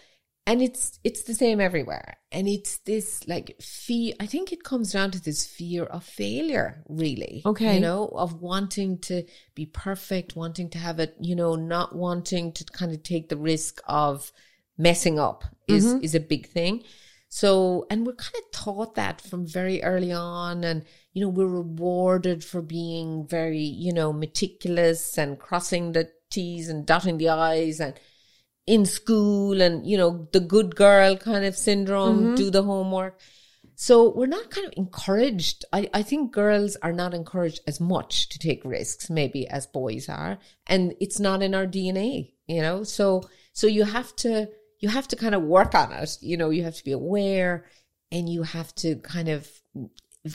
And 0.45 0.61
it's 0.61 0.99
it's 1.05 1.23
the 1.23 1.35
same 1.35 1.61
everywhere. 1.61 2.17
And 2.33 2.49
it's 2.49 2.79
this 2.79 3.27
like 3.29 3.57
fear 3.61 4.15
I 4.19 4.27
think 4.27 4.53
it 4.53 4.65
comes 4.65 4.93
down 4.93 5.13
to 5.13 5.23
this 5.23 5.47
fear 5.47 5.85
of 5.85 6.05
failure, 6.05 6.83
really. 6.89 7.43
Okay. 7.47 7.75
You 7.75 7.81
know, 7.81 8.09
of 8.09 8.41
wanting 8.41 8.99
to 9.03 9.25
be 9.55 9.67
perfect, 9.67 10.35
wanting 10.35 10.69
to 10.71 10.79
have 10.79 10.99
it, 10.99 11.15
you 11.21 11.37
know, 11.37 11.55
not 11.55 11.95
wanting 11.95 12.53
to 12.53 12.65
kind 12.65 12.93
of 12.93 13.03
take 13.03 13.29
the 13.29 13.37
risk 13.37 13.81
of 13.87 14.33
messing 14.77 15.19
up 15.19 15.45
is 15.69 15.87
Mm-hmm. 15.87 16.05
is 16.05 16.15
a 16.15 16.21
big 16.21 16.49
thing. 16.49 16.83
So, 17.29 17.87
and 17.89 18.05
we're 18.07 18.15
kind 18.15 18.35
of 18.45 18.51
taught 18.53 18.95
that 18.97 19.21
from 19.23 19.47
very 19.47 19.83
early 19.83 20.13
on. 20.13 20.65
And, 20.65 20.85
you 21.15 21.23
know, 21.23 21.31
we're 21.31 21.47
rewarded 21.47 22.45
for 22.45 22.61
being 22.61 23.27
very, 23.27 23.63
you 23.63 23.93
know, 23.93 24.13
meticulous 24.13 25.17
and 25.17 25.39
crossing 25.39 25.93
the 25.93 26.11
T's 26.31 26.69
and 26.69 26.85
dotting 26.85 27.17
the 27.17 27.31
I's 27.31 27.81
and 27.81 27.95
in 28.67 28.87
school 28.87 29.61
and, 29.61 29.87
you 29.87 29.97
know, 29.97 30.29
the 30.33 30.41
good 30.41 30.77
girl 30.77 31.17
kind 31.17 31.45
of 31.45 31.57
syndrome, 31.57 32.21
mm-hmm. 32.21 32.35
do 32.35 32.51
the 32.51 32.63
homework. 32.63 33.21
So 33.75 34.13
we're 34.15 34.27
not 34.27 34.51
kind 34.51 34.67
of 34.67 34.75
encouraged. 34.77 35.65
I, 35.73 35.89
I 35.93 36.03
think 36.03 36.33
girls 36.33 36.77
are 36.83 36.93
not 36.93 37.15
encouraged 37.15 37.61
as 37.67 37.81
much 37.81 38.29
to 38.29 38.39
take 38.39 38.65
risks, 38.65 39.11
maybe 39.11 39.49
as 39.49 39.67
boys 39.67 40.09
are. 40.09 40.39
And 40.67 40.95
it's 41.01 41.19
not 41.19 41.43
in 41.43 41.55
our 41.55 41.67
DNA, 41.67 42.35
you 42.47 42.63
know? 42.63 42.85
So, 42.85 43.29
so 43.53 43.67
you 43.67 43.85
have 43.85 44.15
to, 44.17 44.49
you 44.79 44.89
have 44.89 45.09
to 45.09 45.17
kind 45.17 45.35
of 45.35 45.43
work 45.43 45.75
on 45.75 45.93
it. 45.93 46.17
You 46.21 46.37
know, 46.37 46.51
you 46.51 46.63
have 46.63 46.77
to 46.77 46.85
be 46.85 46.93
aware 46.93 47.67
and 48.13 48.29
you 48.29 48.43
have 48.43 48.75
to 48.77 48.97
kind 48.97 49.29
of 49.29 49.49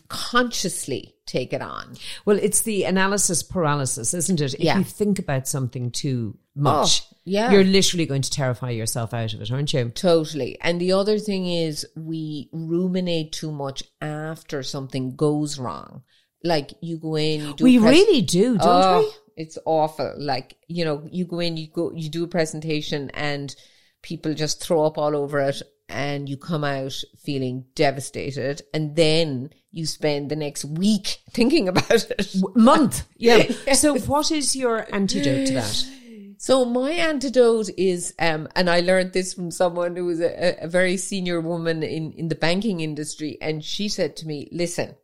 consciously 0.09 1.15
take 1.25 1.53
it 1.53 1.61
on. 1.61 1.95
Well, 2.25 2.37
it's 2.41 2.61
the 2.61 2.83
analysis 2.83 3.43
paralysis, 3.43 4.13
isn't 4.13 4.41
it? 4.41 4.53
If 4.55 4.59
Yeah. 4.59 4.77
you 4.77 4.83
think 4.83 5.19
about 5.19 5.47
something 5.47 5.91
too 5.91 6.37
much, 6.55 7.03
Oh, 7.03 7.15
yeah. 7.25 7.51
you're 7.51 7.63
literally 7.63 8.05
going 8.05 8.21
to 8.21 8.29
terrify 8.29 8.71
yourself 8.71 9.13
out 9.13 9.33
of 9.33 9.41
it, 9.41 9.51
aren't 9.51 9.73
you? 9.73 9.89
Totally. 9.89 10.57
And 10.61 10.79
the 10.79 10.91
other 10.93 11.19
thing 11.19 11.47
is 11.47 11.85
we 11.95 12.49
ruminate 12.51 13.31
too 13.31 13.51
much 13.51 13.83
after 14.01 14.63
something 14.63 15.15
goes 15.15 15.57
wrong. 15.57 16.03
Like 16.43 16.73
you 16.81 16.97
go 16.97 17.15
in, 17.15 17.41
you 17.41 17.53
do 17.55 17.63
We 17.63 17.79
pres- 17.79 17.91
really 17.91 18.21
do, 18.21 18.57
don't 18.57 18.61
Oh, 18.61 18.99
we? 18.99 19.43
It's 19.43 19.57
awful. 19.65 20.13
Like, 20.17 20.57
you 20.67 20.83
know, 20.85 21.07
you 21.11 21.25
go 21.25 21.39
in, 21.39 21.57
you 21.57 21.67
go, 21.67 21.91
you 21.93 22.09
do 22.09 22.23
a 22.23 22.27
presentation 22.27 23.09
and 23.11 23.55
people 24.01 24.33
just 24.33 24.61
throw 24.63 24.85
up 24.85 24.97
all 24.97 25.15
over 25.15 25.39
it 25.39 25.61
and 25.89 26.27
you 26.27 26.37
come 26.37 26.63
out 26.63 26.93
feeling 27.17 27.65
devastated. 27.75 28.61
And 28.73 28.95
then 28.95 29.51
you 29.71 29.85
spend 29.85 30.29
the 30.29 30.35
next 30.35 30.65
week 30.65 31.19
thinking 31.31 31.67
about 31.67 31.91
it. 31.91 32.35
Month. 32.55 33.07
Yeah. 33.19 33.51
So, 33.73 33.97
what 33.97 34.31
is 34.31 34.55
your 34.55 34.87
antidote 34.93 35.47
to 35.47 35.53
that? 35.55 35.85
So 36.39 36.65
my 36.65 36.91
antidote 36.91 37.69
is, 37.77 38.13
um, 38.19 38.47
and 38.55 38.69
I 38.69 38.81
learned 38.81 39.13
this 39.13 39.33
from 39.33 39.49
someone 39.49 39.95
who 39.95 40.05
was 40.05 40.21
a, 40.21 40.63
a 40.63 40.67
very 40.67 40.95
senior 40.95 41.41
woman 41.41 41.81
in, 41.81 42.11
in 42.13 42.27
the 42.27 42.35
banking 42.35 42.79
industry. 42.79 43.37
And 43.41 43.63
she 43.63 43.89
said 43.89 44.15
to 44.17 44.27
me, 44.27 44.47
listen, 44.51 44.95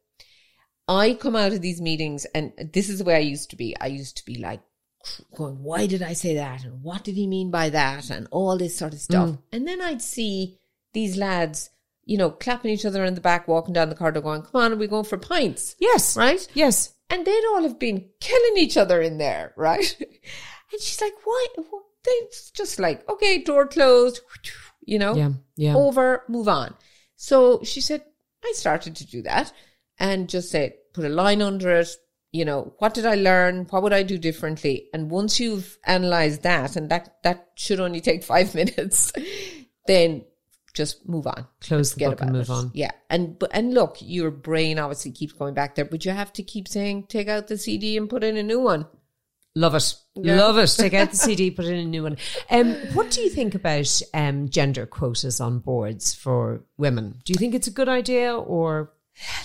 I 0.88 1.15
come 1.15 1.36
out 1.36 1.53
of 1.53 1.61
these 1.61 1.81
meetings 1.81 2.25
and 2.36 2.53
this 2.73 2.88
is 2.88 2.99
the 2.99 3.03
way 3.03 3.15
I 3.15 3.19
used 3.19 3.49
to 3.49 3.55
be. 3.55 3.75
I 3.81 3.88
used 3.88 4.17
to 4.17 4.25
be 4.25 4.36
like 4.36 4.61
going, 5.36 5.63
why 5.63 5.88
did 5.88 6.03
I 6.03 6.13
say 6.13 6.36
that? 6.36 6.63
And 6.63 6.84
what 6.84 7.03
did 7.03 7.15
he 7.15 7.25
mean 7.25 7.49
by 7.49 7.69
that? 7.69 8.11
And 8.11 8.27
all 8.29 8.57
this 8.57 8.77
sort 8.77 8.93
of 8.93 8.99
stuff. 8.99 9.29
Mm. 9.29 9.39
And 9.51 9.67
then 9.67 9.81
I'd 9.81 10.03
see 10.03 10.59
these 10.93 11.17
lads, 11.17 11.69
you 12.05 12.17
know, 12.17 12.29
clapping 12.29 12.71
each 12.71 12.85
other 12.85 13.03
in 13.03 13.15
the 13.15 13.21
back, 13.21 13.47
walking 13.47 13.73
down 13.73 13.89
the 13.89 13.95
corridor 13.95 14.21
going, 14.21 14.41
come 14.41 14.61
on, 14.61 14.73
are 14.73 14.77
we 14.77 14.87
going 14.87 15.05
for 15.05 15.17
pints? 15.17 15.75
Yes. 15.79 16.15
Right? 16.17 16.47
Yes. 16.53 16.93
And 17.09 17.25
they'd 17.25 17.45
all 17.53 17.63
have 17.63 17.79
been 17.79 18.09
killing 18.19 18.57
each 18.57 18.77
other 18.77 19.01
in 19.01 19.17
there, 19.17 19.53
right? 19.55 19.95
and 19.99 20.81
she's 20.81 21.01
like, 21.01 21.13
why? 21.23 21.47
They 22.03 22.11
just 22.53 22.79
like, 22.79 23.07
okay, 23.09 23.43
door 23.43 23.67
closed, 23.67 24.21
you 24.85 24.99
know, 24.99 25.15
yeah, 25.15 25.29
yeah. 25.55 25.75
over, 25.75 26.23
move 26.27 26.47
on. 26.47 26.75
So 27.15 27.63
she 27.63 27.79
said, 27.79 28.03
I 28.43 28.51
started 28.55 28.95
to 28.97 29.07
do 29.07 29.21
that 29.21 29.53
and 29.99 30.27
just 30.27 30.51
say, 30.51 30.75
put 30.93 31.05
a 31.05 31.09
line 31.09 31.41
under 31.41 31.69
it, 31.71 31.87
you 32.33 32.45
know, 32.45 32.73
what 32.79 32.93
did 32.93 33.05
I 33.05 33.15
learn? 33.15 33.67
What 33.69 33.83
would 33.83 33.93
I 33.93 34.03
do 34.03 34.17
differently? 34.17 34.89
And 34.93 35.09
once 35.09 35.39
you've 35.39 35.77
analyzed 35.85 36.41
that, 36.43 36.75
and 36.75 36.89
that, 36.89 37.17
that 37.23 37.51
should 37.55 37.79
only 37.79 38.01
take 38.01 38.23
five 38.33 38.53
minutes, 38.55 39.13
then 39.87 40.25
just 40.74 41.07
move 41.07 41.28
on. 41.28 41.45
Close 41.61 41.93
the 41.93 42.05
book 42.05 42.21
and 42.21 42.32
move 42.32 42.43
it. 42.43 42.49
on. 42.49 42.71
Yeah. 42.74 42.91
And, 43.09 43.38
but, 43.38 43.51
and 43.53 43.74
look, 43.74 43.97
your 43.99 44.32
brain 44.32 44.80
obviously 44.80 45.11
keeps 45.11 45.34
going 45.34 45.53
back 45.53 45.76
there, 45.76 45.86
but 45.86 46.05
you 46.05 46.11
have 46.11 46.34
to 46.34 46.43
keep 46.43 46.67
saying, 46.67 47.03
take 47.07 47.28
out 47.28 47.47
the 47.47 47.57
CD 47.57 47.97
and 47.97 48.09
put 48.09 48.24
in 48.24 48.38
a 48.38 48.43
new 48.43 48.59
one. 48.59 48.88
Love 49.55 49.76
it. 49.76 49.95
Yeah. 50.15 50.36
Love 50.38 50.57
it. 50.57 50.74
Take 50.76 50.95
out 50.95 51.11
the 51.11 51.17
CD, 51.17 51.51
put 51.51 51.65
in 51.65 51.76
a 51.76 51.86
new 51.86 52.03
one. 52.03 52.17
Um, 52.49 52.74
what 52.93 53.11
do 53.11 53.21
you 53.21 53.30
think 53.30 53.53
about 53.53 54.01
um, 54.13 54.49
gender 54.49 54.88
quotas 54.88 55.39
on 55.39 55.59
boards 55.59 56.13
for 56.13 56.63
women? 56.78 57.21
Do 57.24 57.34
you 57.34 57.38
think 57.38 57.53
it's 57.53 57.67
a 57.67 57.71
good 57.71 57.89
idea 57.89 58.36
or 58.36 58.91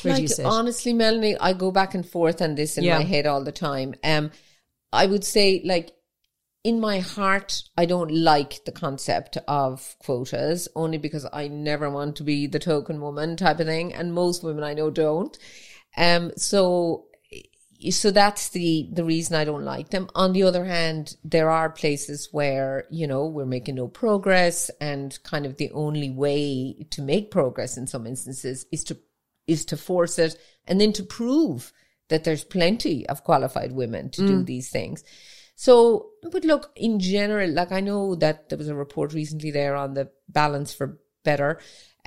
like 0.05 0.29
honestly, 0.45 0.95
Melanie, 0.95 1.37
I 1.39 1.53
go 1.53 1.71
back 1.71 1.95
and 1.95 2.09
forth 2.09 2.41
on 2.41 2.55
this 2.55 2.79
in 2.79 2.85
yeah. 2.85 2.99
my 2.99 3.05
head 3.05 3.27
all 3.27 3.45
the 3.45 3.53
time. 3.53 3.95
Um, 4.03 4.31
I 4.93 5.05
would 5.05 5.25
say 5.25 5.61
like 5.65 5.93
in 6.65 6.81
my 6.81 6.99
heart, 6.99 7.63
I 7.77 7.87
don't 7.87 8.11
like 8.11 8.65
the 8.65 8.73
concept 8.73 9.39
of 9.47 9.97
quotas 10.01 10.69
only 10.75 10.99
because 10.99 11.27
I 11.33 11.49
never 11.49 11.89
want 11.89 12.17
to 12.17 12.25
be 12.25 12.47
the 12.47 12.59
token 12.59 13.01
woman 13.01 13.37
type 13.37 13.61
of 13.61 13.67
thing, 13.67 13.95
and 13.95 14.13
most 14.13 14.43
women 14.43 14.65
I 14.65 14.75
know 14.75 14.91
don't. 14.91 15.37
Um, 15.97 16.33
so 16.37 17.07
so 17.91 18.11
that's 18.11 18.49
the 18.49 18.89
the 18.93 19.05
reason 19.05 19.37
I 19.37 19.45
don't 19.45 19.65
like 19.65 19.91
them. 19.91 20.09
On 20.17 20.33
the 20.33 20.43
other 20.43 20.65
hand, 20.65 21.17
there 21.23 21.49
are 21.49 21.71
places 21.71 22.29
where 22.33 22.85
you 22.91 23.07
know 23.07 23.27
we're 23.27 23.47
making 23.47 23.77
no 23.77 23.87
progress, 23.87 24.71
and 24.81 25.17
kind 25.23 25.47
of 25.47 25.57
the 25.57 25.71
only 25.71 26.11
way 26.11 26.87
to 26.91 27.03
make 27.03 27.31
progress 27.31 27.77
in 27.77 27.87
some 27.87 28.07
instances 28.07 28.67
is 28.73 28.83
to 28.85 28.99
is 29.47 29.65
to 29.67 29.77
force 29.77 30.19
it 30.19 30.37
and 30.67 30.81
then 30.81 30.93
to 30.93 31.03
prove 31.03 31.73
that 32.09 32.25
there's 32.25 32.45
plenty 32.45 33.09
of 33.09 33.25
qualified 33.25 33.73
women 33.73 34.11
to 34.11 34.23
mm. 34.23 34.27
do 34.27 34.43
these 34.43 34.71
things. 34.71 35.05
So, 35.61 36.11
but 36.31 36.45
look, 36.45 36.71
in 36.77 37.01
general, 37.01 37.51
like 37.51 37.73
I 37.73 37.81
know 37.81 38.15
that 38.15 38.49
there 38.49 38.57
was 38.57 38.69
a 38.69 38.77
report 38.77 39.13
recently 39.13 39.51
there 39.51 39.75
on 39.75 39.95
the 39.95 40.09
balance 40.29 40.73
for 40.73 41.01
better. 41.25 41.59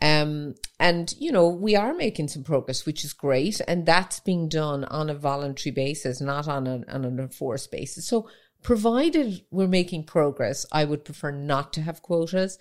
Um, 0.01 0.55
and 0.79 1.13
you 1.19 1.33
know, 1.33 1.49
we 1.49 1.75
are 1.75 1.93
making 1.93 2.29
some 2.29 2.45
progress, 2.45 2.85
which 2.85 3.03
is 3.03 3.11
great. 3.11 3.59
And 3.67 3.85
that's 3.85 4.21
being 4.21 4.47
done 4.47 4.85
on 4.85 5.09
a 5.09 5.13
voluntary 5.13 5.73
basis, 5.73 6.21
not 6.21 6.47
on, 6.47 6.65
on 6.65 7.03
an 7.03 7.19
enforced 7.19 7.71
basis. 7.71 8.07
So 8.07 8.29
provided 8.63 9.41
we're 9.51 9.67
making 9.67 10.05
progress, 10.05 10.65
I 10.71 10.85
would 10.85 11.03
prefer 11.03 11.31
not 11.31 11.73
to 11.73 11.81
have 11.81 12.01
quotas. 12.01 12.57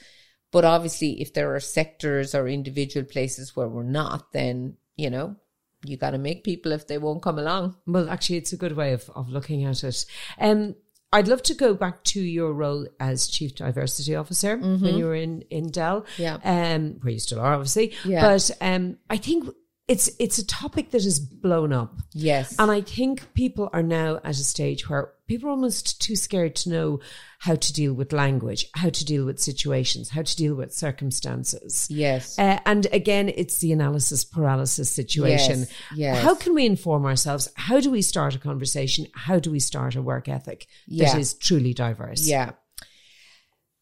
But 0.50 0.64
obviously, 0.64 1.20
if 1.22 1.32
there 1.32 1.54
are 1.54 1.60
sectors 1.60 2.34
or 2.34 2.48
individual 2.48 3.06
places 3.06 3.54
where 3.54 3.68
we're 3.68 3.84
not, 3.84 4.32
then, 4.32 4.76
you 4.96 5.08
know, 5.08 5.36
you 5.84 5.96
got 5.96 6.10
to 6.10 6.18
make 6.18 6.44
people 6.44 6.72
if 6.72 6.86
they 6.86 6.98
won't 6.98 7.22
come 7.22 7.38
along. 7.38 7.76
Well, 7.86 8.08
actually, 8.10 8.36
it's 8.36 8.52
a 8.52 8.56
good 8.56 8.76
way 8.76 8.92
of, 8.92 9.08
of 9.14 9.28
looking 9.28 9.64
at 9.64 9.82
it. 9.82 10.04
Um, 10.38 10.74
I'd 11.12 11.28
love 11.28 11.42
to 11.44 11.54
go 11.54 11.74
back 11.74 12.04
to 12.04 12.20
your 12.20 12.52
role 12.52 12.86
as 13.00 13.26
chief 13.26 13.56
diversity 13.56 14.14
officer 14.14 14.56
mm-hmm. 14.56 14.84
when 14.84 14.96
you 14.96 15.06
were 15.06 15.14
in 15.14 15.42
in 15.50 15.70
Dell, 15.70 16.06
yeah, 16.18 16.38
um, 16.44 16.98
where 17.00 17.12
you 17.12 17.18
still 17.18 17.40
are, 17.40 17.54
obviously. 17.54 17.94
Yeah. 18.04 18.20
But 18.20 18.50
um, 18.60 18.98
I 19.08 19.16
think 19.16 19.52
it's 19.90 20.08
it's 20.20 20.38
a 20.38 20.46
topic 20.46 20.92
that 20.92 21.02
has 21.02 21.18
blown 21.18 21.72
up. 21.72 21.96
Yes. 22.12 22.54
And 22.60 22.70
I 22.70 22.80
think 22.80 23.34
people 23.34 23.68
are 23.72 23.82
now 23.82 24.20
at 24.22 24.38
a 24.38 24.44
stage 24.44 24.88
where 24.88 25.12
people 25.26 25.48
are 25.48 25.50
almost 25.50 26.00
too 26.00 26.14
scared 26.14 26.54
to 26.56 26.70
know 26.70 27.00
how 27.40 27.56
to 27.56 27.72
deal 27.72 27.92
with 27.92 28.12
language, 28.12 28.66
how 28.74 28.90
to 28.90 29.04
deal 29.04 29.24
with 29.24 29.40
situations, 29.40 30.10
how 30.10 30.22
to 30.22 30.36
deal 30.36 30.54
with 30.54 30.72
circumstances. 30.72 31.88
Yes. 31.90 32.38
Uh, 32.38 32.60
and 32.66 32.86
again, 32.92 33.32
it's 33.34 33.58
the 33.58 33.72
analysis 33.72 34.24
paralysis 34.24 34.92
situation. 34.92 35.60
Yes. 35.60 35.72
yes. 35.96 36.22
How 36.22 36.36
can 36.36 36.54
we 36.54 36.66
inform 36.66 37.04
ourselves? 37.04 37.48
How 37.56 37.80
do 37.80 37.90
we 37.90 38.00
start 38.00 38.36
a 38.36 38.38
conversation? 38.38 39.08
How 39.14 39.40
do 39.40 39.50
we 39.50 39.58
start 39.58 39.96
a 39.96 40.02
work 40.02 40.28
ethic 40.28 40.68
yeah. 40.86 41.10
that 41.10 41.18
is 41.18 41.34
truly 41.34 41.74
diverse? 41.74 42.28
Yeah. 42.28 42.52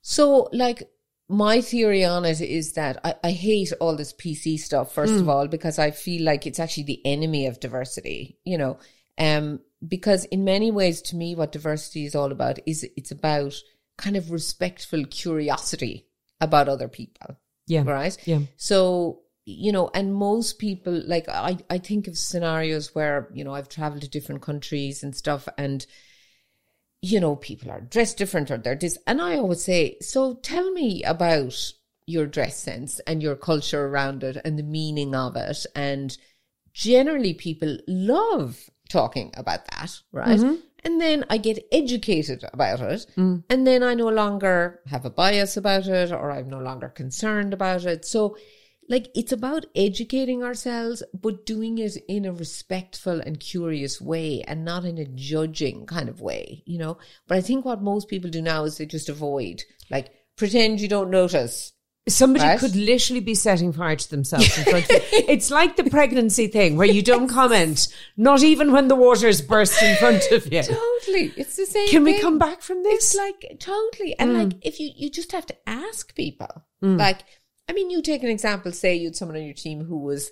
So, 0.00 0.48
like, 0.54 0.88
my 1.28 1.60
theory 1.60 2.04
on 2.04 2.24
it 2.24 2.40
is 2.40 2.72
that 2.72 3.00
I, 3.04 3.14
I 3.22 3.30
hate 3.32 3.72
all 3.80 3.96
this 3.96 4.12
PC 4.12 4.58
stuff, 4.58 4.92
first 4.92 5.12
mm. 5.12 5.20
of 5.20 5.28
all, 5.28 5.46
because 5.46 5.78
I 5.78 5.90
feel 5.90 6.24
like 6.24 6.46
it's 6.46 6.58
actually 6.58 6.84
the 6.84 7.04
enemy 7.04 7.46
of 7.46 7.60
diversity, 7.60 8.38
you 8.44 8.56
know. 8.56 8.78
Um, 9.18 9.60
because 9.86 10.24
in 10.26 10.44
many 10.44 10.70
ways, 10.70 11.02
to 11.02 11.16
me, 11.16 11.34
what 11.34 11.52
diversity 11.52 12.06
is 12.06 12.14
all 12.14 12.32
about 12.32 12.58
is 12.66 12.88
it's 12.96 13.10
about 13.10 13.54
kind 13.96 14.16
of 14.16 14.30
respectful 14.30 15.04
curiosity 15.04 16.06
about 16.40 16.68
other 16.68 16.88
people. 16.88 17.36
Yeah. 17.66 17.82
Right? 17.84 18.16
Yeah. 18.24 18.40
So, 18.56 19.20
you 19.44 19.72
know, 19.72 19.90
and 19.92 20.14
most 20.14 20.58
people, 20.58 21.02
like, 21.06 21.28
I, 21.28 21.58
I 21.68 21.78
think 21.78 22.08
of 22.08 22.16
scenarios 22.16 22.94
where, 22.94 23.28
you 23.34 23.44
know, 23.44 23.54
I've 23.54 23.68
traveled 23.68 24.02
to 24.02 24.08
different 24.08 24.40
countries 24.40 25.02
and 25.02 25.14
stuff, 25.14 25.48
and 25.58 25.84
you 27.00 27.20
know, 27.20 27.36
people 27.36 27.70
are 27.70 27.80
dressed 27.80 28.18
different 28.18 28.50
or 28.50 28.58
they're 28.58 28.74
this. 28.74 28.98
And 29.06 29.20
I 29.20 29.36
always 29.36 29.62
say, 29.62 29.98
so 30.00 30.34
tell 30.34 30.70
me 30.72 31.02
about 31.04 31.72
your 32.06 32.26
dress 32.26 32.58
sense 32.58 33.00
and 33.00 33.22
your 33.22 33.36
culture 33.36 33.86
around 33.86 34.24
it 34.24 34.38
and 34.44 34.58
the 34.58 34.62
meaning 34.62 35.14
of 35.14 35.36
it. 35.36 35.64
And 35.74 36.16
generally, 36.72 37.34
people 37.34 37.78
love 37.86 38.70
talking 38.88 39.30
about 39.34 39.66
that, 39.70 40.00
right? 40.12 40.38
Mm-hmm. 40.38 40.54
And 40.84 41.00
then 41.00 41.24
I 41.28 41.38
get 41.38 41.66
educated 41.70 42.44
about 42.52 42.80
it. 42.80 43.06
Mm. 43.16 43.44
And 43.50 43.66
then 43.66 43.82
I 43.82 43.94
no 43.94 44.08
longer 44.08 44.80
have 44.86 45.04
a 45.04 45.10
bias 45.10 45.56
about 45.56 45.86
it 45.86 46.12
or 46.12 46.30
I'm 46.30 46.48
no 46.48 46.60
longer 46.60 46.88
concerned 46.88 47.52
about 47.52 47.84
it. 47.84 48.04
So 48.04 48.36
like 48.88 49.08
it's 49.14 49.32
about 49.32 49.66
educating 49.74 50.42
ourselves, 50.42 51.02
but 51.12 51.44
doing 51.44 51.78
it 51.78 51.96
in 52.08 52.24
a 52.24 52.32
respectful 52.32 53.20
and 53.20 53.38
curious 53.38 54.00
way 54.00 54.42
and 54.46 54.64
not 54.64 54.84
in 54.84 54.98
a 54.98 55.04
judging 55.04 55.86
kind 55.86 56.08
of 56.08 56.20
way, 56.20 56.62
you 56.64 56.78
know. 56.78 56.96
But 57.26 57.38
I 57.38 57.40
think 57.42 57.64
what 57.64 57.82
most 57.82 58.08
people 58.08 58.30
do 58.30 58.40
now 58.40 58.64
is 58.64 58.78
they 58.78 58.86
just 58.86 59.08
avoid, 59.08 59.62
like, 59.90 60.10
pretend 60.36 60.80
you 60.80 60.88
don't 60.88 61.10
notice. 61.10 61.72
Somebody 62.08 62.46
right? 62.46 62.58
could 62.58 62.74
literally 62.74 63.20
be 63.20 63.34
setting 63.34 63.70
fire 63.70 63.96
to 63.96 64.10
themselves 64.10 64.56
in 64.56 64.64
front 64.64 64.84
of 64.84 64.90
you. 64.90 64.98
It's 65.28 65.50
like 65.50 65.76
the 65.76 65.90
pregnancy 65.90 66.46
thing 66.46 66.78
where 66.78 66.86
you 66.86 67.02
don't 67.02 67.28
comment, 67.28 67.86
not 68.16 68.42
even 68.42 68.72
when 68.72 68.88
the 68.88 68.94
waters 68.94 69.42
burst 69.42 69.82
in 69.82 69.94
front 69.96 70.22
of 70.32 70.50
you. 70.50 70.62
Totally. 70.62 71.34
It's 71.36 71.56
the 71.56 71.66
same. 71.66 71.88
Can 71.88 72.06
thing. 72.06 72.14
we 72.14 72.20
come 72.20 72.38
back 72.38 72.62
from 72.62 72.82
this? 72.82 73.14
It's 73.14 73.14
like 73.14 73.58
totally. 73.60 74.18
And 74.18 74.30
mm. 74.30 74.44
like 74.44 74.66
if 74.66 74.80
you 74.80 74.90
you 74.96 75.10
just 75.10 75.32
have 75.32 75.44
to 75.46 75.56
ask 75.68 76.14
people. 76.14 76.64
Mm. 76.82 76.98
Like 76.98 77.24
I 77.68 77.72
mean, 77.72 77.90
you 77.90 78.02
take 78.02 78.22
an 78.22 78.30
example, 78.30 78.72
say 78.72 78.94
you 78.94 79.08
had 79.08 79.16
someone 79.16 79.36
on 79.36 79.44
your 79.44 79.54
team 79.54 79.84
who 79.84 79.98
was 79.98 80.30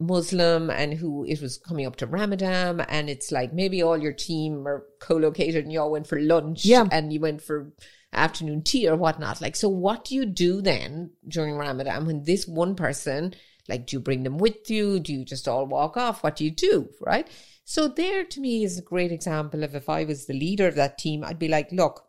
Muslim 0.00 0.70
and 0.70 0.92
who 0.92 1.24
it 1.24 1.40
was 1.40 1.58
coming 1.58 1.86
up 1.86 1.96
to 1.96 2.06
Ramadan 2.06 2.80
and 2.80 3.08
it's 3.08 3.30
like 3.30 3.52
maybe 3.52 3.82
all 3.82 3.96
your 3.96 4.12
team 4.12 4.66
are 4.66 4.84
co-located 5.00 5.64
and 5.64 5.72
you 5.72 5.80
all 5.80 5.90
went 5.90 6.06
for 6.06 6.20
lunch 6.20 6.64
yeah. 6.64 6.86
and 6.90 7.12
you 7.12 7.20
went 7.20 7.40
for 7.42 7.72
afternoon 8.12 8.62
tea 8.62 8.88
or 8.88 8.96
whatnot. 8.96 9.40
Like, 9.40 9.56
so 9.56 9.68
what 9.68 10.04
do 10.04 10.14
you 10.14 10.26
do 10.26 10.60
then 10.60 11.10
during 11.26 11.56
Ramadan 11.56 12.06
when 12.06 12.24
this 12.24 12.46
one 12.46 12.74
person, 12.74 13.34
like, 13.68 13.86
do 13.86 13.96
you 13.96 14.00
bring 14.00 14.24
them 14.24 14.38
with 14.38 14.68
you? 14.68 15.00
Do 15.00 15.12
you 15.12 15.24
just 15.24 15.48
all 15.48 15.66
walk 15.66 15.96
off? 15.96 16.22
What 16.22 16.36
do 16.36 16.44
you 16.44 16.50
do? 16.50 16.88
Right. 17.00 17.28
So 17.64 17.88
there 17.88 18.24
to 18.24 18.40
me 18.40 18.64
is 18.64 18.78
a 18.78 18.82
great 18.82 19.10
example 19.12 19.64
of 19.64 19.74
if 19.74 19.88
I 19.88 20.04
was 20.04 20.26
the 20.26 20.34
leader 20.34 20.68
of 20.68 20.74
that 20.74 20.98
team, 20.98 21.24
I'd 21.24 21.38
be 21.38 21.48
like, 21.48 21.72
look, 21.72 22.04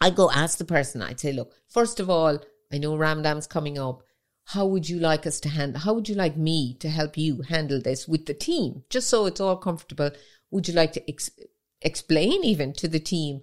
I'd 0.00 0.16
go 0.16 0.30
ask 0.30 0.58
the 0.58 0.64
person, 0.64 1.00
I'd 1.00 1.20
say, 1.20 1.32
look, 1.32 1.54
first 1.68 2.00
of 2.00 2.10
all, 2.10 2.40
I 2.72 2.78
know 2.78 2.96
Ramadan's 2.96 3.46
coming 3.46 3.78
up. 3.78 4.02
How 4.44 4.66
would 4.66 4.88
you 4.88 4.98
like 4.98 5.26
us 5.26 5.40
to 5.40 5.48
handle? 5.48 5.80
How 5.80 5.92
would 5.92 6.08
you 6.08 6.14
like 6.14 6.36
me 6.36 6.74
to 6.80 6.88
help 6.88 7.16
you 7.16 7.42
handle 7.42 7.80
this 7.80 8.08
with 8.08 8.26
the 8.26 8.34
team? 8.34 8.84
Just 8.90 9.08
so 9.08 9.26
it's 9.26 9.40
all 9.40 9.56
comfortable. 9.56 10.10
Would 10.50 10.68
you 10.68 10.74
like 10.74 10.92
to 10.94 11.08
ex- 11.08 11.30
explain 11.80 12.44
even 12.44 12.72
to 12.74 12.88
the 12.88 12.98
team 12.98 13.42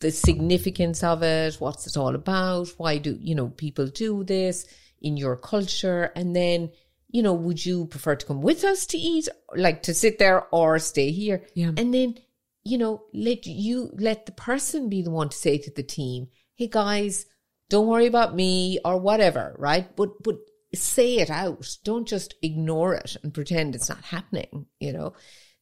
the 0.00 0.10
significance 0.10 1.02
of 1.02 1.22
it? 1.22 1.56
What's 1.56 1.86
it 1.86 1.96
all 1.96 2.14
about? 2.14 2.68
Why 2.76 2.98
do, 2.98 3.18
you 3.20 3.34
know, 3.34 3.48
people 3.48 3.88
do 3.88 4.24
this 4.24 4.66
in 5.02 5.16
your 5.16 5.36
culture? 5.36 6.12
And 6.16 6.34
then, 6.34 6.70
you 7.08 7.22
know, 7.22 7.34
would 7.34 7.64
you 7.64 7.86
prefer 7.86 8.16
to 8.16 8.26
come 8.26 8.40
with 8.40 8.64
us 8.64 8.86
to 8.86 8.98
eat, 8.98 9.28
like 9.54 9.82
to 9.84 9.94
sit 9.94 10.18
there 10.18 10.46
or 10.52 10.78
stay 10.78 11.10
here? 11.10 11.44
Yeah. 11.54 11.72
And 11.76 11.92
then, 11.92 12.18
you 12.64 12.78
know, 12.78 13.04
let 13.12 13.46
you, 13.46 13.90
let 13.94 14.26
the 14.26 14.32
person 14.32 14.88
be 14.88 15.02
the 15.02 15.10
one 15.10 15.28
to 15.28 15.36
say 15.36 15.58
to 15.58 15.70
the 15.70 15.82
team, 15.82 16.28
Hey 16.54 16.68
guys, 16.68 17.26
don't 17.68 17.86
worry 17.86 18.06
about 18.06 18.34
me 18.34 18.78
or 18.84 18.98
whatever, 18.98 19.54
right? 19.58 19.94
But, 19.96 20.22
but 20.22 20.36
say 20.74 21.16
it 21.16 21.30
out. 21.30 21.76
Don't 21.84 22.06
just 22.06 22.34
ignore 22.42 22.94
it 22.94 23.16
and 23.22 23.34
pretend 23.34 23.74
it's 23.74 23.88
not 23.88 24.04
happening, 24.04 24.66
you 24.80 24.92
know? 24.92 25.14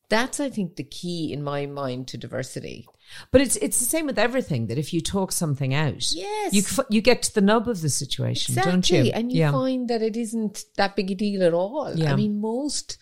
that's 0.09 0.41
I 0.41 0.51
think 0.51 0.77
the 0.77 0.85
key 0.85 1.33
in 1.33 1.43
my 1.43 1.67
mind 1.67 2.09
to 2.09 2.19
diversity. 2.19 2.87
But 3.31 3.41
it's 3.41 3.57
it's 3.57 3.79
the 3.79 3.85
same 3.85 4.07
with 4.07 4.19
everything 4.19 4.67
that 4.69 4.79
if 4.79 4.93
you 4.93 5.01
talk 5.01 5.33
something 5.33 5.75
out, 5.75 6.13
Yes. 6.13 6.53
you 6.53 6.85
you 6.91 7.01
get 7.01 7.23
to 7.23 7.35
the 7.35 7.41
nub 7.41 7.69
of 7.69 7.81
the 7.81 7.89
situation, 7.89 8.55
don't 8.55 8.89
you? 8.89 9.11
And 9.13 9.33
you 9.33 9.51
find 9.51 9.89
that 9.89 10.03
it 10.03 10.17
isn't 10.17 10.65
that 10.77 10.97
big 10.97 11.11
a 11.11 11.15
deal 11.15 11.43
at 11.43 11.55
all. 11.55 11.93
Yeah. 11.95 12.13
I 12.13 12.17
mean, 12.17 12.41
most, 12.41 12.99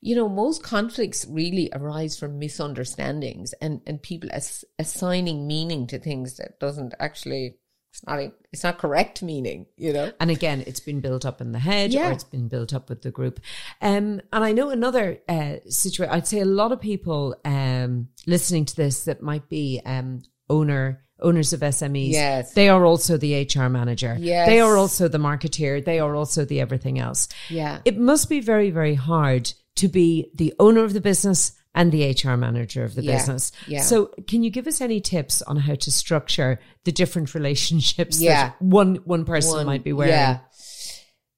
you 0.00 0.14
know, 0.14 0.28
most 0.28 0.62
conflicts 0.62 1.26
really 1.28 1.70
arise 1.72 2.18
from 2.18 2.38
misunderstandings 2.38 3.52
and, 3.60 3.80
and 3.86 4.02
people 4.02 4.30
as, 4.32 4.64
assigning 4.78 5.46
meaning 5.46 5.86
to 5.88 5.98
things 5.98 6.36
that 6.36 6.60
doesn't 6.60 6.94
actually, 6.98 7.56
it's 7.96 8.06
not, 8.06 8.20
it's 8.52 8.62
not 8.62 8.76
correct 8.78 9.22
meaning, 9.22 9.64
you 9.76 9.92
know? 9.92 10.12
And 10.20 10.30
again, 10.30 10.62
it's 10.66 10.80
been 10.80 11.00
built 11.00 11.24
up 11.24 11.40
in 11.40 11.52
the 11.52 11.58
head 11.58 11.92
Yeah. 11.94 12.10
or 12.10 12.12
it's 12.12 12.24
been 12.24 12.48
built 12.48 12.74
up 12.74 12.90
with 12.90 13.00
the 13.00 13.10
group. 13.10 13.40
Um, 13.80 14.20
and 14.32 14.44
I 14.44 14.52
know 14.52 14.68
another 14.68 15.18
uh, 15.28 15.56
situation, 15.68 16.14
I'd 16.14 16.26
say 16.26 16.40
a 16.40 16.44
lot 16.44 16.72
of 16.72 16.80
people 16.80 17.36
um, 17.46 18.08
listening 18.26 18.66
to 18.66 18.76
this 18.76 19.04
that 19.04 19.22
might 19.22 19.48
be 19.48 19.80
um, 19.86 20.22
owner 20.50 21.02
owners 21.20 21.54
of 21.54 21.60
SMEs. 21.60 22.12
Yes. 22.12 22.52
They 22.52 22.68
are 22.68 22.84
also 22.84 23.16
the 23.16 23.48
HR 23.50 23.70
manager. 23.70 24.18
Yes. 24.20 24.46
They 24.46 24.60
are 24.60 24.76
also 24.76 25.08
the 25.08 25.16
marketeer. 25.16 25.82
They 25.82 25.98
are 25.98 26.14
also 26.14 26.44
the 26.44 26.60
everything 26.60 26.98
else. 26.98 27.28
Yeah. 27.48 27.80
It 27.86 27.96
must 27.96 28.28
be 28.28 28.40
very, 28.40 28.70
very 28.70 28.94
hard 28.94 29.50
to 29.76 29.88
be 29.88 30.30
the 30.34 30.52
owner 30.58 30.84
of 30.84 30.92
the 30.92 31.00
business 31.00 31.52
and 31.76 31.92
the 31.92 32.10
HR 32.10 32.36
manager 32.36 32.82
of 32.82 32.94
the 32.94 33.04
Yeah. 33.04 33.16
business. 33.18 33.52
Yeah. 33.68 33.82
So 33.82 34.06
can 34.26 34.42
you 34.42 34.50
give 34.50 34.66
us 34.66 34.80
any 34.80 35.00
tips 35.00 35.42
on 35.42 35.58
how 35.58 35.74
to 35.76 35.92
structure 35.92 36.58
the 36.84 36.90
different 36.90 37.34
relationships 37.34 38.20
Yeah. 38.20 38.48
that 38.48 38.62
one 38.62 38.96
one 39.04 39.24
person 39.24 39.52
One- 39.58 39.66
might 39.66 39.84
be 39.84 39.92
wearing? 39.92 40.14
Yeah. 40.14 40.40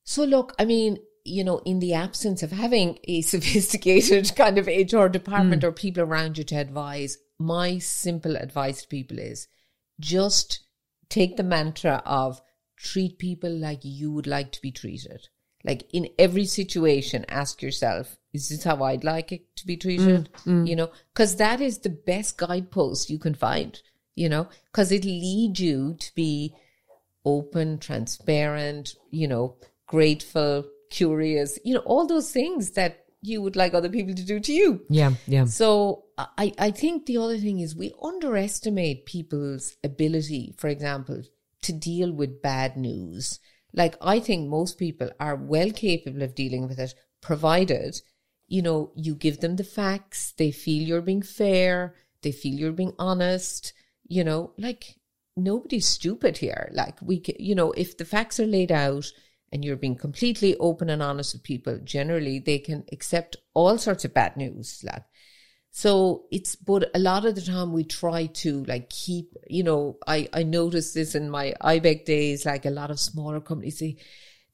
So 0.04 0.24
look, 0.24 0.54
I 0.58 0.64
mean, 0.64 0.98
you 1.24 1.44
know, 1.44 1.58
in 1.66 1.80
the 1.80 1.92
absence 1.92 2.42
of 2.42 2.52
having 2.52 2.98
a 3.04 3.20
sophisticated 3.34 4.34
kind 4.36 4.56
of 4.56 4.68
HR 4.68 5.08
department 5.08 5.62
hmm. 5.62 5.68
or 5.68 5.72
people 5.72 6.02
around 6.04 6.38
you 6.38 6.44
to 6.44 6.54
advise, 6.54 7.18
my 7.38 7.78
simple 7.78 8.36
advice 8.36 8.82
to 8.82 8.88
people 8.88 9.18
is 9.18 9.48
just 10.00 10.60
take 11.10 11.36
the 11.36 11.42
mantra 11.42 12.00
of 12.06 12.40
treat 12.76 13.18
people 13.18 13.50
like 13.50 13.80
you 13.82 14.12
would 14.12 14.26
like 14.26 14.52
to 14.52 14.62
be 14.62 14.70
treated. 14.70 15.28
Like 15.64 15.88
in 15.92 16.08
every 16.18 16.44
situation, 16.44 17.24
ask 17.28 17.62
yourself, 17.62 18.16
is 18.32 18.48
this 18.48 18.64
how 18.64 18.82
I'd 18.82 19.04
like 19.04 19.32
it 19.32 19.56
to 19.56 19.66
be 19.66 19.76
treated? 19.76 20.28
Mm, 20.44 20.62
mm. 20.62 20.68
You 20.68 20.76
know, 20.76 20.90
because 21.12 21.36
that 21.36 21.60
is 21.60 21.78
the 21.78 21.90
best 21.90 22.38
guidepost 22.38 23.10
you 23.10 23.18
can 23.18 23.34
find, 23.34 23.80
you 24.14 24.28
know, 24.28 24.48
because 24.70 24.92
it 24.92 25.04
leads 25.04 25.60
you 25.60 25.96
to 25.98 26.14
be 26.14 26.54
open, 27.24 27.78
transparent, 27.78 28.94
you 29.10 29.26
know, 29.26 29.56
grateful, 29.86 30.64
curious, 30.90 31.58
you 31.64 31.74
know, 31.74 31.80
all 31.80 32.06
those 32.06 32.30
things 32.30 32.70
that 32.72 33.04
you 33.20 33.42
would 33.42 33.56
like 33.56 33.74
other 33.74 33.88
people 33.88 34.14
to 34.14 34.24
do 34.24 34.38
to 34.40 34.52
you. 34.52 34.80
Yeah, 34.88 35.12
yeah. 35.26 35.44
So 35.44 36.04
I, 36.16 36.52
I 36.58 36.70
think 36.70 37.06
the 37.06 37.18
other 37.18 37.38
thing 37.38 37.60
is 37.60 37.74
we 37.74 37.92
underestimate 38.02 39.06
people's 39.06 39.76
ability, 39.82 40.54
for 40.56 40.68
example, 40.68 41.22
to 41.62 41.72
deal 41.72 42.12
with 42.12 42.42
bad 42.42 42.76
news. 42.76 43.40
Like 43.72 43.96
I 44.00 44.20
think 44.20 44.48
most 44.48 44.78
people 44.78 45.10
are 45.20 45.36
well 45.36 45.70
capable 45.70 46.22
of 46.22 46.34
dealing 46.34 46.66
with 46.66 46.78
it, 46.78 46.94
provided, 47.20 48.00
you 48.46 48.62
know, 48.62 48.92
you 48.96 49.14
give 49.14 49.40
them 49.40 49.56
the 49.56 49.64
facts, 49.64 50.32
they 50.36 50.50
feel 50.50 50.82
you're 50.82 51.02
being 51.02 51.22
fair, 51.22 51.94
they 52.22 52.32
feel 52.32 52.54
you're 52.54 52.72
being 52.72 52.94
honest, 52.98 53.72
you 54.06 54.24
know, 54.24 54.52
like 54.58 54.96
nobody's 55.36 55.86
stupid 55.86 56.38
here. 56.38 56.70
Like 56.72 57.00
we, 57.02 57.22
you 57.38 57.54
know, 57.54 57.72
if 57.72 57.96
the 57.96 58.04
facts 58.04 58.40
are 58.40 58.46
laid 58.46 58.72
out 58.72 59.06
and 59.52 59.64
you're 59.64 59.76
being 59.76 59.96
completely 59.96 60.56
open 60.56 60.90
and 60.90 61.02
honest 61.02 61.34
with 61.34 61.42
people, 61.42 61.78
generally 61.84 62.38
they 62.38 62.58
can 62.58 62.84
accept 62.92 63.36
all 63.54 63.78
sorts 63.78 64.04
of 64.04 64.14
bad 64.14 64.36
news. 64.36 64.82
Like, 64.84 65.04
so 65.78 66.24
it's, 66.32 66.56
but 66.56 66.90
a 66.92 66.98
lot 66.98 67.24
of 67.24 67.36
the 67.36 67.40
time 67.40 67.72
we 67.72 67.84
try 67.84 68.26
to 68.42 68.64
like 68.64 68.90
keep, 68.90 69.36
you 69.46 69.62
know, 69.62 69.96
I, 70.08 70.28
I 70.32 70.42
noticed 70.42 70.92
this 70.92 71.14
in 71.14 71.30
my 71.30 71.54
IBEC 71.62 72.04
days, 72.04 72.44
like 72.44 72.66
a 72.66 72.70
lot 72.70 72.90
of 72.90 72.98
smaller 72.98 73.40
companies, 73.40 73.78
they, 73.78 73.96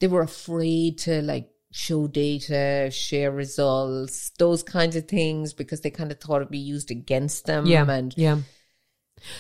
they 0.01 0.07
were 0.07 0.21
afraid 0.21 0.99
to 0.99 1.23
like 1.23 1.49
show 1.73 2.09
data, 2.09 2.91
share 2.93 3.33
results, 3.33 4.33
those 4.39 4.63
kinds 4.63 4.97
of 4.97 5.09
things 5.09 5.55
because 5.55 5.81
they 5.81 5.89
kind 5.89 6.13
of 6.13 6.21
thought 6.21 6.43
it'd 6.43 6.51
be 6.51 6.59
used 6.59 6.91
against 6.91 7.47
them. 7.47 7.65
Yeah, 7.65 7.91
And, 7.91 8.13
yeah. 8.19 8.41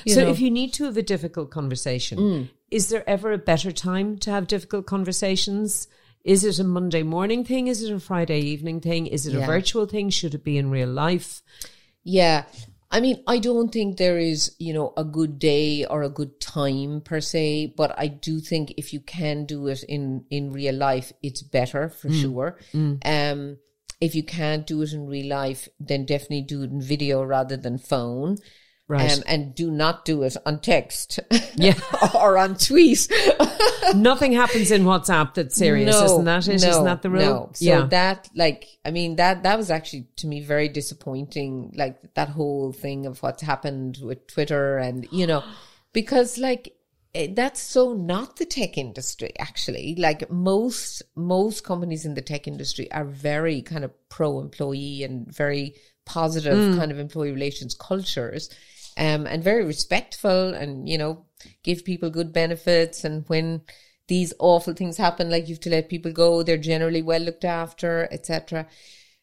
So 0.06 0.22
know. 0.22 0.30
if 0.30 0.40
you 0.40 0.50
need 0.50 0.72
to 0.74 0.84
have 0.84 0.96
a 0.96 1.02
difficult 1.02 1.50
conversation, 1.50 2.18
Mm. 2.18 2.50
is 2.70 2.88
there 2.88 3.06
ever 3.06 3.30
a 3.30 3.36
better 3.36 3.72
time 3.72 4.16
to 4.20 4.30
have 4.30 4.46
difficult 4.46 4.86
conversations? 4.86 5.86
Is 6.24 6.44
it 6.44 6.58
a 6.58 6.64
Monday 6.64 7.02
morning 7.02 7.44
thing? 7.44 7.66
Is 7.68 7.82
it 7.82 7.92
a 7.92 8.00
Friday 8.00 8.40
evening 8.40 8.80
thing? 8.80 9.06
Is 9.06 9.26
it 9.26 9.34
a 9.34 9.44
virtual 9.44 9.84
thing? 9.84 10.08
Should 10.08 10.34
it 10.34 10.42
be 10.42 10.56
in 10.56 10.70
real 10.70 10.88
life? 10.88 11.42
Yeah. 12.04 12.44
I 12.90 13.00
mean, 13.00 13.24
I 13.26 13.38
don't 13.40 13.72
think 13.72 13.96
there 13.96 14.18
is, 14.18 14.54
you 14.60 14.72
know, 14.72 14.92
a 14.96 15.02
good 15.02 15.40
day 15.40 15.84
or 15.84 16.02
a 16.04 16.08
good 16.08 16.40
time 16.40 17.00
per 17.00 17.20
se, 17.20 17.74
but 17.76 17.92
I 17.98 18.06
do 18.06 18.38
think 18.38 18.74
if 18.76 18.92
you 18.92 19.00
can 19.00 19.46
do 19.46 19.66
it 19.66 19.82
in, 19.88 20.24
in 20.30 20.52
real 20.52 20.76
life, 20.76 21.12
it's 21.20 21.42
better 21.42 21.88
for 21.88 22.08
sure. 22.12 22.58
Um, 23.04 23.56
if 24.00 24.14
you 24.14 24.22
can't 24.22 24.64
do 24.64 24.82
it 24.82 24.92
in 24.92 25.06
real 25.06 25.26
life, 25.26 25.68
then 25.80 26.04
definitely 26.04 26.42
do 26.42 26.62
it 26.62 26.70
in 26.70 26.80
video 26.80 27.24
rather 27.24 27.56
than 27.56 27.78
phone. 27.78 28.36
Right. 28.86 29.10
Um, 29.16 29.22
and 29.26 29.54
do 29.54 29.70
not 29.70 30.04
do 30.04 30.22
it 30.24 30.36
on 30.44 30.60
text. 30.60 31.18
Yeah. 31.56 31.78
or 32.14 32.36
on 32.36 32.56
tweet. 32.56 33.10
Nothing 33.94 34.32
happens 34.32 34.70
in 34.70 34.84
WhatsApp 34.84 35.34
that's 35.34 35.56
serious, 35.56 35.94
isn't 35.94 36.24
that 36.24 36.46
it? 36.48 36.60
No, 36.60 36.84
not 36.84 36.84
that 36.84 37.02
the 37.02 37.10
rule? 37.10 37.20
No. 37.22 37.50
So 37.54 37.64
yeah. 37.64 37.86
that, 37.86 38.28
like, 38.34 38.66
I 38.84 38.90
mean, 38.90 39.16
that 39.16 39.42
that 39.44 39.56
was 39.56 39.70
actually 39.70 40.08
to 40.16 40.26
me 40.26 40.40
very 40.42 40.68
disappointing. 40.68 41.72
Like 41.74 42.14
that 42.14 42.28
whole 42.28 42.72
thing 42.72 43.06
of 43.06 43.22
what's 43.22 43.42
happened 43.42 43.98
with 44.02 44.26
Twitter, 44.26 44.76
and 44.76 45.06
you 45.10 45.26
know, 45.26 45.42
because 45.94 46.36
like 46.36 46.74
eh, 47.14 47.28
that's 47.32 47.62
so 47.62 47.94
not 47.94 48.36
the 48.36 48.44
tech 48.44 48.76
industry. 48.76 49.32
Actually, 49.38 49.94
like 49.96 50.30
most 50.30 51.02
most 51.14 51.64
companies 51.64 52.04
in 52.04 52.14
the 52.14 52.22
tech 52.22 52.46
industry 52.46 52.92
are 52.92 53.04
very 53.06 53.62
kind 53.62 53.84
of 53.84 53.92
pro 54.10 54.40
employee 54.40 55.04
and 55.04 55.26
very 55.34 55.74
positive 56.04 56.58
Mm. 56.58 56.76
kind 56.76 56.92
of 56.92 56.98
employee 56.98 57.32
relations 57.32 57.74
cultures. 57.74 58.50
Um, 58.96 59.26
and 59.26 59.42
very 59.42 59.64
respectful 59.64 60.54
and, 60.54 60.88
you 60.88 60.98
know, 60.98 61.24
give 61.62 61.84
people 61.84 62.10
good 62.10 62.32
benefits. 62.32 63.04
And 63.04 63.24
when 63.28 63.62
these 64.06 64.32
awful 64.38 64.74
things 64.74 64.96
happen, 64.96 65.30
like 65.30 65.48
you 65.48 65.54
have 65.54 65.60
to 65.62 65.70
let 65.70 65.88
people 65.88 66.12
go, 66.12 66.42
they're 66.42 66.56
generally 66.56 67.02
well 67.02 67.20
looked 67.20 67.44
after, 67.44 68.06
etc. 68.12 68.66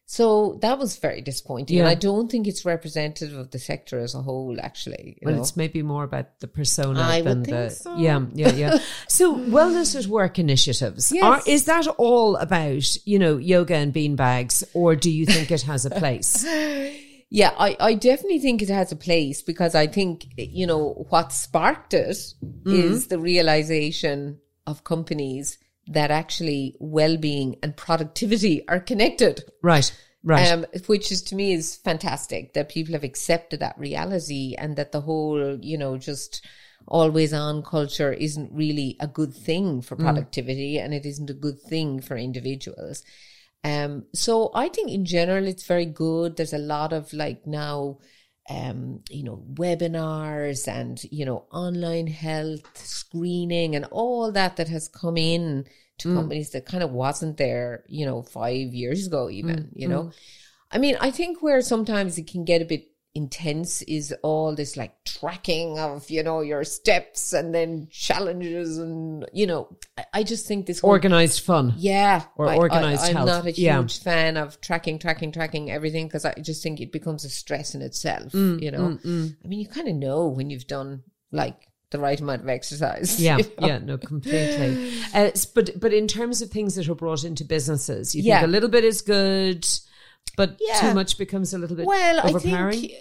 So 0.05 0.59
that 0.61 0.77
was 0.77 0.97
very 0.97 1.21
disappointing. 1.21 1.79
And 1.79 1.87
I 1.87 1.95
don't 1.95 2.29
think 2.29 2.45
it's 2.45 2.65
representative 2.65 3.37
of 3.37 3.51
the 3.51 3.59
sector 3.59 3.97
as 3.97 4.13
a 4.13 4.21
whole, 4.21 4.57
actually. 4.61 5.17
you 5.21 5.25
Well, 5.25 5.35
know. 5.35 5.41
it's 5.41 5.55
maybe 5.55 5.81
more 5.83 6.03
about 6.03 6.37
the 6.41 6.49
persona 6.49 6.99
I 6.99 7.21
than 7.21 7.43
the 7.43 7.69
so. 7.69 7.95
yeah, 7.95 8.25
yeah, 8.33 8.51
yeah. 8.51 8.77
so 9.07 9.33
wellness 9.37 9.97
at 9.97 10.07
work 10.07 10.37
initiatives 10.37 11.13
Yes. 11.13 11.23
are 11.23 11.41
is 11.49 11.63
that 11.65 11.87
all 11.87 12.35
about 12.35 12.97
you 13.05 13.19
know 13.19 13.37
yoga 13.37 13.75
and 13.75 13.93
beanbags, 13.93 14.65
or 14.73 14.97
do 14.97 15.09
you 15.09 15.25
think 15.25 15.49
it 15.49 15.61
has 15.61 15.85
a 15.85 15.89
place? 15.89 16.45
Yeah, 17.33 17.53
I, 17.57 17.77
I 17.79 17.93
definitely 17.93 18.39
think 18.39 18.61
it 18.61 18.67
has 18.69 18.91
a 18.91 18.97
place 18.97 19.41
because 19.41 19.73
I 19.73 19.87
think, 19.87 20.27
you 20.37 20.67
know, 20.67 21.07
what 21.09 21.31
sparked 21.31 21.93
it 21.93 22.09
is 22.09 22.35
Mm-hmm. 22.65 23.07
the 23.07 23.19
realization 23.19 24.39
of 24.67 24.83
companies 24.83 25.57
that 25.87 26.11
actually 26.11 26.75
well-being 26.79 27.55
and 27.63 27.75
productivity 27.75 28.67
are 28.67 28.81
connected. 28.81 29.43
right, 29.61 29.91
right. 30.23 30.51
Um, 30.51 30.65
which 30.87 31.11
is 31.11 31.21
to 31.23 31.35
me 31.35 31.53
is 31.53 31.77
fantastic 31.77 32.53
that 32.53 32.69
people 32.69 32.93
have 32.93 33.03
accepted 33.05 33.61
that 33.61 33.79
reality 33.79 34.55
and 34.57 34.75
that 34.75 34.91
the 34.91 35.01
whole, 35.01 35.57
you 35.61 35.77
know, 35.77 35.97
just 35.97 36.45
always 36.85 37.33
on 37.33 37.63
culture 37.63 38.11
isn't 38.11 38.51
really 38.51 38.97
a 38.99 39.07
good 39.07 39.33
thing 39.33 39.81
for 39.81 39.95
productivity 39.95 40.77
and 40.77 40.93
it 40.93 41.05
isn't 41.05 41.29
a 41.29 41.33
good 41.33 41.61
thing 41.61 42.01
for 42.01 42.17
individuals. 42.17 43.03
Um, 43.63 44.05
so 44.13 44.49
I 44.55 44.69
think 44.69 44.89
in 44.91 45.05
general 45.05 45.47
it's 45.47 45.65
very 45.67 45.85
good. 45.85 46.35
There's 46.35 46.53
a 46.53 46.57
lot 46.57 46.93
of 46.93 47.13
like 47.13 47.45
now, 47.45 47.99
um, 48.49 49.01
you 49.09 49.23
know, 49.23 49.43
webinars 49.53 50.67
and, 50.67 51.01
you 51.11 51.25
know, 51.25 51.45
online 51.51 52.07
health 52.07 52.75
screening 52.75 53.75
and 53.75 53.85
all 53.91 54.31
that 54.31 54.55
that 54.57 54.67
has 54.69 54.87
come 54.87 55.17
in 55.17 55.65
to 55.99 56.09
companies 56.15 56.49
that 56.51 56.65
kind 56.65 56.83
of 56.83 56.91
wasn't 56.91 57.37
there, 57.37 57.83
you 57.87 58.05
know, 58.05 58.23
five 58.23 58.73
years 58.73 59.05
ago 59.07 59.29
even, 59.29 59.69
you 59.73 59.87
know. 59.87 60.11
I 60.71 60.77
mean, 60.79 60.97
I 60.99 61.11
think 61.11 61.43
where 61.43 61.61
sometimes 61.61 62.17
it 62.17 62.27
can 62.27 62.43
get 62.45 62.61
a 62.61 62.65
bit 62.65 62.87
intense 63.13 63.81
is 63.83 64.13
all 64.23 64.55
this 64.55 64.77
like 64.77 64.93
tracking 65.03 65.77
of, 65.79 66.09
you 66.09 66.23
know, 66.23 66.41
your 66.41 66.63
steps 66.63 67.33
and 67.33 67.53
then 67.53 67.87
challenges 67.91 68.77
and, 68.77 69.25
you 69.33 69.45
know, 69.45 69.67
I, 69.97 70.05
I 70.13 70.23
just 70.23 70.47
think 70.47 70.65
this 70.65 70.79
whole 70.79 70.91
Organized 70.91 71.41
fun. 71.41 71.73
yeah. 71.77 72.23
Or 72.37 72.47
I- 72.47 72.57
organised 72.57 73.03
I, 73.03 73.09
I'm 73.09 73.15
health. 73.15 73.27
not 73.27 73.45
a 73.45 73.51
huge 73.51 73.59
Yeah. 73.59 73.85
fan 73.85 74.37
of 74.37 74.61
tracking, 74.61 74.97
tracking, 74.97 75.31
tracking 75.31 75.69
everything 75.69 76.07
because 76.07 76.23
I 76.25 76.33
just 76.41 76.63
think 76.63 76.79
it 76.79 76.91
becomes 76.91 77.25
a 77.25 77.29
stress 77.29 77.75
in 77.75 77.81
itself. 77.81 78.31
Mm, 78.31 78.61
you 78.61 78.71
know, 78.71 78.97
I 79.03 79.47
mean, 79.47 79.59
you 79.59 79.67
kind 79.67 79.87
of 79.89 79.95
know 79.95 80.27
when 80.27 80.49
you've 80.49 80.67
done 80.67 81.03
like 81.33 81.67
the 81.89 81.99
right 81.99 82.19
amount 82.21 82.41
of 82.43 82.47
exercise. 82.49 83.21
Yeah, 83.21 83.37
you 83.39 83.43
know? 83.59 83.67
yeah, 83.67 83.77
no, 83.79 83.97
completely. 83.97 84.93
Uh, 85.13 85.29
but 85.53 85.77
but 85.77 85.93
in 85.93 86.07
terms 86.07 86.41
of 86.41 86.49
things 86.49 86.75
that 86.75 86.87
are 86.87 86.95
brought 86.95 87.25
into 87.25 87.43
businesses, 87.43 88.15
you 88.15 88.23
Yeah. 88.23 88.39
think 88.39 88.47
a 88.47 88.51
little 88.51 88.69
bit 88.69 88.85
is 88.85 89.01
good, 89.01 89.67
but 90.37 90.57
yeah. 90.59 90.79
too 90.79 90.93
much 90.93 91.17
becomes 91.17 91.53
a 91.53 91.57
little 91.57 91.75
bit 91.75 91.85
well, 91.85 92.27
overpowering. 92.27 92.77
I 92.77 92.81
think, 92.81 92.93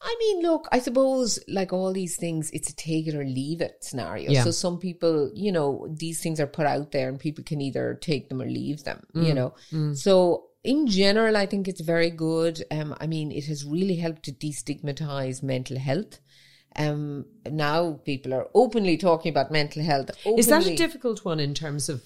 I 0.00 0.16
mean, 0.20 0.42
look, 0.42 0.68
I 0.70 0.78
suppose 0.78 1.38
like 1.48 1.72
all 1.72 1.92
these 1.92 2.16
things, 2.16 2.50
it's 2.52 2.70
a 2.70 2.76
take 2.76 3.08
it 3.08 3.14
or 3.14 3.24
leave 3.24 3.60
it 3.60 3.78
scenario. 3.80 4.30
Yeah. 4.30 4.44
So 4.44 4.52
some 4.52 4.78
people, 4.78 5.30
you 5.34 5.50
know, 5.50 5.88
these 5.90 6.22
things 6.22 6.38
are 6.40 6.46
put 6.46 6.66
out 6.66 6.92
there 6.92 7.08
and 7.08 7.18
people 7.18 7.42
can 7.44 7.60
either 7.60 7.98
take 8.00 8.28
them 8.28 8.40
or 8.40 8.46
leave 8.46 8.84
them, 8.84 9.04
mm. 9.14 9.26
you 9.26 9.34
know. 9.34 9.54
Mm. 9.72 9.96
So 9.96 10.44
in 10.62 10.86
general, 10.86 11.36
I 11.36 11.46
think 11.46 11.66
it's 11.66 11.80
very 11.80 12.10
good. 12.10 12.62
Um, 12.70 12.94
I 13.00 13.06
mean, 13.06 13.32
it 13.32 13.46
has 13.46 13.64
really 13.64 13.96
helped 13.96 14.22
to 14.24 14.32
destigmatize 14.32 15.42
mental 15.42 15.78
health. 15.78 16.20
Um, 16.76 17.24
now 17.50 18.00
people 18.04 18.32
are 18.34 18.48
openly 18.54 18.96
talking 18.96 19.30
about 19.30 19.50
mental 19.50 19.82
health. 19.82 20.10
Openly. 20.20 20.38
Is 20.38 20.46
that 20.46 20.66
a 20.66 20.76
difficult 20.76 21.24
one 21.24 21.40
in 21.40 21.54
terms 21.54 21.88
of 21.88 22.02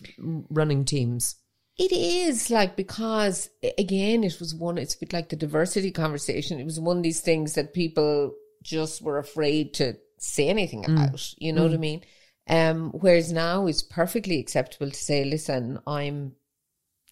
running 0.49 0.87
teams? 0.87 1.37
It 1.79 1.93
is 1.93 2.51
like 2.51 2.77
because 2.77 3.49
again, 3.79 4.25
it 4.25 4.39
was 4.39 4.55
one. 4.55 4.79
It's 4.79 4.95
a 4.95 4.99
bit 4.99 5.13
like 5.13 5.31
the 5.31 5.37
diversity 5.37 5.91
conversation. 5.91 6.61
It 6.61 6.65
was 6.65 6.79
one 6.79 6.99
of 6.99 7.03
these 7.03 7.21
things 7.21 7.55
that 7.55 7.73
people 7.73 8.35
just 8.63 9.03
were 9.03 9.19
afraid 9.19 9.75
to 9.75 9.97
say 10.19 10.49
anything 10.49 10.83
mm. 10.83 10.93
about. 10.93 11.17
Mm. 11.17 11.35
You 11.39 11.53
know 11.53 11.63
mm. 11.63 11.69
what 11.69 11.75
I 11.75 11.79
mean? 11.79 12.05
Um, 12.49 12.91
whereas 12.91 13.33
now 13.33 13.67
it's 13.67 13.83
perfectly 13.83 14.39
acceptable 14.39 14.91
to 14.91 14.97
say, 14.97 15.25
"Listen, 15.25 15.81
I'm 15.87 16.37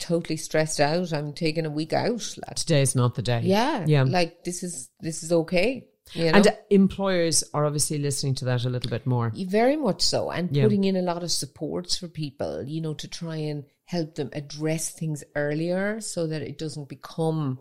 totally 0.00 0.36
stressed 0.36 0.80
out. 0.80 1.12
I'm 1.12 1.32
taking 1.32 1.66
a 1.66 1.70
week 1.70 1.92
out. 1.92 2.36
Like, 2.46 2.56
Today's 2.56 2.96
not 2.96 3.14
the 3.14 3.22
day. 3.22 3.42
Yeah, 3.44 3.84
yeah. 3.86 4.02
Like 4.02 4.44
this 4.44 4.62
is 4.62 4.90
this 5.00 5.22
is 5.22 5.32
okay. 5.32 5.86
You 6.12 6.32
know? 6.32 6.38
And 6.38 6.48
employers 6.70 7.44
are 7.54 7.64
obviously 7.64 7.98
listening 7.98 8.34
to 8.36 8.44
that 8.46 8.64
a 8.64 8.70
little 8.70 8.90
bit 8.90 9.06
more. 9.06 9.32
Very 9.34 9.76
much 9.76 10.02
so. 10.02 10.30
And 10.30 10.54
yeah. 10.54 10.64
putting 10.64 10.84
in 10.84 10.96
a 10.96 11.02
lot 11.02 11.22
of 11.22 11.30
supports 11.30 11.96
for 11.96 12.08
people, 12.08 12.64
you 12.64 12.80
know, 12.80 12.94
to 12.94 13.06
try 13.06 13.36
and 13.36 13.64
help 13.90 14.14
them 14.14 14.30
address 14.34 14.90
things 14.90 15.24
earlier 15.34 16.00
so 16.00 16.28
that 16.28 16.42
it 16.42 16.56
doesn't 16.56 16.88
become, 16.88 17.58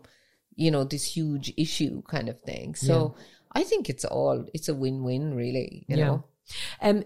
you 0.54 0.70
know, 0.70 0.84
this 0.84 1.02
huge 1.02 1.52
issue 1.56 2.00
kind 2.02 2.28
of 2.28 2.40
thing. 2.42 2.76
So 2.76 3.16
yeah. 3.16 3.24
I 3.60 3.64
think 3.64 3.90
it's 3.90 4.04
all, 4.04 4.46
it's 4.54 4.68
a 4.68 4.74
win 4.74 5.02
win, 5.02 5.34
really, 5.34 5.84
you 5.88 5.96
yeah. 5.96 6.04
know. 6.04 6.24
Um, 6.80 7.02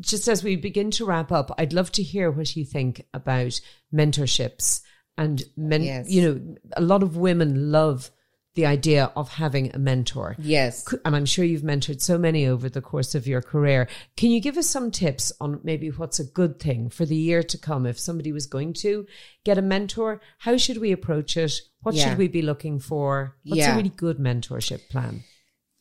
just 0.00 0.28
as 0.28 0.44
we 0.44 0.56
begin 0.56 0.90
to 0.90 1.06
wrap 1.06 1.32
up, 1.32 1.50
I'd 1.56 1.72
love 1.72 1.90
to 1.92 2.02
hear 2.02 2.30
what 2.30 2.54
you 2.54 2.66
think 2.66 3.02
about 3.14 3.58
mentorships 3.94 4.82
and 5.16 5.42
men. 5.56 5.82
Yes. 5.82 6.10
You 6.10 6.22
know, 6.22 6.56
a 6.76 6.82
lot 6.82 7.02
of 7.02 7.16
women 7.16 7.72
love 7.72 8.10
the 8.56 8.66
idea 8.66 9.12
of 9.14 9.28
having 9.28 9.70
a 9.74 9.78
mentor. 9.78 10.34
Yes. 10.38 10.92
And 11.04 11.14
I'm 11.14 11.26
sure 11.26 11.44
you've 11.44 11.62
mentored 11.62 12.00
so 12.00 12.18
many 12.18 12.46
over 12.46 12.68
the 12.68 12.80
course 12.80 13.14
of 13.14 13.26
your 13.26 13.42
career. 13.42 13.86
Can 14.16 14.30
you 14.30 14.40
give 14.40 14.56
us 14.56 14.66
some 14.66 14.90
tips 14.90 15.30
on 15.40 15.60
maybe 15.62 15.90
what's 15.90 16.18
a 16.18 16.24
good 16.24 16.58
thing 16.58 16.88
for 16.88 17.04
the 17.04 17.14
year 17.14 17.42
to 17.44 17.58
come? 17.58 17.86
If 17.86 18.00
somebody 18.00 18.32
was 18.32 18.46
going 18.46 18.72
to 18.74 19.06
get 19.44 19.58
a 19.58 19.62
mentor, 19.62 20.20
how 20.38 20.56
should 20.56 20.78
we 20.78 20.90
approach 20.90 21.36
it? 21.36 21.60
What 21.82 21.94
yeah. 21.94 22.08
should 22.08 22.18
we 22.18 22.28
be 22.28 22.42
looking 22.42 22.80
for? 22.80 23.36
What's 23.44 23.60
yeah. 23.60 23.74
a 23.74 23.76
really 23.76 23.90
good 23.90 24.18
mentorship 24.18 24.88
plan? 24.88 25.22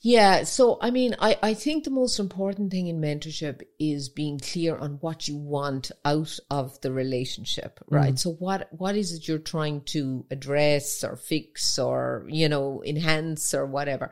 Yeah. 0.05 0.43
So, 0.43 0.77
I 0.81 0.91
mean, 0.91 1.15
I, 1.17 1.35
I 1.41 1.55
think 1.55 1.83
the 1.83 1.89
most 1.89 2.19
important 2.19 2.69
thing 2.69 2.85
in 2.85 3.01
mentorship 3.01 3.63
is 3.79 4.07
being 4.07 4.37
clear 4.37 4.77
on 4.77 4.99
what 5.01 5.27
you 5.27 5.35
want 5.35 5.89
out 6.05 6.37
of 6.51 6.79
the 6.81 6.91
relationship, 6.91 7.79
right? 7.89 8.13
Mm. 8.13 8.19
So 8.19 8.33
what, 8.33 8.67
what 8.71 8.95
is 8.95 9.13
it 9.13 9.27
you're 9.27 9.39
trying 9.39 9.81
to 9.85 10.23
address 10.29 11.03
or 11.03 11.15
fix 11.15 11.79
or, 11.79 12.27
you 12.29 12.47
know, 12.47 12.83
enhance 12.85 13.55
or 13.55 13.65
whatever? 13.65 14.11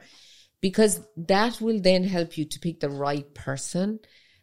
Because 0.61 0.99
that 1.15 1.61
will 1.61 1.79
then 1.79 2.05
help 2.05 2.39
you 2.39 2.45
to 2.45 2.59
pick 2.59 2.79
the 2.79 2.89
right 2.89 3.31
person. 3.35 3.99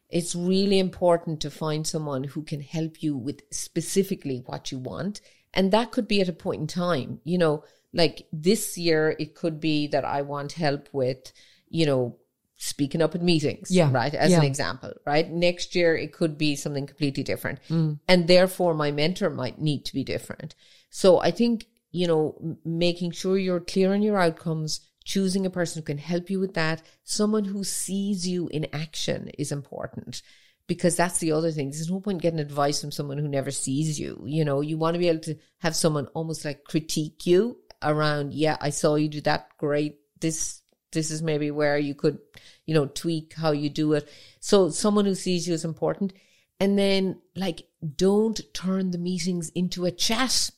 It's 0.08 0.36
really 0.36 0.78
important 0.78 1.40
to 1.40 1.50
find 1.50 1.84
someone 1.84 2.22
who 2.22 2.44
can 2.44 2.60
help 2.60 3.02
you 3.02 3.16
with 3.16 3.42
specifically 3.50 4.44
what 4.46 4.70
you 4.70 4.78
want. 4.78 5.20
And 5.52 5.72
that 5.72 5.90
could 5.90 6.06
be 6.06 6.20
at 6.20 6.28
a 6.28 6.32
point 6.32 6.60
in 6.60 6.66
time, 6.68 7.20
you 7.24 7.38
know, 7.38 7.64
like 7.92 8.26
this 8.32 8.78
year, 8.78 9.14
it 9.18 9.34
could 9.34 9.60
be 9.60 9.88
that 9.88 10.04
I 10.04 10.22
want 10.22 10.52
help 10.52 10.88
with, 10.92 11.32
you 11.68 11.86
know, 11.86 12.16
speaking 12.56 13.00
up 13.00 13.14
at 13.14 13.22
meetings, 13.22 13.70
yeah. 13.70 13.90
right? 13.90 14.14
As 14.14 14.30
yeah. 14.30 14.38
an 14.38 14.44
example, 14.44 14.92
right? 15.06 15.30
Next 15.30 15.74
year, 15.74 15.96
it 15.96 16.12
could 16.12 16.36
be 16.36 16.56
something 16.56 16.86
completely 16.86 17.22
different. 17.22 17.58
Mm. 17.68 17.98
And 18.06 18.28
therefore, 18.28 18.74
my 18.74 18.90
mentor 18.90 19.30
might 19.30 19.58
need 19.58 19.86
to 19.86 19.94
be 19.94 20.04
different. 20.04 20.54
So 20.90 21.20
I 21.20 21.30
think, 21.30 21.66
you 21.90 22.06
know, 22.06 22.58
making 22.64 23.12
sure 23.12 23.38
you're 23.38 23.60
clear 23.60 23.94
on 23.94 24.02
your 24.02 24.18
outcomes, 24.18 24.80
choosing 25.04 25.46
a 25.46 25.50
person 25.50 25.80
who 25.80 25.86
can 25.86 25.98
help 25.98 26.28
you 26.28 26.38
with 26.38 26.54
that, 26.54 26.82
someone 27.02 27.46
who 27.46 27.64
sees 27.64 28.28
you 28.28 28.48
in 28.48 28.66
action 28.72 29.30
is 29.38 29.50
important 29.50 30.20
because 30.66 30.96
that's 30.96 31.18
the 31.18 31.32
other 31.32 31.50
thing. 31.50 31.70
There's 31.70 31.90
no 31.90 31.98
point 31.98 32.22
getting 32.22 32.38
advice 32.38 32.80
from 32.80 32.92
someone 32.92 33.18
who 33.18 33.26
never 33.26 33.50
sees 33.50 33.98
you. 33.98 34.22
You 34.26 34.44
know, 34.44 34.60
you 34.60 34.76
want 34.76 34.94
to 34.94 35.00
be 35.00 35.08
able 35.08 35.20
to 35.20 35.36
have 35.58 35.74
someone 35.74 36.06
almost 36.08 36.44
like 36.44 36.64
critique 36.64 37.26
you 37.26 37.56
around, 37.82 38.34
yeah, 38.34 38.56
I 38.60 38.70
saw 38.70 38.94
you 38.94 39.08
do 39.08 39.20
that. 39.22 39.48
Great. 39.58 39.96
This, 40.20 40.62
this 40.92 41.10
is 41.10 41.22
maybe 41.22 41.50
where 41.50 41.78
you 41.78 41.94
could, 41.94 42.18
you 42.66 42.74
know, 42.74 42.86
tweak 42.86 43.34
how 43.34 43.52
you 43.52 43.70
do 43.70 43.92
it. 43.94 44.08
So 44.40 44.70
someone 44.70 45.04
who 45.04 45.14
sees 45.14 45.46
you 45.46 45.54
is 45.54 45.64
important. 45.64 46.12
And 46.58 46.78
then 46.78 47.20
like, 47.34 47.68
don't 47.96 48.40
turn 48.52 48.90
the 48.90 48.98
meetings 48.98 49.50
into 49.54 49.86
a 49.86 49.90
chat. 49.90 50.50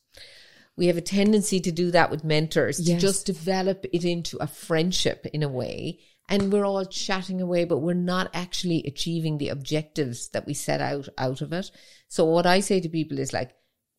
We 0.77 0.87
have 0.87 0.97
a 0.97 1.03
tendency 1.03 1.61
to 1.61 1.70
do 1.70 1.91
that 1.91 2.11
with 2.11 2.25
mentors, 2.25 2.81
yes. 2.81 3.01
to 3.01 3.07
just 3.07 3.27
develop 3.27 3.85
it 3.93 4.05
into 4.05 4.37
a 4.39 4.47
friendship 4.47 5.27
in 5.33 5.43
a 5.43 5.49
way. 5.49 6.01
And 6.29 6.53
we're 6.53 6.64
all 6.64 6.85
chatting 6.87 7.41
away, 7.41 7.64
but 7.64 7.79
we're 7.79 7.95
not 7.95 8.31
actually 8.33 8.83
achieving 8.87 9.39
the 9.39 9.51
objectives 9.51 10.29
that 10.31 10.47
we 10.47 10.55
set 10.55 10.81
out 10.81 11.09
out 11.18 11.43
of 11.43 11.53
it. 11.53 11.70
So 12.09 12.25
what 12.25 12.47
I 12.47 12.61
say 12.61 12.81
to 12.81 12.89
people 12.89 13.18
is 13.18 13.33
like, 13.33 13.55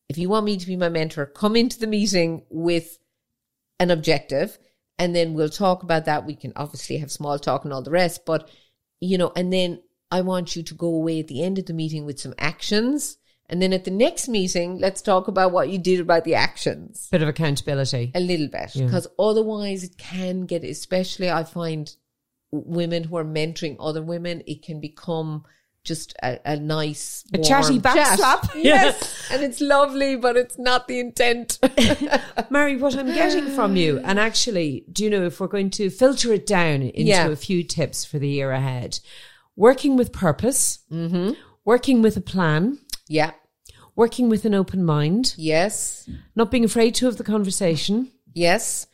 if 0.09 0.17
you 0.17 0.29
want 0.29 0.45
me 0.45 0.57
to 0.57 0.67
be 0.67 0.75
my 0.75 0.89
mentor, 0.89 1.25
come 1.25 1.55
into 1.55 1.79
the 1.79 1.87
meeting 1.87 2.43
with 2.49 2.97
an 3.79 3.91
objective 3.91 4.57
and 4.99 5.15
then 5.15 5.33
we'll 5.33 5.49
talk 5.49 5.83
about 5.83 6.05
that. 6.05 6.25
We 6.25 6.35
can 6.35 6.53
obviously 6.55 6.97
have 6.97 7.11
small 7.11 7.39
talk 7.39 7.63
and 7.63 7.73
all 7.73 7.81
the 7.81 7.91
rest, 7.91 8.25
but 8.25 8.49
you 8.99 9.17
know, 9.17 9.31
and 9.35 9.51
then 9.51 9.81
I 10.11 10.21
want 10.21 10.55
you 10.55 10.63
to 10.63 10.73
go 10.73 10.87
away 10.87 11.19
at 11.19 11.27
the 11.27 11.43
end 11.43 11.57
of 11.57 11.65
the 11.65 11.73
meeting 11.73 12.05
with 12.05 12.19
some 12.19 12.33
actions. 12.37 13.17
And 13.49 13.61
then 13.61 13.73
at 13.73 13.83
the 13.83 13.91
next 13.91 14.29
meeting, 14.29 14.77
let's 14.77 15.01
talk 15.01 15.27
about 15.27 15.51
what 15.51 15.69
you 15.69 15.77
did 15.77 15.99
about 15.99 16.23
the 16.23 16.35
actions. 16.35 17.09
Bit 17.11 17.21
of 17.21 17.27
accountability. 17.27 18.11
A 18.15 18.19
little 18.19 18.47
bit. 18.47 18.71
Because 18.73 19.05
yeah. 19.05 19.25
otherwise 19.25 19.83
it 19.83 19.97
can 19.97 20.45
get, 20.45 20.63
especially 20.63 21.29
I 21.29 21.43
find 21.43 21.93
women 22.51 23.03
who 23.03 23.17
are 23.17 23.25
mentoring 23.25 23.75
other 23.79 24.01
women, 24.01 24.43
it 24.47 24.63
can 24.63 24.79
become 24.79 25.43
just 25.83 26.13
a, 26.23 26.39
a 26.45 26.55
nice 26.55 27.25
a 27.33 27.37
chatty 27.39 27.79
backslap. 27.79 28.17
Chat. 28.17 28.55
Yes. 28.55 29.27
and 29.31 29.43
it's 29.43 29.59
lovely, 29.59 30.15
but 30.15 30.37
it's 30.37 30.57
not 30.57 30.87
the 30.87 30.99
intent. 30.99 31.59
Mary, 32.49 32.77
what 32.77 32.95
I'm 32.95 33.07
getting 33.07 33.47
from 33.47 33.75
you, 33.75 33.99
and 33.99 34.19
actually, 34.19 34.85
do 34.91 35.03
you 35.03 35.09
know 35.09 35.25
if 35.25 35.39
we're 35.39 35.47
going 35.47 35.69
to 35.71 35.89
filter 35.89 36.31
it 36.33 36.45
down 36.45 36.81
into 36.81 37.03
yeah. 37.03 37.27
a 37.27 37.35
few 37.35 37.63
tips 37.63 38.05
for 38.05 38.19
the 38.19 38.29
year 38.29 38.51
ahead? 38.51 38.99
Working 39.55 39.97
with 39.97 40.13
purpose, 40.13 40.79
mm-hmm. 40.91 41.33
working 41.65 42.01
with 42.01 42.15
a 42.17 42.21
plan. 42.21 42.79
Yeah. 43.07 43.31
Working 43.95 44.29
with 44.29 44.45
an 44.45 44.55
open 44.55 44.83
mind. 44.83 45.35
Yes. 45.37 46.09
Not 46.35 46.49
being 46.49 46.65
afraid 46.65 46.95
to 46.95 47.05
have 47.05 47.17
the 47.17 47.23
conversation. 47.23 48.11
Yes. 48.33 48.87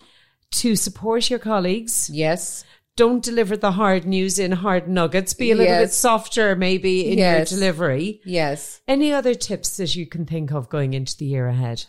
To 0.51 0.75
support 0.75 1.29
your 1.29 1.39
colleagues. 1.39 2.09
Yes 2.09 2.65
don't 2.99 3.23
deliver 3.23 3.55
the 3.55 3.71
hard 3.71 4.05
news 4.05 4.37
in 4.37 4.51
hard 4.51 4.89
nuggets. 4.89 5.33
Be 5.33 5.51
a 5.51 5.55
little 5.55 5.71
yes. 5.71 5.83
bit 5.83 5.93
softer, 5.93 6.53
maybe 6.53 7.09
in 7.09 7.17
yes. 7.17 7.49
your 7.49 7.57
delivery. 7.57 8.19
Yes. 8.25 8.81
Any 8.89 9.13
other 9.13 9.35
tips 9.35 9.77
that 9.77 9.95
you 9.95 10.05
can 10.05 10.25
think 10.25 10.51
of 10.51 10.67
going 10.67 10.93
into 10.93 11.15
the 11.15 11.23
year 11.23 11.47
ahead? 11.47 11.85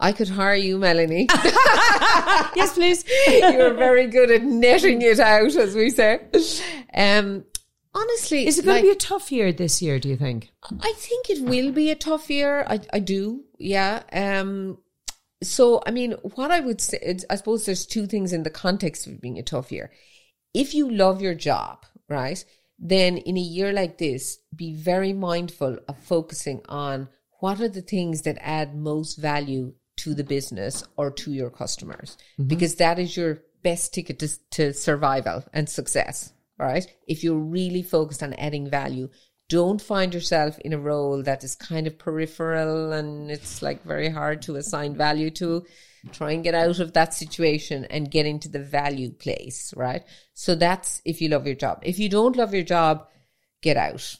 I 0.00 0.12
could 0.12 0.30
hire 0.30 0.54
you, 0.54 0.78
Melanie. 0.78 1.26
yes, 2.56 2.72
please. 2.72 3.04
You're 3.28 3.74
very 3.74 4.06
good 4.06 4.30
at 4.30 4.42
netting 4.42 5.02
it 5.02 5.20
out, 5.20 5.54
as 5.56 5.74
we 5.74 5.90
say. 5.90 6.22
Um, 6.94 7.44
honestly, 7.92 8.46
is 8.46 8.58
it 8.58 8.64
going 8.64 8.76
like, 8.76 8.84
to 8.84 8.88
be 8.88 8.92
a 8.92 8.94
tough 8.94 9.30
year 9.30 9.52
this 9.52 9.82
year? 9.82 9.98
Do 9.98 10.08
you 10.08 10.16
think? 10.16 10.52
I 10.80 10.94
think 10.96 11.28
it 11.28 11.42
will 11.42 11.70
be 11.70 11.90
a 11.90 11.96
tough 11.96 12.30
year. 12.30 12.64
I, 12.66 12.80
I 12.94 13.00
do. 13.00 13.44
Yeah. 13.58 14.04
Um, 14.10 14.78
so, 15.42 15.82
I 15.84 15.90
mean, 15.90 16.12
what 16.34 16.50
I 16.50 16.60
would 16.60 16.80
say, 16.80 17.18
I 17.28 17.36
suppose 17.36 17.66
there's 17.66 17.84
two 17.84 18.06
things 18.06 18.32
in 18.32 18.42
the 18.42 18.48
context 18.48 19.06
of 19.06 19.20
being 19.20 19.38
a 19.38 19.42
tough 19.42 19.70
year 19.70 19.90
if 20.54 20.74
you 20.74 20.90
love 20.90 21.20
your 21.20 21.34
job, 21.34 21.84
right, 22.08 22.44
then 22.78 23.18
in 23.18 23.36
a 23.36 23.40
year 23.40 23.72
like 23.72 23.98
this, 23.98 24.38
be 24.54 24.74
very 24.74 25.12
mindful 25.12 25.78
of 25.88 25.98
focusing 25.98 26.62
on 26.68 27.08
what 27.40 27.60
are 27.60 27.68
the 27.68 27.82
things 27.82 28.22
that 28.22 28.38
add 28.40 28.74
most 28.74 29.16
value 29.16 29.74
to 29.96 30.14
the 30.14 30.24
business 30.24 30.82
or 30.96 31.10
to 31.10 31.32
your 31.32 31.50
customers, 31.50 32.16
mm-hmm. 32.38 32.48
because 32.48 32.76
that 32.76 32.98
is 32.98 33.16
your 33.16 33.42
best 33.62 33.92
ticket 33.92 34.18
to, 34.18 34.28
to 34.50 34.72
survival 34.72 35.44
and 35.52 35.68
success. 35.68 36.32
Right. 36.58 36.86
If 37.08 37.24
you're 37.24 37.38
really 37.38 37.82
focused 37.82 38.22
on 38.22 38.34
adding 38.34 38.68
value, 38.68 39.08
don't 39.50 39.82
find 39.82 40.14
yourself 40.14 40.58
in 40.60 40.72
a 40.72 40.78
role 40.78 41.22
that 41.24 41.44
is 41.44 41.56
kind 41.56 41.86
of 41.88 41.98
peripheral 41.98 42.92
and 42.92 43.30
it's 43.30 43.60
like 43.60 43.82
very 43.84 44.08
hard 44.08 44.40
to 44.42 44.56
assign 44.56 44.94
value 44.94 45.28
to 45.30 45.66
try 46.12 46.30
and 46.30 46.44
get 46.44 46.54
out 46.54 46.78
of 46.78 46.92
that 46.94 47.12
situation 47.12 47.84
and 47.90 48.10
get 48.10 48.26
into 48.26 48.48
the 48.48 48.62
value 48.62 49.10
place, 49.10 49.74
right? 49.76 50.04
So 50.32 50.54
that's 50.54 51.02
if 51.04 51.20
you 51.20 51.28
love 51.28 51.46
your 51.46 51.56
job. 51.56 51.80
If 51.82 51.98
you 51.98 52.08
don't 52.08 52.36
love 52.36 52.54
your 52.54 52.62
job, 52.62 53.08
get 53.60 53.76
out. 53.76 54.16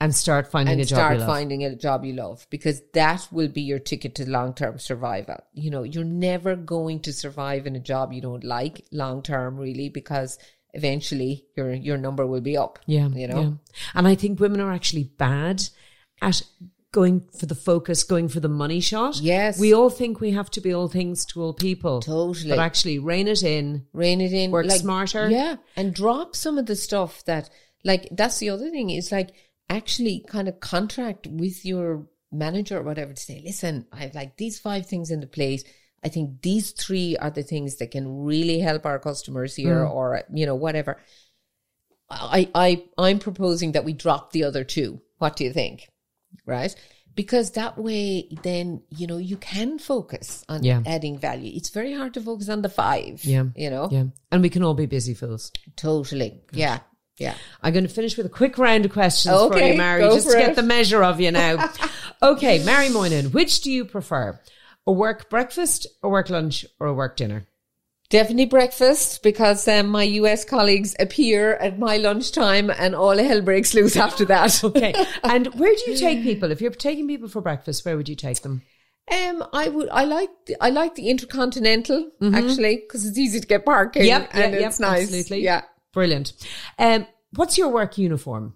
and 0.00 0.14
start 0.14 0.50
finding 0.50 0.74
and 0.74 0.82
a 0.82 0.84
job 0.84 0.96
start 0.96 1.12
you 1.14 1.18
love. 1.20 1.28
finding 1.28 1.64
a 1.64 1.74
job 1.74 2.04
you 2.04 2.12
love 2.12 2.46
because 2.50 2.82
that 2.92 3.26
will 3.32 3.48
be 3.48 3.62
your 3.62 3.78
ticket 3.78 4.14
to 4.14 4.28
long 4.28 4.54
term 4.54 4.78
survival. 4.78 5.38
You 5.54 5.70
know, 5.70 5.82
you're 5.84 6.04
never 6.04 6.54
going 6.54 7.00
to 7.00 7.12
survive 7.12 7.66
in 7.66 7.76
a 7.76 7.80
job 7.80 8.12
you 8.12 8.20
don't 8.20 8.44
like 8.44 8.84
long 8.92 9.22
term, 9.22 9.56
really, 9.56 9.88
because 9.88 10.38
eventually 10.76 11.46
your 11.56 11.72
your 11.72 11.96
number 11.96 12.26
will 12.26 12.40
be 12.40 12.56
up. 12.56 12.78
Yeah, 12.86 13.08
you 13.08 13.26
know. 13.26 13.42
yeah. 13.42 13.50
And 13.94 14.06
I 14.06 14.14
think 14.14 14.38
women 14.38 14.60
are 14.60 14.72
actually 14.72 15.04
bad 15.04 15.62
at 16.22 16.42
going 16.92 17.20
for 17.38 17.46
the 17.46 17.54
focus, 17.54 18.04
going 18.04 18.28
for 18.28 18.40
the 18.40 18.48
money 18.48 18.80
shot. 18.80 19.20
Yes. 19.20 19.60
we 19.60 19.74
all 19.74 19.90
think 19.90 20.20
we 20.20 20.30
have 20.30 20.50
to 20.50 20.60
be 20.60 20.72
all 20.72 20.88
things 20.88 21.26
to 21.26 21.42
all 21.42 21.52
people. 21.52 22.00
Totally. 22.00 22.48
but 22.48 22.58
actually 22.58 22.98
rein 22.98 23.28
it 23.28 23.42
in. 23.42 23.86
rein 23.92 24.20
it 24.20 24.32
in, 24.32 24.50
Work 24.50 24.70
smarter. 24.70 25.28
Yeah, 25.28 25.56
and 25.76 25.94
drop 25.94 26.34
some 26.34 26.56
of 26.58 26.66
the 26.66 26.76
stuff 26.76 27.24
that, 27.24 27.50
like, 27.84 28.08
that's 28.12 28.38
the 28.38 28.50
other 28.50 28.70
thing 28.70 28.90
is 28.90 29.12
like 29.12 29.34
actually 29.68 30.24
kind 30.26 30.48
of 30.48 30.60
contract 30.60 31.26
with 31.26 31.64
your 31.64 32.06
manager 32.32 32.78
or 32.78 32.82
whatever 32.82 33.12
to 33.12 33.22
say, 33.22 33.42
listen, 33.44 33.86
I 33.92 33.98
have 33.98 34.14
like 34.14 34.36
these 34.36 34.58
five 34.58 34.86
things 34.86 35.10
in 35.10 35.20
the 35.20 35.26
place. 35.26 35.64
I 36.04 36.08
think 36.08 36.42
these 36.42 36.70
three 36.70 37.16
are 37.16 37.30
the 37.30 37.42
things 37.42 37.76
that 37.76 37.90
can 37.90 38.24
really 38.24 38.60
help 38.60 38.86
our 38.86 38.98
customers 38.98 39.54
here, 39.56 39.84
mm. 39.84 39.90
or 39.90 40.22
you 40.32 40.46
know, 40.46 40.54
whatever. 40.54 40.98
I, 42.08 42.48
I, 42.54 42.84
I'm 42.96 43.18
proposing 43.18 43.72
that 43.72 43.84
we 43.84 43.92
drop 43.92 44.30
the 44.32 44.44
other 44.44 44.62
two. 44.62 45.00
What 45.18 45.36
do 45.36 45.44
you 45.44 45.52
think? 45.52 45.90
Right? 46.44 46.74
Because 47.16 47.52
that 47.52 47.78
way, 47.78 48.28
then 48.42 48.82
you 48.90 49.06
know 49.06 49.16
you 49.16 49.36
can 49.38 49.78
focus 49.78 50.44
on 50.48 50.62
Yeah. 50.62 50.82
adding 50.86 51.18
value. 51.18 51.52
It's 51.56 51.70
very 51.70 51.94
hard 51.94 52.14
to 52.14 52.20
focus 52.20 52.48
on 52.48 52.62
the 52.62 52.68
five. 52.68 53.24
Yeah, 53.24 53.44
you 53.56 53.70
know, 53.70 53.88
yeah, 53.90 54.04
and 54.30 54.42
we 54.42 54.50
can 54.50 54.62
all 54.62 54.74
be 54.74 54.86
busy 54.86 55.14
fools. 55.14 55.50
totally. 55.76 56.42
Yeah, 56.52 56.80
yeah. 57.16 57.34
I'm 57.62 57.72
going 57.72 57.86
to 57.86 57.92
finish 57.92 58.16
with 58.16 58.26
a 58.26 58.30
quick 58.30 58.58
round 58.58 58.84
of 58.84 58.92
questions 58.92 59.34
for 59.34 59.58
you, 59.58 59.76
Mary, 59.76 60.02
just 60.02 60.26
to 60.26 60.34
for 60.34 60.38
get 60.38 60.56
the 60.56 60.62
measure 60.62 61.02
of 61.02 61.18
you 61.20 61.32
now. 61.32 61.70
okay, 62.22 62.62
Mary 62.64 62.90
Moynan, 62.90 63.32
which 63.32 63.62
do 63.62 63.72
you 63.72 63.86
prefer? 63.86 64.38
A 64.86 64.92
work 64.92 65.28
breakfast, 65.28 65.86
a 66.02 66.08
work 66.08 66.30
lunch, 66.30 66.64
or 66.78 66.86
a 66.86 66.94
work 66.94 67.16
dinner? 67.16 67.46
Definitely 68.08 68.46
breakfast 68.46 69.22
because 69.24 69.66
um, 69.66 69.88
my 69.88 70.04
US 70.04 70.44
colleagues 70.44 70.94
appear 71.00 71.54
at 71.54 71.78
my 71.78 71.96
lunchtime 71.96 72.70
and 72.70 72.94
all 72.94 73.18
hell 73.18 73.40
breaks 73.40 73.74
loose 73.74 73.96
after 74.06 74.24
that. 74.26 74.62
Okay, 74.62 74.94
and 75.24 75.48
where 75.54 75.74
do 75.74 75.90
you 75.90 75.96
take 75.96 76.22
people? 76.22 76.52
If 76.52 76.60
you're 76.60 76.70
taking 76.70 77.08
people 77.08 77.28
for 77.28 77.40
breakfast, 77.40 77.84
where 77.84 77.96
would 77.96 78.08
you 78.08 78.14
take 78.14 78.42
them? 78.42 78.62
Um, 79.10 79.44
I 79.52 79.68
would. 79.68 79.88
I 79.88 80.04
like. 80.04 80.30
The, 80.46 80.56
I 80.60 80.70
like 80.70 80.94
the 80.94 81.08
intercontinental 81.08 82.10
actually 82.32 82.76
because 82.76 83.06
it's 83.06 83.18
easy 83.18 83.40
to 83.40 83.46
get 83.46 83.64
parking. 83.64 84.02
Mm-hmm. 84.02 84.08
Yep, 84.08 84.30
and 84.34 84.52
yep, 84.52 84.60
yep, 84.60 84.80
nice. 84.80 85.02
absolutely. 85.02 85.42
Yeah, 85.42 85.62
Brilliant. 85.96 86.34
Um, 86.78 87.06
what's 87.34 87.56
your 87.56 87.68
work 87.68 87.96
uniform? 87.96 88.52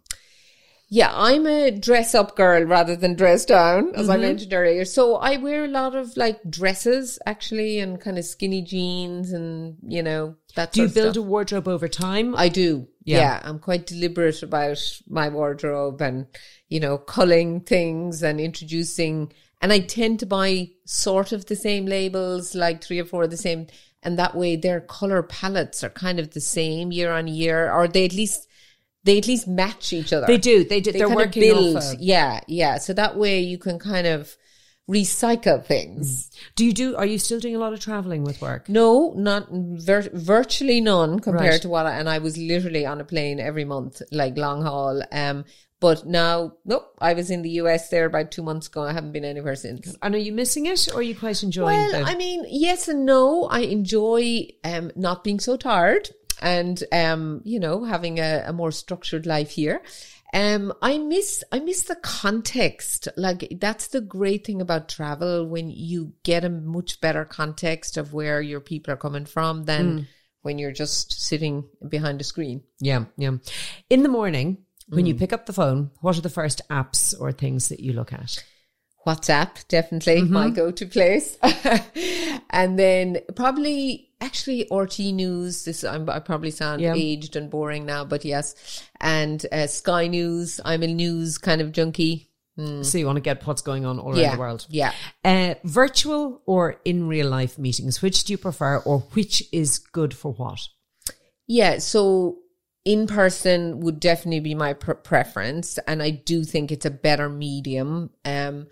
Yeah. 0.91 1.11
I'm 1.14 1.47
a 1.47 1.70
dress 1.70 2.14
up 2.14 2.36
girl 2.36 2.64
rather 2.64 2.97
than 2.97 3.14
dress 3.14 3.47
down, 3.47 3.95
as 3.95 4.09
I 4.11 4.14
Mm-hmm. 4.14 4.22
mentioned 4.22 4.53
earlier. 4.53 4.84
So 4.84 5.16
I 5.16 5.38
wear 5.38 5.64
a 5.64 5.68
lot 5.68 5.95
of 5.95 6.16
like 6.16 6.38
dresses 6.51 7.18
actually, 7.24 7.78
and 7.78 7.99
kind 7.99 8.18
of 8.18 8.24
skinny 8.26 8.61
jeans, 8.61 9.32
and 9.32 9.76
you 9.82 10.03
know 10.03 10.34
that. 10.57 10.72
Do 10.72 10.82
you 10.82 10.88
build 10.88 11.16
a 11.16 11.22
wardrobe 11.22 11.68
over 11.68 11.88
time? 11.88 12.34
I 12.36 12.49
do. 12.51 12.88
Yeah. 13.05 13.18
Yeah. 13.18 13.41
I'm 13.45 13.59
quite 13.59 13.86
deliberate 13.86 14.43
about 14.43 14.78
my 15.09 15.30
wardrobe 15.30 16.03
and, 16.03 16.26
you 16.68 16.80
know, 16.80 16.99
culling 16.99 17.61
things 17.61 18.22
and 18.22 18.38
introducing. 18.38 19.32
And 19.62 19.72
I 19.72 19.80
tend 19.80 20.20
to 20.20 20.26
buy 20.26 20.70
sort 20.84 21.32
of 21.32 21.47
the 21.47 21.57
same 21.57 21.86
labels, 21.86 22.55
like 22.55 22.82
three 22.82 22.99
or 23.01 23.05
four 23.05 23.24
of 23.24 23.30
the 23.30 23.36
same. 23.36 23.68
And 24.03 24.18
that 24.18 24.34
way 24.34 24.57
their 24.57 24.80
color 24.80 25.22
palettes 25.22 25.82
are 25.82 25.91
kind 25.91 26.18
of 26.18 26.30
the 26.30 26.41
same 26.41 26.93
year 26.93 27.11
on 27.12 27.26
year, 27.26 27.72
or 27.72 27.88
they 27.88 28.05
at 28.05 28.14
least, 28.14 28.47
they 29.05 29.18
at 29.18 29.26
least 29.26 29.48
match 29.48 29.92
each 29.92 30.12
other. 30.12 30.26
they 30.26 30.38
do. 30.38 30.64
They 30.64 30.80
do. 30.80 30.92
They 30.92 31.01
are 31.03 31.07
of 31.07 31.14
working 31.14 31.42
build. 31.42 31.76
off. 31.76 31.92
A, 31.92 31.96
yeah. 31.98 32.40
Yeah. 32.46 32.78
So 32.78 32.92
that 32.94 33.16
way 33.16 33.40
you 33.40 33.59
can 33.59 33.78
kind 33.78 34.07
of 34.07 34.36
recycle 34.90 35.64
things. 35.64 36.30
do 36.57 36.64
you 36.64 36.72
do? 36.72 36.96
Are 36.96 37.07
you 37.07 37.18
still 37.18 37.38
doing 37.40 37.55
a 37.57 37.59
lot 37.59 37.72
of 37.72 37.80
traveling 37.80 38.24
with 38.24 38.40
work? 38.42 38.68
No, 38.68 39.14
not 39.16 39.48
vir- 39.51 40.11
virtually 40.12 40.80
none 40.80 41.20
compared 41.20 41.51
Right. 41.51 41.62
to 41.62 41.68
what 41.68 41.86
I, 41.86 41.98
and 41.98 42.09
I 42.09 42.18
was 42.18 42.36
literally 42.36 42.84
on 42.86 43.01
a 43.01 43.05
plane 43.05 43.38
every 43.40 43.64
month, 43.64 44.03
like 44.11 44.36
long 44.36 44.62
haul. 44.62 45.03
Um, 45.12 45.44
but 45.78 46.05
now, 46.07 46.55
nope, 46.66 46.92
I 46.98 47.14
was 47.14 47.30
in 47.30 47.40
the 47.42 47.51
US 47.62 47.88
there 47.88 48.05
about 48.05 48.30
two 48.32 48.42
months 48.42 48.66
ago. 48.66 48.82
I 48.82 48.92
haven't 48.92 49.12
been 49.12 49.24
anywhere 49.24 49.57
since. 49.57 49.96
And 50.03 50.14
are 50.14 50.18
you 50.18 50.32
missing 50.32 50.66
it, 50.66 50.88
or 50.92 50.98
are 50.98 51.03
you 51.03 51.14
quite 51.16 51.42
enjoying? 51.42 51.78
Well, 51.78 51.92
the, 51.92 52.11
I 52.11 52.16
mean, 52.16 52.44
yes 52.48 52.88
and 52.88 53.07
no. 53.07 53.44
I 53.44 53.61
enjoy 53.61 54.48
um 54.64 54.90
not 54.96 55.24
being 55.24 55.40
so 55.40 55.57
tired 55.57 56.11
and 56.41 56.82
um, 56.93 57.41
you 57.45 57.61
know, 57.61 57.84
having 57.84 58.18
a, 58.18 58.45
a 58.47 58.53
more 58.53 58.72
structured 58.72 59.26
life 59.26 59.51
here. 59.51 59.82
Um, 60.32 60.72
I 60.80 60.99
miss 60.99 61.43
I 61.51 61.59
miss 61.59 61.82
the 61.82 61.97
context. 61.97 63.09
Like 63.16 63.59
that's 63.61 63.88
the 63.88 64.01
great 64.01 64.47
thing 64.47 64.61
about 64.61 64.88
travel 64.88 65.45
when 65.47 65.70
you 65.70 66.12
get 66.22 66.45
a 66.45 66.49
much 66.49 67.01
better 67.01 67.24
context 67.24 67.97
of 67.97 68.12
where 68.12 68.41
your 68.41 68.61
people 68.61 68.93
are 68.95 68.97
coming 68.97 69.24
from 69.26 69.64
than 69.64 70.07
when 70.43 70.59
you're 70.59 70.72
just 70.72 71.20
sitting 71.20 71.64
behind 71.88 72.20
a 72.20 72.24
screen. 72.24 72.62
yeah, 72.78 73.07
yeah. 73.16 73.32
In 73.91 74.03
the 74.05 74.09
morning, 74.09 74.59
when 74.88 75.05
Mm. 75.05 75.09
you 75.09 75.14
pick 75.16 75.32
up 75.32 75.47
the 75.47 75.53
phone, 75.53 75.91
what 76.01 76.16
are 76.16 76.20
the 76.22 76.28
first 76.30 76.62
apps 76.70 77.14
or 77.20 77.30
things 77.32 77.68
that 77.68 77.80
you 77.80 77.93
look 77.93 78.12
at? 78.12 78.43
WhatsApp, 79.07 79.66
definitely 79.68 80.22
Mm-hmm. 80.22 80.32
my 80.32 80.51
go-to 80.51 80.86
place. 80.86 81.38
and 82.51 82.78
then 82.78 83.18
probably 83.34 84.11
actually 84.20 84.66
RTÉ 84.70 85.14
News. 85.14 85.64
This 85.64 85.84
I'm, 85.84 86.09
I 86.11 86.18
probably 86.18 86.51
sound 86.51 86.82
Yeah. 86.82 86.94
aged 86.94 87.36
and 87.36 87.51
boring 87.51 87.86
now, 87.86 88.05
but 88.05 88.24
yes. 88.24 88.55
And 89.01 89.44
uh, 89.53 89.66
Sky 89.66 90.07
News. 90.07 90.61
I'm 90.64 90.82
a 90.82 90.86
news 90.86 91.38
kind 91.38 91.61
of 91.61 91.72
junkie. 91.72 92.26
So 92.82 92.98
you 92.98 93.07
want 93.07 93.16
to 93.16 93.22
get 93.22 93.46
what's 93.46 93.62
going 93.62 93.86
on 93.86 93.98
all 93.98 94.11
around 94.11 94.18
Mm. 94.22 94.32
the 94.32 94.38
world. 94.38 94.66
yeah. 94.68 94.92
Uh, 95.24 95.55
virtual 95.64 96.42
or 96.44 96.76
in 96.84 97.09
real 97.09 97.26
life 97.30 97.57
meetings, 97.59 98.03
which 98.03 98.24
do 98.24 98.34
you 98.34 98.36
prefer, 98.36 98.76
or 98.80 98.98
which 99.14 99.42
is 99.51 99.78
good 99.78 100.12
for 100.12 100.32
what? 100.34 100.61
Yeah, 101.46 101.78
so 101.78 102.36
in 102.84 103.07
person 103.07 103.80
would 103.80 103.98
definitely 103.98 104.40
be 104.40 104.55
my 104.55 104.74
pr- 104.74 104.92
preference, 104.92 105.78
and 105.86 106.03
I 106.03 106.11
do 106.11 106.44
think 106.44 106.70
it's 106.70 106.84
a 106.84 106.90
better 106.90 107.30
medium. 107.30 108.11
Um, 108.26 108.66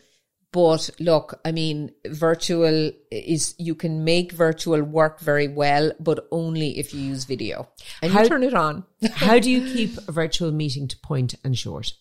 but 0.52 0.88
look, 0.98 1.40
I 1.44 1.52
mean, 1.52 1.92
virtual 2.06 2.90
is 3.10 3.54
you 3.58 3.74
can 3.74 4.04
make 4.04 4.32
virtual 4.32 4.82
work 4.82 5.20
very 5.20 5.48
well, 5.48 5.92
but 6.00 6.26
only 6.30 6.78
if 6.78 6.94
you 6.94 7.00
use 7.00 7.24
video 7.24 7.68
and 8.02 8.12
How- 8.12 8.22
you 8.22 8.28
turn 8.28 8.42
it 8.42 8.54
on. 8.54 8.84
How 9.12 9.38
do 9.38 9.50
you 9.50 9.60
keep 9.72 9.96
a 10.08 10.12
virtual 10.12 10.50
meeting 10.50 10.88
to 10.88 10.98
point 10.98 11.34
and 11.44 11.56
short? 11.56 11.92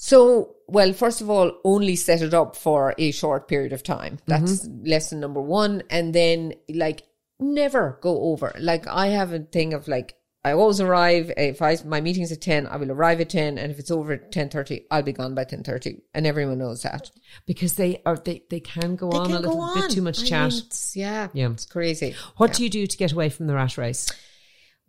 So, 0.00 0.54
well, 0.68 0.92
first 0.92 1.20
of 1.20 1.28
all, 1.28 1.52
only 1.64 1.96
set 1.96 2.22
it 2.22 2.32
up 2.32 2.54
for 2.54 2.94
a 2.98 3.10
short 3.10 3.48
period 3.48 3.72
of 3.72 3.82
time. 3.82 4.18
Mm-hmm. 4.18 4.30
That's 4.46 4.68
lesson 4.84 5.18
number 5.18 5.40
one. 5.40 5.82
And 5.90 6.14
then, 6.14 6.54
like, 6.72 7.02
never 7.40 7.98
go 8.00 8.30
over. 8.30 8.54
Like, 8.60 8.86
I 8.86 9.08
have 9.08 9.32
a 9.32 9.40
thing 9.40 9.74
of 9.74 9.88
like, 9.88 10.14
I 10.48 10.52
always 10.54 10.80
arrive. 10.80 11.30
If 11.36 11.60
I 11.62 11.76
my 11.84 12.00
meeting's 12.00 12.32
at 12.32 12.40
ten, 12.40 12.66
I 12.66 12.76
will 12.76 12.90
arrive 12.90 13.20
at 13.20 13.30
ten, 13.30 13.58
and 13.58 13.70
if 13.70 13.78
it's 13.78 13.90
over 13.90 14.12
at 14.14 14.32
ten 14.32 14.48
thirty, 14.48 14.86
I'll 14.90 15.02
be 15.02 15.12
gone 15.12 15.34
by 15.34 15.44
ten 15.44 15.62
thirty, 15.62 16.02
and 16.14 16.26
everyone 16.26 16.58
knows 16.58 16.82
that. 16.82 17.10
Because 17.46 17.74
they 17.74 18.02
are 18.06 18.16
they, 18.16 18.42
they 18.50 18.60
can 18.60 18.96
go 18.96 19.10
on 19.10 19.28
They 19.30 19.36
a 19.36 19.40
little 19.40 19.56
go 19.56 19.74
bit 19.74 19.90
too 19.90 20.02
much 20.02 20.22
I 20.22 20.24
chat. 20.26 20.50
mean, 20.50 20.58
it's- 20.58 20.92
yeah, 20.96 21.28
Yeah. 21.34 21.50
it's 21.50 21.66
crazy. 21.66 22.14
what 22.38 22.52
do 22.54 22.62
you 22.64 22.70
do 22.70 22.86
to 22.86 22.96
get 22.96 23.12
away 23.12 23.28
from 23.28 23.46
the 23.46 23.54
rat 23.54 23.76
race? 23.78 24.10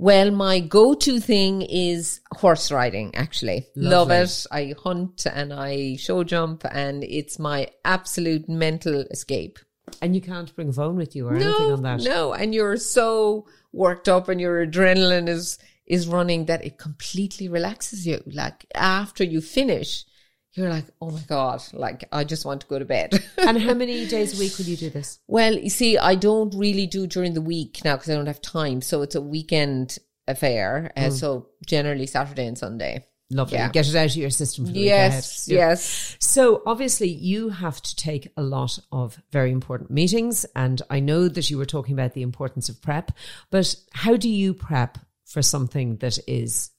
Well, 0.01 0.32
my 0.32 0.62
go-to 0.62 1.20
thing 1.20 1.62
is 1.62 2.22
horse 2.38 2.72
riding, 2.72 3.14
actually. 3.16 3.68
Love 3.76 4.12
it. 4.12 4.45
I 4.49 4.74
hunt 4.82 5.26
and 5.26 5.51
I 5.51 5.97
show 5.97 6.24
jump 6.24 6.64
and 6.72 7.03
it's 7.03 7.38
my 7.38 7.68
absolute 7.84 8.47
mental 8.47 9.01
escape. 9.12 9.60
And 10.01 10.15
you 10.15 10.21
can't 10.21 10.53
bring 10.55 10.69
a 10.69 10.73
phone 10.73 10.95
with 10.95 11.15
you 11.15 11.27
or 11.27 11.35
anything 11.35 11.71
on 11.71 11.81
that. 11.83 12.01
No, 12.01 12.33
and 12.33 12.53
you're 12.53 12.77
so 12.77 13.45
worked 13.71 14.07
up 14.09 14.29
and 14.29 14.39
your 14.41 14.65
adrenaline 14.65 15.27
is 15.29 15.57
is 15.85 16.07
running 16.07 16.45
that 16.45 16.63
it 16.63 16.77
completely 16.77 17.47
relaxes 17.47 18.05
you. 18.05 18.21
Like 18.27 18.65
after 18.75 19.23
you 19.23 19.41
finish, 19.41 20.05
you're 20.53 20.69
like, 20.69 20.85
oh 21.01 21.09
my 21.11 21.21
God, 21.27 21.61
like 21.73 22.05
I 22.11 22.23
just 22.23 22.45
want 22.45 22.61
to 22.61 22.67
go 22.67 22.77
to 22.79 22.85
bed. 22.85 23.23
And 23.37 23.57
how 23.59 23.73
many 23.73 24.05
days 24.07 24.35
a 24.35 24.39
week 24.39 24.57
will 24.57 24.65
you 24.65 24.77
do 24.77 24.89
this? 24.89 25.19
well, 25.27 25.53
you 25.53 25.69
see, 25.69 25.97
I 25.97 26.15
don't 26.15 26.53
really 26.55 26.85
do 26.87 27.07
during 27.07 27.33
the 27.33 27.41
week 27.41 27.81
now 27.83 27.95
because 27.95 28.09
I 28.09 28.15
don't 28.15 28.27
have 28.27 28.41
time. 28.41 28.81
So 28.81 29.01
it's 29.01 29.15
a 29.15 29.21
weekend 29.21 29.97
affair. 30.27 30.91
Uh, 30.95 31.09
So 31.09 31.47
generally 31.65 32.05
Saturday 32.05 32.45
and 32.45 32.57
Sunday. 32.57 33.05
Lovely. 33.32 33.59
Yeah. 33.59 33.69
Get 33.69 33.88
it 33.88 33.95
out 33.95 34.09
of 34.09 34.15
your 34.15 34.32
system 34.32 34.65
for 34.65 34.71
the 34.71 34.80
week 34.80 34.88
Yes. 34.88 35.47
Yeah. 35.47 35.69
yes. 35.69 36.17
So 36.19 36.63
obviously 36.65 37.09
you 37.09 37.49
have 37.49 37.80
to 37.82 37.95
take 37.95 38.32
a 38.36 38.41
lot 38.41 38.80
of 38.91 39.21
very 39.32 39.51
important 39.51 39.91
meetings 39.91 40.45
and 40.55 40.82
I 40.89 40.99
know 40.99 41.27
that 41.27 41.49
you 41.49 41.57
were 41.57 41.65
talking 41.65 41.93
about 41.93 42.13
the 42.13 42.23
importance 42.23 42.69
of 42.69 42.82
prep, 42.82 43.11
but 43.51 43.75
how 43.93 44.17
do 44.17 44.30
you 44.30 44.53
prep 44.53 44.97
for 45.25 45.43
something 45.43 45.97
that 45.97 46.17
is 46.27 46.71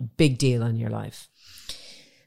a 0.00 0.04
big 0.04 0.38
deal 0.38 0.64
in 0.64 0.76
your 0.76 0.90
life? 0.90 1.28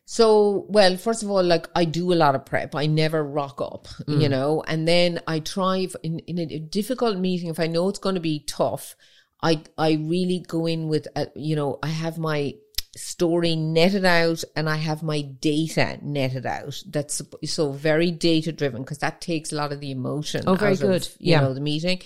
So, 0.06 0.68
well, 0.70 0.96
first 0.98 1.24
of 1.24 1.32
all, 1.32 1.44
like 1.44 1.68
I 1.76 1.84
do 1.84 2.14
a 2.14 2.16
lot 2.16 2.36
of 2.36 2.46
prep. 2.46 2.76
I 2.76 2.86
never 2.86 3.24
rock 3.24 3.60
up, 3.60 3.88
you 4.08 4.28
mm. 4.28 4.30
know, 4.30 4.64
and 4.68 4.88
then 4.88 5.20
I 5.28 5.40
try 5.40 5.88
in, 6.04 6.20
in 6.20 6.38
a 6.40 6.60
difficult 6.60 7.18
meeting, 7.18 7.50
if 7.50 7.60
I 7.60 7.68
know 7.68 7.90
it's 7.90 8.00
going 8.00 8.16
to 8.16 8.22
be 8.22 8.40
tough, 8.40 8.96
I, 9.42 9.64
I 9.78 9.94
really 9.94 10.46
go 10.48 10.68
in 10.68 10.88
with, 10.88 11.08
a, 11.16 11.28
you 11.36 11.56
know, 11.56 11.80
I 11.82 11.88
have 11.88 12.20
my 12.20 12.54
story 12.96 13.56
netted 13.56 14.06
out 14.06 14.44
and 14.56 14.70
I 14.70 14.78
have 14.78 15.04
my 15.04 15.22
data 15.22 16.00
netted 16.02 16.46
out. 16.46 16.82
That's 16.88 17.22
so 17.46 17.72
very 17.72 18.12
data 18.12 18.52
driven 18.52 18.84
because 18.84 19.00
that 19.00 19.22
takes 19.22 19.52
a 19.52 19.56
lot 19.56 19.72
of 19.72 19.80
the 19.80 19.92
emotion. 19.92 20.44
Oh, 20.48 20.56
very 20.56 20.78
good. 20.78 21.04
Of, 21.04 21.16
you 21.20 21.32
yeah. 21.32 21.42
know, 21.42 21.54
the 21.54 21.62
meeting. 21.62 22.02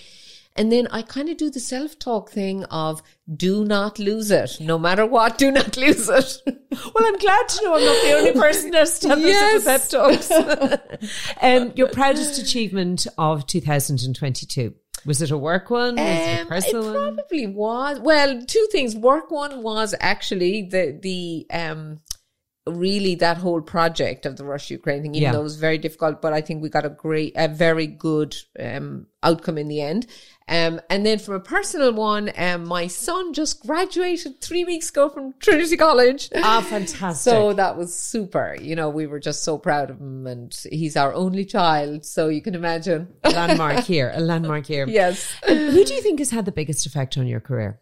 And 0.56 0.70
then 0.70 0.88
I 0.90 1.02
kind 1.02 1.28
of 1.28 1.36
do 1.36 1.48
the 1.48 1.60
self 1.60 1.98
talk 1.98 2.30
thing 2.30 2.64
of 2.64 3.02
do 3.32 3.64
not 3.64 3.98
lose 3.98 4.30
it. 4.30 4.58
No 4.60 4.78
matter 4.78 5.06
what, 5.06 5.38
do 5.38 5.50
not 5.52 5.76
lose 5.76 6.08
it. 6.08 6.36
well, 6.46 7.06
I'm 7.06 7.18
glad 7.18 7.48
to 7.48 7.64
know 7.64 7.74
I'm 7.76 7.84
not 7.84 8.02
the 8.02 8.12
only 8.12 8.32
person 8.32 8.70
that's 8.72 8.98
done 8.98 9.20
yes. 9.20 9.64
this 9.64 9.88
pep 9.88 9.88
talks. 9.88 10.30
um, 11.40 11.72
your 11.76 11.88
proudest 11.88 12.42
achievement 12.42 13.06
of 13.16 13.46
2022? 13.46 14.74
Was 15.06 15.22
it 15.22 15.30
a 15.30 15.38
work 15.38 15.70
one? 15.70 15.96
Was 15.96 16.00
um, 16.00 16.06
it 16.06 16.42
a 16.42 16.46
personal 16.46 16.94
it 16.94 17.16
probably 17.16 17.46
one? 17.46 17.54
was. 17.54 18.00
Well, 18.00 18.42
two 18.46 18.68
things. 18.70 18.94
Work 18.96 19.30
one 19.30 19.62
was 19.62 19.94
actually 20.00 20.62
the 20.62 20.98
the 21.00 21.46
um 21.50 22.00
really 22.66 23.14
that 23.16 23.38
whole 23.38 23.60
project 23.60 24.26
of 24.26 24.36
the 24.36 24.44
Russia 24.44 24.74
Ukraine 24.74 25.02
thing, 25.02 25.14
even 25.14 25.22
yeah. 25.22 25.32
though 25.32 25.40
it 25.40 25.44
was 25.44 25.56
very 25.56 25.78
difficult, 25.78 26.20
but 26.20 26.32
I 26.32 26.40
think 26.40 26.62
we 26.62 26.68
got 26.68 26.84
a 26.84 26.90
great, 26.90 27.32
a 27.36 27.48
very 27.48 27.86
good 27.86 28.36
um, 28.58 29.06
outcome 29.22 29.58
in 29.58 29.68
the 29.68 29.80
end. 29.80 30.06
Um, 30.50 30.80
and 30.90 31.06
then 31.06 31.20
from 31.20 31.36
a 31.36 31.40
personal 31.40 31.92
one, 31.92 32.32
um, 32.36 32.66
my 32.66 32.88
son 32.88 33.32
just 33.32 33.64
graduated 33.64 34.40
three 34.40 34.64
weeks 34.64 34.90
ago 34.90 35.08
from 35.08 35.32
Trinity 35.38 35.76
College. 35.76 36.28
Ah, 36.34 36.60
fantastic. 36.68 37.32
So 37.32 37.52
that 37.52 37.76
was 37.76 37.96
super. 37.96 38.56
You 38.60 38.74
know, 38.74 38.90
we 38.90 39.06
were 39.06 39.20
just 39.20 39.44
so 39.44 39.58
proud 39.58 39.90
of 39.90 40.00
him 40.00 40.26
and 40.26 40.52
he's 40.72 40.96
our 40.96 41.14
only 41.14 41.44
child. 41.44 42.04
So 42.04 42.28
you 42.28 42.42
can 42.42 42.56
imagine. 42.56 43.06
A 43.22 43.30
landmark 43.30 43.84
here, 43.84 44.10
a 44.12 44.20
landmark 44.20 44.66
here. 44.66 44.88
Yes. 45.00 45.32
who 45.46 45.84
do 45.84 45.94
you 45.94 46.02
think 46.02 46.18
has 46.18 46.30
had 46.30 46.46
the 46.46 46.52
biggest 46.52 46.84
effect 46.84 47.16
on 47.16 47.28
your 47.28 47.38
career? 47.38 47.80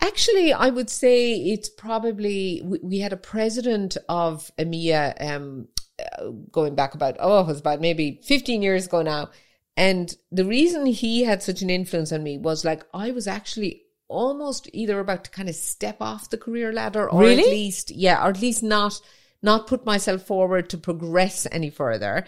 Actually, 0.00 0.54
I 0.54 0.70
would 0.70 0.88
say 0.88 1.34
it's 1.34 1.68
probably 1.68 2.62
we, 2.64 2.78
we 2.82 2.98
had 3.00 3.12
a 3.12 3.16
president 3.16 3.98
of 4.08 4.50
EMEA 4.58 5.30
um, 5.30 5.68
uh, 6.00 6.30
going 6.50 6.74
back 6.74 6.94
about 6.94 7.16
oh 7.20 7.40
it 7.40 7.46
was 7.46 7.60
about 7.60 7.80
maybe 7.80 8.20
15 8.24 8.62
years 8.62 8.86
ago 8.86 9.02
now 9.02 9.28
and 9.76 10.16
the 10.30 10.44
reason 10.44 10.86
he 10.86 11.24
had 11.24 11.42
such 11.42 11.62
an 11.62 11.70
influence 11.70 12.12
on 12.12 12.22
me 12.22 12.38
was 12.38 12.64
like 12.64 12.84
I 12.92 13.10
was 13.10 13.26
actually 13.26 13.82
almost 14.08 14.68
either 14.72 15.00
about 15.00 15.24
to 15.24 15.30
kind 15.30 15.48
of 15.48 15.54
step 15.54 15.96
off 16.00 16.30
the 16.30 16.36
career 16.36 16.72
ladder 16.72 17.08
or 17.08 17.20
really? 17.20 17.42
at 17.42 17.48
least 17.48 17.90
yeah 17.90 18.24
or 18.24 18.30
at 18.30 18.40
least 18.40 18.62
not 18.62 19.00
not 19.42 19.66
put 19.66 19.86
myself 19.86 20.22
forward 20.22 20.68
to 20.68 20.78
progress 20.78 21.46
any 21.50 21.70
further 21.70 22.26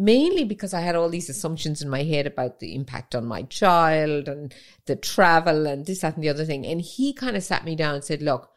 mainly 0.00 0.44
because 0.44 0.72
I 0.72 0.80
had 0.80 0.96
all 0.96 1.10
these 1.10 1.28
assumptions 1.28 1.82
in 1.82 1.88
my 1.90 2.02
head 2.02 2.26
about 2.26 2.58
the 2.58 2.74
impact 2.74 3.14
on 3.14 3.26
my 3.26 3.42
child 3.42 4.28
and 4.28 4.54
the 4.86 4.96
travel 4.96 5.66
and 5.66 5.84
this, 5.84 6.00
that, 6.00 6.14
and 6.14 6.24
the 6.24 6.30
other 6.30 6.46
thing. 6.46 6.66
And 6.66 6.80
he 6.80 7.12
kind 7.12 7.36
of 7.36 7.42
sat 7.42 7.64
me 7.64 7.76
down 7.76 7.96
and 7.96 8.04
said, 8.04 8.22
look, 8.22 8.48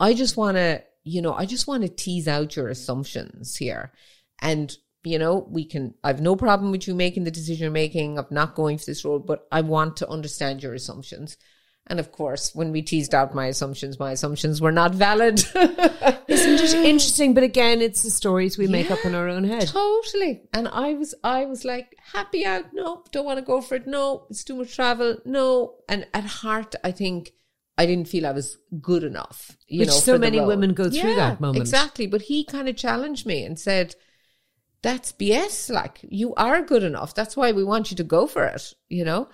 I 0.00 0.14
just 0.14 0.38
want 0.38 0.56
to, 0.56 0.82
you 1.04 1.20
know, 1.20 1.34
I 1.34 1.44
just 1.44 1.66
want 1.66 1.82
to 1.82 1.90
tease 1.90 2.26
out 2.26 2.56
your 2.56 2.68
assumptions 2.68 3.56
here. 3.56 3.92
And, 4.40 4.74
you 5.06 5.20
know, 5.20 5.46
we 5.48 5.64
can, 5.64 5.94
I've 6.02 6.20
no 6.20 6.34
problem 6.34 6.72
with 6.72 6.88
you 6.88 6.94
making 6.94 7.22
the 7.22 7.30
decision 7.30 7.62
you're 7.62 7.70
making 7.70 8.18
of 8.18 8.32
not 8.32 8.56
going 8.56 8.76
for 8.76 8.86
this 8.86 9.04
role, 9.04 9.20
but 9.20 9.46
I 9.52 9.60
want 9.60 9.98
to 9.98 10.08
understand 10.08 10.64
your 10.64 10.74
assumptions. 10.74 11.36
And 11.86 12.00
of 12.00 12.10
course, 12.10 12.52
when 12.56 12.72
we 12.72 12.82
teased 12.82 13.14
out 13.14 13.32
my 13.32 13.46
assumptions, 13.46 14.00
my 14.00 14.10
assumptions 14.10 14.60
were 14.60 14.72
not 14.72 14.92
valid. 14.92 15.38
Isn't 15.54 16.60
it 16.60 16.74
interesting? 16.74 17.34
But 17.34 17.44
again, 17.44 17.80
it's 17.80 18.02
the 18.02 18.10
stories 18.10 18.58
we 18.58 18.64
yeah, 18.64 18.72
make 18.72 18.90
up 18.90 19.04
in 19.04 19.14
our 19.14 19.28
own 19.28 19.44
head. 19.44 19.68
Totally. 19.68 20.42
And 20.52 20.66
I 20.66 20.94
was, 20.94 21.14
I 21.22 21.44
was 21.44 21.64
like, 21.64 21.94
happy 22.12 22.44
out. 22.44 22.64
No, 22.72 23.04
don't 23.12 23.24
want 23.24 23.38
to 23.38 23.44
go 23.44 23.60
for 23.60 23.76
it. 23.76 23.86
No, 23.86 24.26
it's 24.28 24.42
too 24.42 24.56
much 24.56 24.74
travel. 24.74 25.18
No. 25.24 25.76
And 25.88 26.08
at 26.12 26.24
heart, 26.24 26.74
I 26.82 26.90
think 26.90 27.30
I 27.78 27.86
didn't 27.86 28.08
feel 28.08 28.26
I 28.26 28.32
was 28.32 28.58
good 28.80 29.04
enough. 29.04 29.56
You 29.68 29.80
Which 29.80 29.90
know, 29.90 29.94
so 29.94 30.18
many 30.18 30.40
women 30.40 30.74
go 30.74 30.90
through 30.90 31.10
yeah, 31.10 31.14
that 31.14 31.40
moment. 31.40 31.62
Exactly. 31.62 32.08
But 32.08 32.22
he 32.22 32.42
kind 32.42 32.68
of 32.68 32.74
challenged 32.74 33.24
me 33.24 33.44
and 33.44 33.56
said, 33.56 33.94
that's 34.82 35.12
BS. 35.12 35.70
Like, 35.70 36.00
you 36.02 36.34
are 36.34 36.62
good 36.62 36.82
enough. 36.82 37.14
That's 37.14 37.36
why 37.36 37.52
we 37.52 37.64
want 37.64 37.90
you 37.90 37.96
to 37.96 38.04
go 38.04 38.26
for 38.26 38.44
it, 38.44 38.74
you 38.88 39.04
know? 39.04 39.28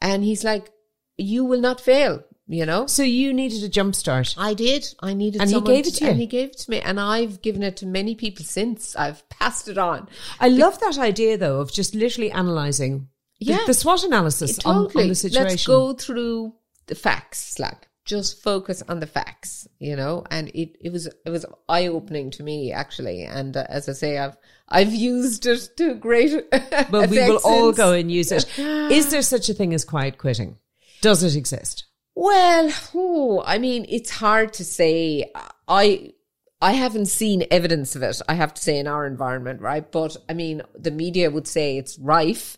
And 0.00 0.24
he's 0.24 0.44
like, 0.44 0.70
you 1.16 1.44
will 1.44 1.60
not 1.60 1.80
fail. 1.80 2.24
You 2.50 2.64
know, 2.64 2.86
so 2.86 3.02
you 3.02 3.34
needed 3.34 3.62
a 3.62 3.68
jump 3.68 3.94
start. 3.94 4.34
I 4.38 4.54
did. 4.54 4.86
I 5.00 5.12
needed, 5.12 5.42
and 5.42 5.50
he 5.50 5.60
gave 5.60 5.86
it 5.86 5.96
to 5.96 6.04
you. 6.04 6.10
And 6.12 6.18
he 6.18 6.24
gave 6.24 6.48
it 6.48 6.56
to 6.60 6.70
me, 6.70 6.80
and 6.80 6.98
I've 6.98 7.42
given 7.42 7.62
it 7.62 7.76
to 7.78 7.86
many 7.86 8.14
people 8.14 8.42
since. 8.42 8.96
I've 8.96 9.28
passed 9.28 9.68
it 9.68 9.76
on. 9.76 10.08
I 10.40 10.48
love 10.48 10.80
that 10.80 10.96
idea, 10.96 11.36
though, 11.36 11.60
of 11.60 11.70
just 11.70 11.94
literally 11.94 12.30
analyzing. 12.30 13.08
Yeah, 13.38 13.58
the, 13.58 13.66
the 13.66 13.74
SWOT 13.74 14.02
analysis 14.04 14.58
on, 14.64 14.86
on 14.86 15.08
the 15.08 15.14
situation. 15.14 15.46
Let's 15.46 15.66
go 15.66 15.92
through 15.92 16.54
the 16.86 16.94
facts, 16.94 17.58
like 17.58 17.87
just 18.08 18.42
focus 18.42 18.82
on 18.88 19.00
the 19.00 19.06
facts, 19.06 19.68
you 19.78 19.94
know. 19.94 20.24
And 20.30 20.48
it 20.48 20.76
it 20.80 20.90
was 20.90 21.06
it 21.06 21.30
was 21.30 21.46
eye 21.68 21.86
opening 21.86 22.30
to 22.32 22.42
me 22.42 22.72
actually. 22.72 23.22
And 23.22 23.56
uh, 23.56 23.66
as 23.68 23.88
I 23.88 23.92
say, 23.92 24.18
I've 24.18 24.36
I've 24.68 24.92
used 24.92 25.46
it 25.46 25.68
to 25.76 25.94
great. 25.94 26.44
But 26.90 27.10
we 27.10 27.18
will 27.18 27.40
all 27.44 27.72
go 27.72 27.92
and 27.92 28.10
use 28.10 28.32
it. 28.32 28.46
Is 28.58 29.10
there 29.10 29.22
such 29.22 29.48
a 29.48 29.54
thing 29.54 29.74
as 29.74 29.84
quiet 29.84 30.16
quitting? 30.16 30.56
Does 31.02 31.22
it 31.22 31.36
exist? 31.36 31.84
Well, 32.14 32.72
ooh, 32.94 33.42
I 33.42 33.58
mean, 33.58 33.86
it's 33.88 34.10
hard 34.10 34.54
to 34.54 34.64
say. 34.64 35.30
I 35.68 36.14
I 36.60 36.72
haven't 36.72 37.06
seen 37.06 37.44
evidence 37.50 37.94
of 37.94 38.02
it. 38.02 38.20
I 38.28 38.34
have 38.34 38.54
to 38.54 38.62
say 38.62 38.78
in 38.78 38.88
our 38.88 39.06
environment, 39.06 39.60
right? 39.60 39.88
But 39.90 40.16
I 40.28 40.34
mean, 40.34 40.62
the 40.74 40.90
media 40.90 41.30
would 41.30 41.46
say 41.46 41.76
it's 41.76 41.98
rife. 41.98 42.56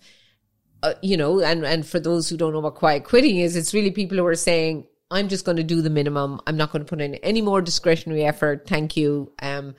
Uh, 0.83 0.95
you 1.03 1.17
know, 1.17 1.41
and 1.41 1.67
and 1.67 1.85
for 1.85 2.01
those 2.01 2.29
who 2.29 2.37
don't 2.37 2.53
know 2.53 2.61
what 2.61 2.77
quiet 2.77 3.05
quitting 3.05 3.37
is, 3.37 3.57
it's 3.57 3.75
really 3.75 3.91
people 3.91 4.17
who 4.17 4.25
are 4.25 4.35
saying, 4.35 4.87
"I'm 5.11 5.29
just 5.29 5.45
going 5.45 5.57
to 5.57 5.63
do 5.63 5.83
the 5.83 5.91
minimum. 5.91 6.41
I'm 6.47 6.57
not 6.57 6.73
going 6.73 6.85
to 6.85 6.89
put 6.89 7.01
in 7.01 7.15
any 7.17 7.43
more 7.43 7.63
discretionary 7.63 8.25
effort. 8.25 8.67
Thank 8.67 8.97
you." 8.97 9.33
Um, 9.41 9.75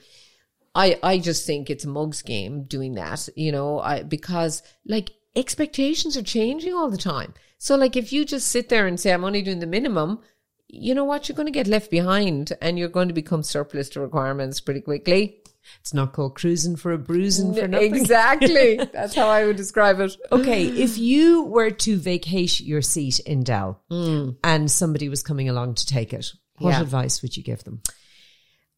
I 0.74 0.98
I 1.02 1.18
just 1.18 1.46
think 1.46 1.70
it's 1.70 1.84
a 1.84 1.88
mugs 1.88 2.22
game 2.22 2.64
doing 2.64 2.94
that. 2.94 3.28
You 3.36 3.52
know, 3.52 3.80
I 3.80 4.02
because 4.02 4.62
like 4.86 5.12
expectations 5.34 6.16
are 6.16 6.22
changing 6.22 6.74
all 6.74 6.90
the 6.90 6.96
time. 6.98 7.34
So, 7.58 7.76
like, 7.76 7.96
if 7.96 8.12
you 8.12 8.24
just 8.24 8.48
sit 8.48 8.68
there 8.68 8.86
and 8.86 8.98
say, 8.98 9.12
I'm 9.12 9.24
only 9.24 9.42
doing 9.42 9.60
the 9.60 9.66
minimum, 9.66 10.20
you 10.68 10.94
know 10.94 11.04
what? 11.04 11.28
You're 11.28 11.36
going 11.36 11.46
to 11.46 11.52
get 11.52 11.68
left 11.68 11.90
behind 11.90 12.52
and 12.60 12.78
you're 12.78 12.88
going 12.88 13.08
to 13.08 13.14
become 13.14 13.42
surplus 13.42 13.88
to 13.90 14.00
requirements 14.00 14.60
pretty 14.60 14.80
quickly. 14.80 15.41
It's 15.80 15.94
not 15.94 16.12
called 16.12 16.34
cruising 16.34 16.76
for 16.76 16.92
a 16.92 16.98
bruising 16.98 17.54
for 17.54 17.68
nothing. 17.68 17.94
Exactly. 17.94 18.76
That's 18.92 19.14
how 19.14 19.28
I 19.28 19.46
would 19.46 19.56
describe 19.56 20.00
it. 20.00 20.16
Okay. 20.30 20.66
If 20.66 20.98
you 20.98 21.44
were 21.44 21.70
to 21.70 21.96
vacate 21.96 22.60
your 22.60 22.82
seat 22.82 23.20
in 23.20 23.42
Dell 23.42 23.82
mm. 23.90 24.36
and 24.42 24.70
somebody 24.70 25.08
was 25.08 25.22
coming 25.22 25.48
along 25.48 25.74
to 25.76 25.86
take 25.86 26.12
it, 26.12 26.32
what 26.58 26.70
yeah. 26.70 26.82
advice 26.82 27.22
would 27.22 27.36
you 27.36 27.42
give 27.42 27.64
them? 27.64 27.82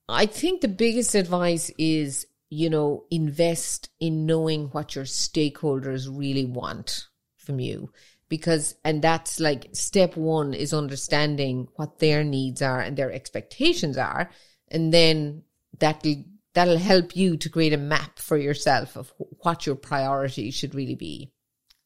I 0.08 0.26
think 0.26 0.60
the 0.60 0.68
biggest 0.68 1.14
advice 1.14 1.70
is, 1.78 2.26
you 2.50 2.68
know, 2.68 3.04
invest 3.10 3.88
in 4.00 4.26
knowing 4.26 4.66
what 4.66 4.94
your 4.94 5.04
stakeholders 5.04 6.06
really 6.10 6.44
want 6.44 7.08
from 7.36 7.60
you 7.60 7.90
because 8.28 8.74
and 8.84 9.02
that's 9.02 9.38
like 9.38 9.68
step 9.72 10.16
one 10.16 10.54
is 10.54 10.72
understanding 10.72 11.68
what 11.76 11.98
their 11.98 12.24
needs 12.24 12.62
are 12.62 12.80
and 12.80 12.96
their 12.96 13.12
expectations 13.12 13.98
are 13.98 14.30
and 14.68 14.92
then 14.92 15.42
that'll 15.78 16.24
that'll 16.54 16.78
help 16.78 17.14
you 17.16 17.36
to 17.36 17.48
create 17.48 17.72
a 17.72 17.78
map 17.78 18.18
for 18.18 18.36
yourself 18.36 18.96
of 18.96 19.12
what 19.18 19.66
your 19.66 19.76
priorities 19.76 20.54
should 20.54 20.74
really 20.74 20.94
be 20.94 21.30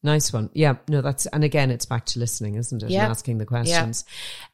Nice 0.03 0.33
one. 0.33 0.49
Yeah, 0.53 0.77
no, 0.89 1.01
that's, 1.01 1.27
and 1.27 1.43
again, 1.43 1.71
it's 1.71 1.87
back 1.87 2.07
to 2.07 2.21
listening, 2.21 2.55
isn't 2.55 2.83
it? 2.83 2.91
Yeah. 2.91 3.05
And 3.05 3.11
asking 3.11 3.39
the 3.39 3.47
questions. 3.47 4.05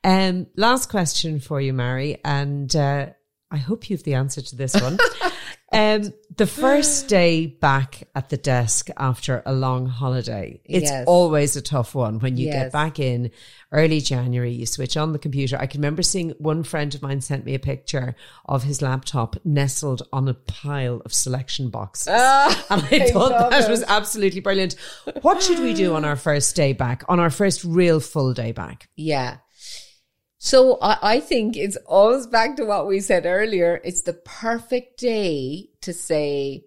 Yeah. 0.03 0.29
Um, 0.29 0.47
last 0.57 0.89
question 0.89 1.39
for 1.39 1.61
you, 1.61 1.75
Mary, 1.75 2.19
and, 2.25 2.75
uh, 2.75 3.09
I 3.51 3.59
hope 3.59 3.89
you've 3.89 4.03
the 4.03 4.15
answer 4.15 4.43
to 4.43 4.57
this 4.57 4.75
one. 4.75 4.99
um, 5.73 6.13
the 6.37 6.47
first 6.47 7.09
day 7.09 7.47
back 7.47 8.09
at 8.15 8.29
the 8.29 8.37
desk 8.37 8.89
after 8.97 9.43
a 9.47 9.53
long 9.53 9.87
holiday, 9.87 10.61
it's 10.65 10.91
yes. 10.91 11.05
always 11.07 11.55
a 11.57 11.63
tough 11.63 11.95
one 11.95 12.19
when 12.19 12.37
you 12.37 12.47
yes. 12.47 12.55
get 12.55 12.73
back 12.73 12.99
in 12.99 13.31
early 13.71 14.01
January, 14.01 14.53
you 14.53 14.67
switch 14.67 14.97
on 14.97 15.13
the 15.13 15.19
computer. 15.19 15.57
I 15.59 15.67
can 15.67 15.81
remember 15.81 16.03
seeing 16.03 16.31
one 16.39 16.63
friend 16.63 16.95
of 16.95 17.03
mine 17.03 17.21
sent 17.21 17.45
me 17.45 17.55
a 17.55 17.59
picture 17.59 18.15
of 18.47 18.63
his 18.63 18.81
laptop 18.81 19.37
nestled 19.45 20.03
on 20.13 20.29
a 20.29 20.35
pile 20.35 21.03
of 21.05 21.13
selection 21.13 21.71
boxes. 21.71 22.09
Ah, 22.11 22.67
and 22.71 22.83
I, 22.83 23.05
I 23.05 23.11
thought 23.11 23.51
that 23.51 23.65
it. 23.65 23.71
was 23.71 23.83
absolutely 23.85 24.41
brilliant. 24.41 24.77
What 25.23 25.43
should 25.43 25.59
we 25.59 25.75
do 25.75 25.95
on 25.95 26.05
our 26.05 26.17
first 26.17 26.57
day 26.57 26.73
back, 26.73 27.05
on 27.09 27.21
our 27.21 27.31
first 27.31 27.65
real 27.65 28.01
full 28.01 28.33
day 28.33 28.53
back? 28.53 28.89
Yeah. 28.97 29.39
So 30.45 30.77
I, 30.83 30.99
I 31.15 31.21
think 31.21 31.57
it's 31.57 31.79
always 31.87 32.27
back 32.27 32.57
to 32.57 32.67
what 32.67 32.87
we 32.87 33.01
said 33.01 33.25
earlier. 33.25 33.81
It's 33.83 34.03
the 34.03 34.13
perfect 34.13 35.01
day 35.01 35.71
to 35.81 35.95
say, 35.95 36.67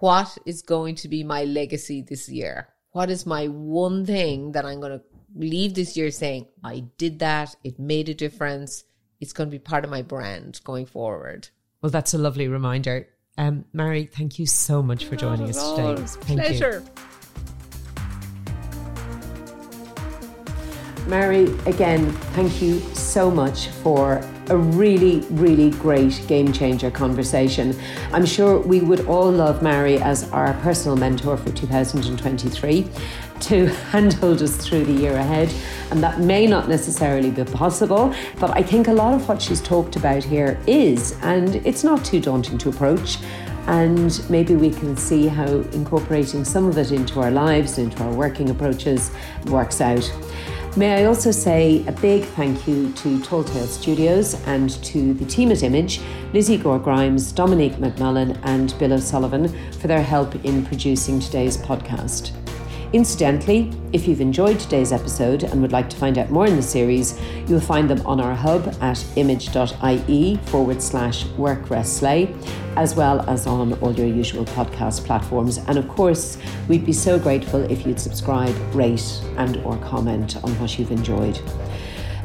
what 0.00 0.38
is 0.46 0.62
going 0.62 0.94
to 0.94 1.08
be 1.08 1.24
my 1.24 1.44
legacy 1.44 2.00
this 2.00 2.30
year? 2.30 2.68
What 2.92 3.10
is 3.10 3.26
my 3.26 3.48
one 3.48 4.06
thing 4.06 4.52
that 4.52 4.64
I'm 4.64 4.80
going 4.80 4.98
to 4.98 5.04
leave 5.36 5.74
this 5.74 5.94
year 5.94 6.10
saying, 6.10 6.46
I 6.64 6.84
did 6.96 7.18
that. 7.18 7.54
It 7.62 7.78
made 7.78 8.08
a 8.08 8.14
difference. 8.14 8.84
It's 9.20 9.34
going 9.34 9.50
to 9.50 9.54
be 9.54 9.58
part 9.58 9.84
of 9.84 9.90
my 9.90 10.00
brand 10.00 10.62
going 10.64 10.86
forward. 10.86 11.50
Well, 11.82 11.90
that's 11.90 12.14
a 12.14 12.18
lovely 12.18 12.48
reminder. 12.48 13.08
Um, 13.36 13.66
Mary, 13.74 14.06
thank 14.06 14.38
you 14.38 14.46
so 14.46 14.82
much 14.82 15.04
for 15.04 15.16
joining 15.16 15.50
us 15.50 15.72
today. 15.72 15.96
Thank 16.24 16.40
pleasure. 16.40 16.82
You. 16.82 17.02
Mary, 21.08 21.44
again, 21.64 22.12
thank 22.34 22.60
you 22.60 22.80
so 22.92 23.30
much 23.30 23.68
for 23.68 24.22
a 24.50 24.56
really, 24.58 25.20
really 25.30 25.70
great 25.70 26.22
game 26.28 26.52
changer 26.52 26.90
conversation. 26.90 27.74
I'm 28.12 28.26
sure 28.26 28.58
we 28.58 28.80
would 28.80 29.06
all 29.06 29.30
love 29.30 29.62
Mary 29.62 29.96
as 30.02 30.30
our 30.32 30.52
personal 30.60 30.98
mentor 30.98 31.38
for 31.38 31.50
2023 31.50 32.86
to 33.40 33.66
handhold 33.90 34.42
us 34.42 34.58
through 34.58 34.84
the 34.84 34.92
year 34.92 35.16
ahead. 35.16 35.50
And 35.90 36.02
that 36.02 36.20
may 36.20 36.46
not 36.46 36.68
necessarily 36.68 37.30
be 37.30 37.44
possible, 37.44 38.14
but 38.38 38.50
I 38.50 38.62
think 38.62 38.88
a 38.88 38.92
lot 38.92 39.14
of 39.14 39.26
what 39.26 39.40
she's 39.40 39.62
talked 39.62 39.96
about 39.96 40.22
here 40.22 40.60
is, 40.66 41.16
and 41.22 41.56
it's 41.66 41.84
not 41.84 42.04
too 42.04 42.20
daunting 42.20 42.58
to 42.58 42.68
approach. 42.68 43.16
And 43.66 44.22
maybe 44.28 44.56
we 44.56 44.70
can 44.70 44.94
see 44.94 45.26
how 45.26 45.46
incorporating 45.46 46.44
some 46.44 46.66
of 46.66 46.76
it 46.76 46.92
into 46.92 47.20
our 47.20 47.30
lives, 47.30 47.78
into 47.78 48.02
our 48.02 48.12
working 48.12 48.50
approaches, 48.50 49.10
works 49.46 49.80
out. 49.80 50.10
May 50.78 51.02
I 51.02 51.06
also 51.06 51.32
say 51.32 51.84
a 51.88 51.92
big 51.92 52.22
thank 52.22 52.68
you 52.68 52.92
to 52.92 53.20
Tall 53.24 53.42
Tale 53.42 53.66
Studios 53.66 54.34
and 54.46 54.70
to 54.84 55.12
the 55.12 55.24
team 55.24 55.50
at 55.50 55.64
Image, 55.64 56.00
Lizzie 56.32 56.56
Gore 56.56 56.78
Grimes, 56.78 57.32
Dominique 57.32 57.72
McMullan, 57.78 58.38
and 58.44 58.78
Bill 58.78 58.92
O'Sullivan 58.92 59.48
for 59.72 59.88
their 59.88 60.04
help 60.04 60.36
in 60.44 60.64
producing 60.64 61.18
today's 61.18 61.56
podcast. 61.56 62.30
Incidentally, 62.94 63.70
if 63.92 64.08
you've 64.08 64.22
enjoyed 64.22 64.58
today's 64.58 64.92
episode 64.92 65.42
and 65.42 65.60
would 65.60 65.72
like 65.72 65.90
to 65.90 65.96
find 65.96 66.16
out 66.16 66.30
more 66.30 66.46
in 66.46 66.56
the 66.56 66.62
series, 66.62 67.20
you'll 67.46 67.60
find 67.60 67.88
them 67.88 68.00
on 68.06 68.18
our 68.18 68.34
hub 68.34 68.74
at 68.80 69.04
image.ie 69.16 70.36
forward 70.46 70.80
slash 70.80 71.26
work 71.36 71.68
rest 71.68 71.98
slay, 71.98 72.34
as 72.76 72.94
well 72.94 73.20
as 73.28 73.46
on 73.46 73.74
all 73.80 73.92
your 73.92 74.06
usual 74.06 74.46
podcast 74.46 75.04
platforms. 75.04 75.58
And 75.58 75.76
of 75.76 75.86
course, 75.86 76.38
we'd 76.66 76.86
be 76.86 76.94
so 76.94 77.18
grateful 77.18 77.60
if 77.70 77.86
you'd 77.86 78.00
subscribe, 78.00 78.56
rate, 78.74 79.22
and 79.36 79.58
or 79.58 79.76
comment 79.78 80.42
on 80.42 80.58
what 80.58 80.78
you've 80.78 80.90
enjoyed. 80.90 81.38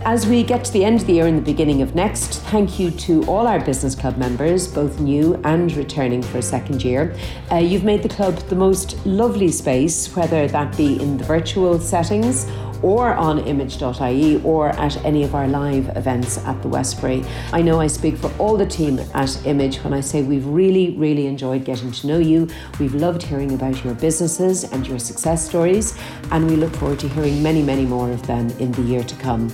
As 0.05 0.27
we 0.27 0.43
get 0.43 0.65
to 0.65 0.73
the 0.73 0.83
end 0.83 0.99
of 0.99 1.07
the 1.07 1.13
year 1.13 1.27
and 1.27 1.37
the 1.37 1.41
beginning 1.41 1.81
of 1.81 1.95
next, 1.95 2.41
thank 2.51 2.77
you 2.77 2.91
to 2.91 3.23
all 3.23 3.47
our 3.47 3.63
business 3.63 3.95
club 3.95 4.17
members, 4.17 4.67
both 4.67 4.99
new 4.99 5.39
and 5.45 5.71
returning 5.77 6.21
for 6.21 6.39
a 6.39 6.41
second 6.41 6.83
year. 6.83 7.15
Uh, 7.49 7.55
you've 7.55 7.85
made 7.85 8.03
the 8.03 8.09
club 8.09 8.35
the 8.49 8.55
most 8.55 9.05
lovely 9.05 9.49
space, 9.49 10.13
whether 10.13 10.45
that 10.49 10.75
be 10.75 11.01
in 11.01 11.15
the 11.15 11.23
virtual 11.23 11.79
settings 11.79 12.51
or 12.81 13.13
on 13.13 13.39
image.ie 13.47 14.41
or 14.43 14.71
at 14.71 14.97
any 15.05 15.23
of 15.23 15.35
our 15.35 15.47
live 15.47 15.87
events 15.95 16.37
at 16.39 16.61
the 16.61 16.67
Westbury. 16.67 17.23
I 17.53 17.61
know 17.61 17.79
I 17.79 17.87
speak 17.87 18.17
for 18.17 18.29
all 18.37 18.57
the 18.57 18.65
team 18.65 18.99
at 19.13 19.45
Image 19.45 19.77
when 19.85 19.93
I 19.93 20.01
say 20.01 20.21
we've 20.21 20.45
really, 20.45 20.97
really 20.97 21.27
enjoyed 21.27 21.63
getting 21.63 21.93
to 21.93 22.07
know 22.07 22.19
you. 22.19 22.49
We've 22.77 22.93
loved 22.93 23.23
hearing 23.23 23.53
about 23.53 23.81
your 23.85 23.93
businesses 23.95 24.65
and 24.65 24.85
your 24.85 24.99
success 24.99 25.47
stories, 25.47 25.97
and 26.31 26.45
we 26.49 26.57
look 26.57 26.75
forward 26.75 26.99
to 26.99 27.07
hearing 27.07 27.41
many, 27.41 27.63
many 27.63 27.85
more 27.85 28.11
of 28.11 28.27
them 28.27 28.49
in 28.59 28.73
the 28.73 28.81
year 28.81 29.03
to 29.05 29.15
come. 29.15 29.49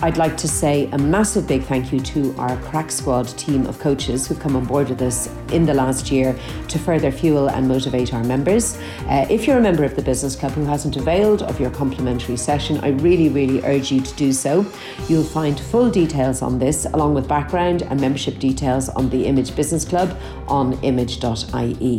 I'd 0.00 0.16
like 0.16 0.36
to 0.36 0.46
say 0.46 0.88
a 0.92 0.98
massive 0.98 1.48
big 1.48 1.64
thank 1.64 1.92
you 1.92 1.98
to 1.98 2.32
our 2.38 2.56
Crack 2.58 2.92
Squad 2.92 3.26
team 3.36 3.66
of 3.66 3.80
coaches 3.80 4.28
who've 4.28 4.38
come 4.38 4.54
on 4.54 4.64
board 4.64 4.90
with 4.90 5.02
us 5.02 5.28
in 5.50 5.66
the 5.66 5.74
last 5.74 6.12
year 6.12 6.38
to 6.68 6.78
further 6.78 7.10
fuel 7.10 7.50
and 7.50 7.66
motivate 7.66 8.14
our 8.14 8.22
members. 8.22 8.78
Uh, 9.08 9.26
if 9.28 9.44
you're 9.44 9.58
a 9.58 9.60
member 9.60 9.82
of 9.82 9.96
the 9.96 10.02
Business 10.02 10.36
Club 10.36 10.52
who 10.52 10.64
hasn't 10.64 10.96
availed 10.96 11.42
of 11.42 11.58
your 11.58 11.70
complimentary 11.70 12.36
session, 12.36 12.78
I 12.78 12.90
really, 12.90 13.28
really 13.28 13.60
urge 13.64 13.90
you 13.90 14.00
to 14.00 14.14
do 14.14 14.32
so. 14.32 14.64
You'll 15.08 15.24
find 15.24 15.58
full 15.58 15.90
details 15.90 16.42
on 16.42 16.60
this, 16.60 16.84
along 16.84 17.14
with 17.14 17.26
background 17.26 17.82
and 17.82 18.00
membership 18.00 18.38
details 18.38 18.88
on 18.90 19.10
the 19.10 19.26
Image 19.26 19.56
Business 19.56 19.84
Club 19.84 20.16
on 20.46 20.74
image.ie. 20.84 21.98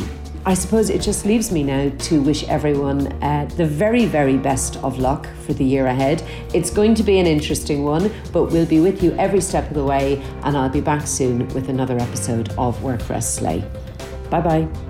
I 0.50 0.56
suppose 0.56 0.90
it 0.90 1.02
just 1.02 1.28
leaves 1.28 1.52
me 1.52 1.62
now 1.62 1.92
to 1.96 2.24
wish 2.24 2.44
everyone 2.46 3.06
uh, 3.22 3.48
the 3.56 3.68
very, 3.68 4.06
very 4.06 4.36
best 4.36 4.78
of 4.78 4.98
luck 4.98 5.28
for 5.46 5.54
the 5.54 5.64
year 5.64 5.86
ahead. 5.86 6.24
It's 6.56 6.72
going 6.72 6.96
to 6.96 7.04
be 7.04 7.20
an 7.20 7.28
interesting 7.28 7.84
one, 7.84 8.12
but 8.34 8.46
we'll 8.46 8.66
be 8.66 8.80
with 8.80 9.04
you 9.04 9.12
every 9.20 9.42
step 9.42 9.68
of 9.68 9.76
the 9.76 9.84
way, 9.84 10.20
and 10.42 10.58
I'll 10.58 10.68
be 10.68 10.82
back 10.82 11.06
soon 11.06 11.48
with 11.50 11.70
another 11.70 12.00
episode 12.00 12.52
of 12.58 12.82
Work 12.82 13.08
Rest 13.10 13.36
Slay. 13.36 13.64
Bye 14.32 14.42
bye. 14.42 14.89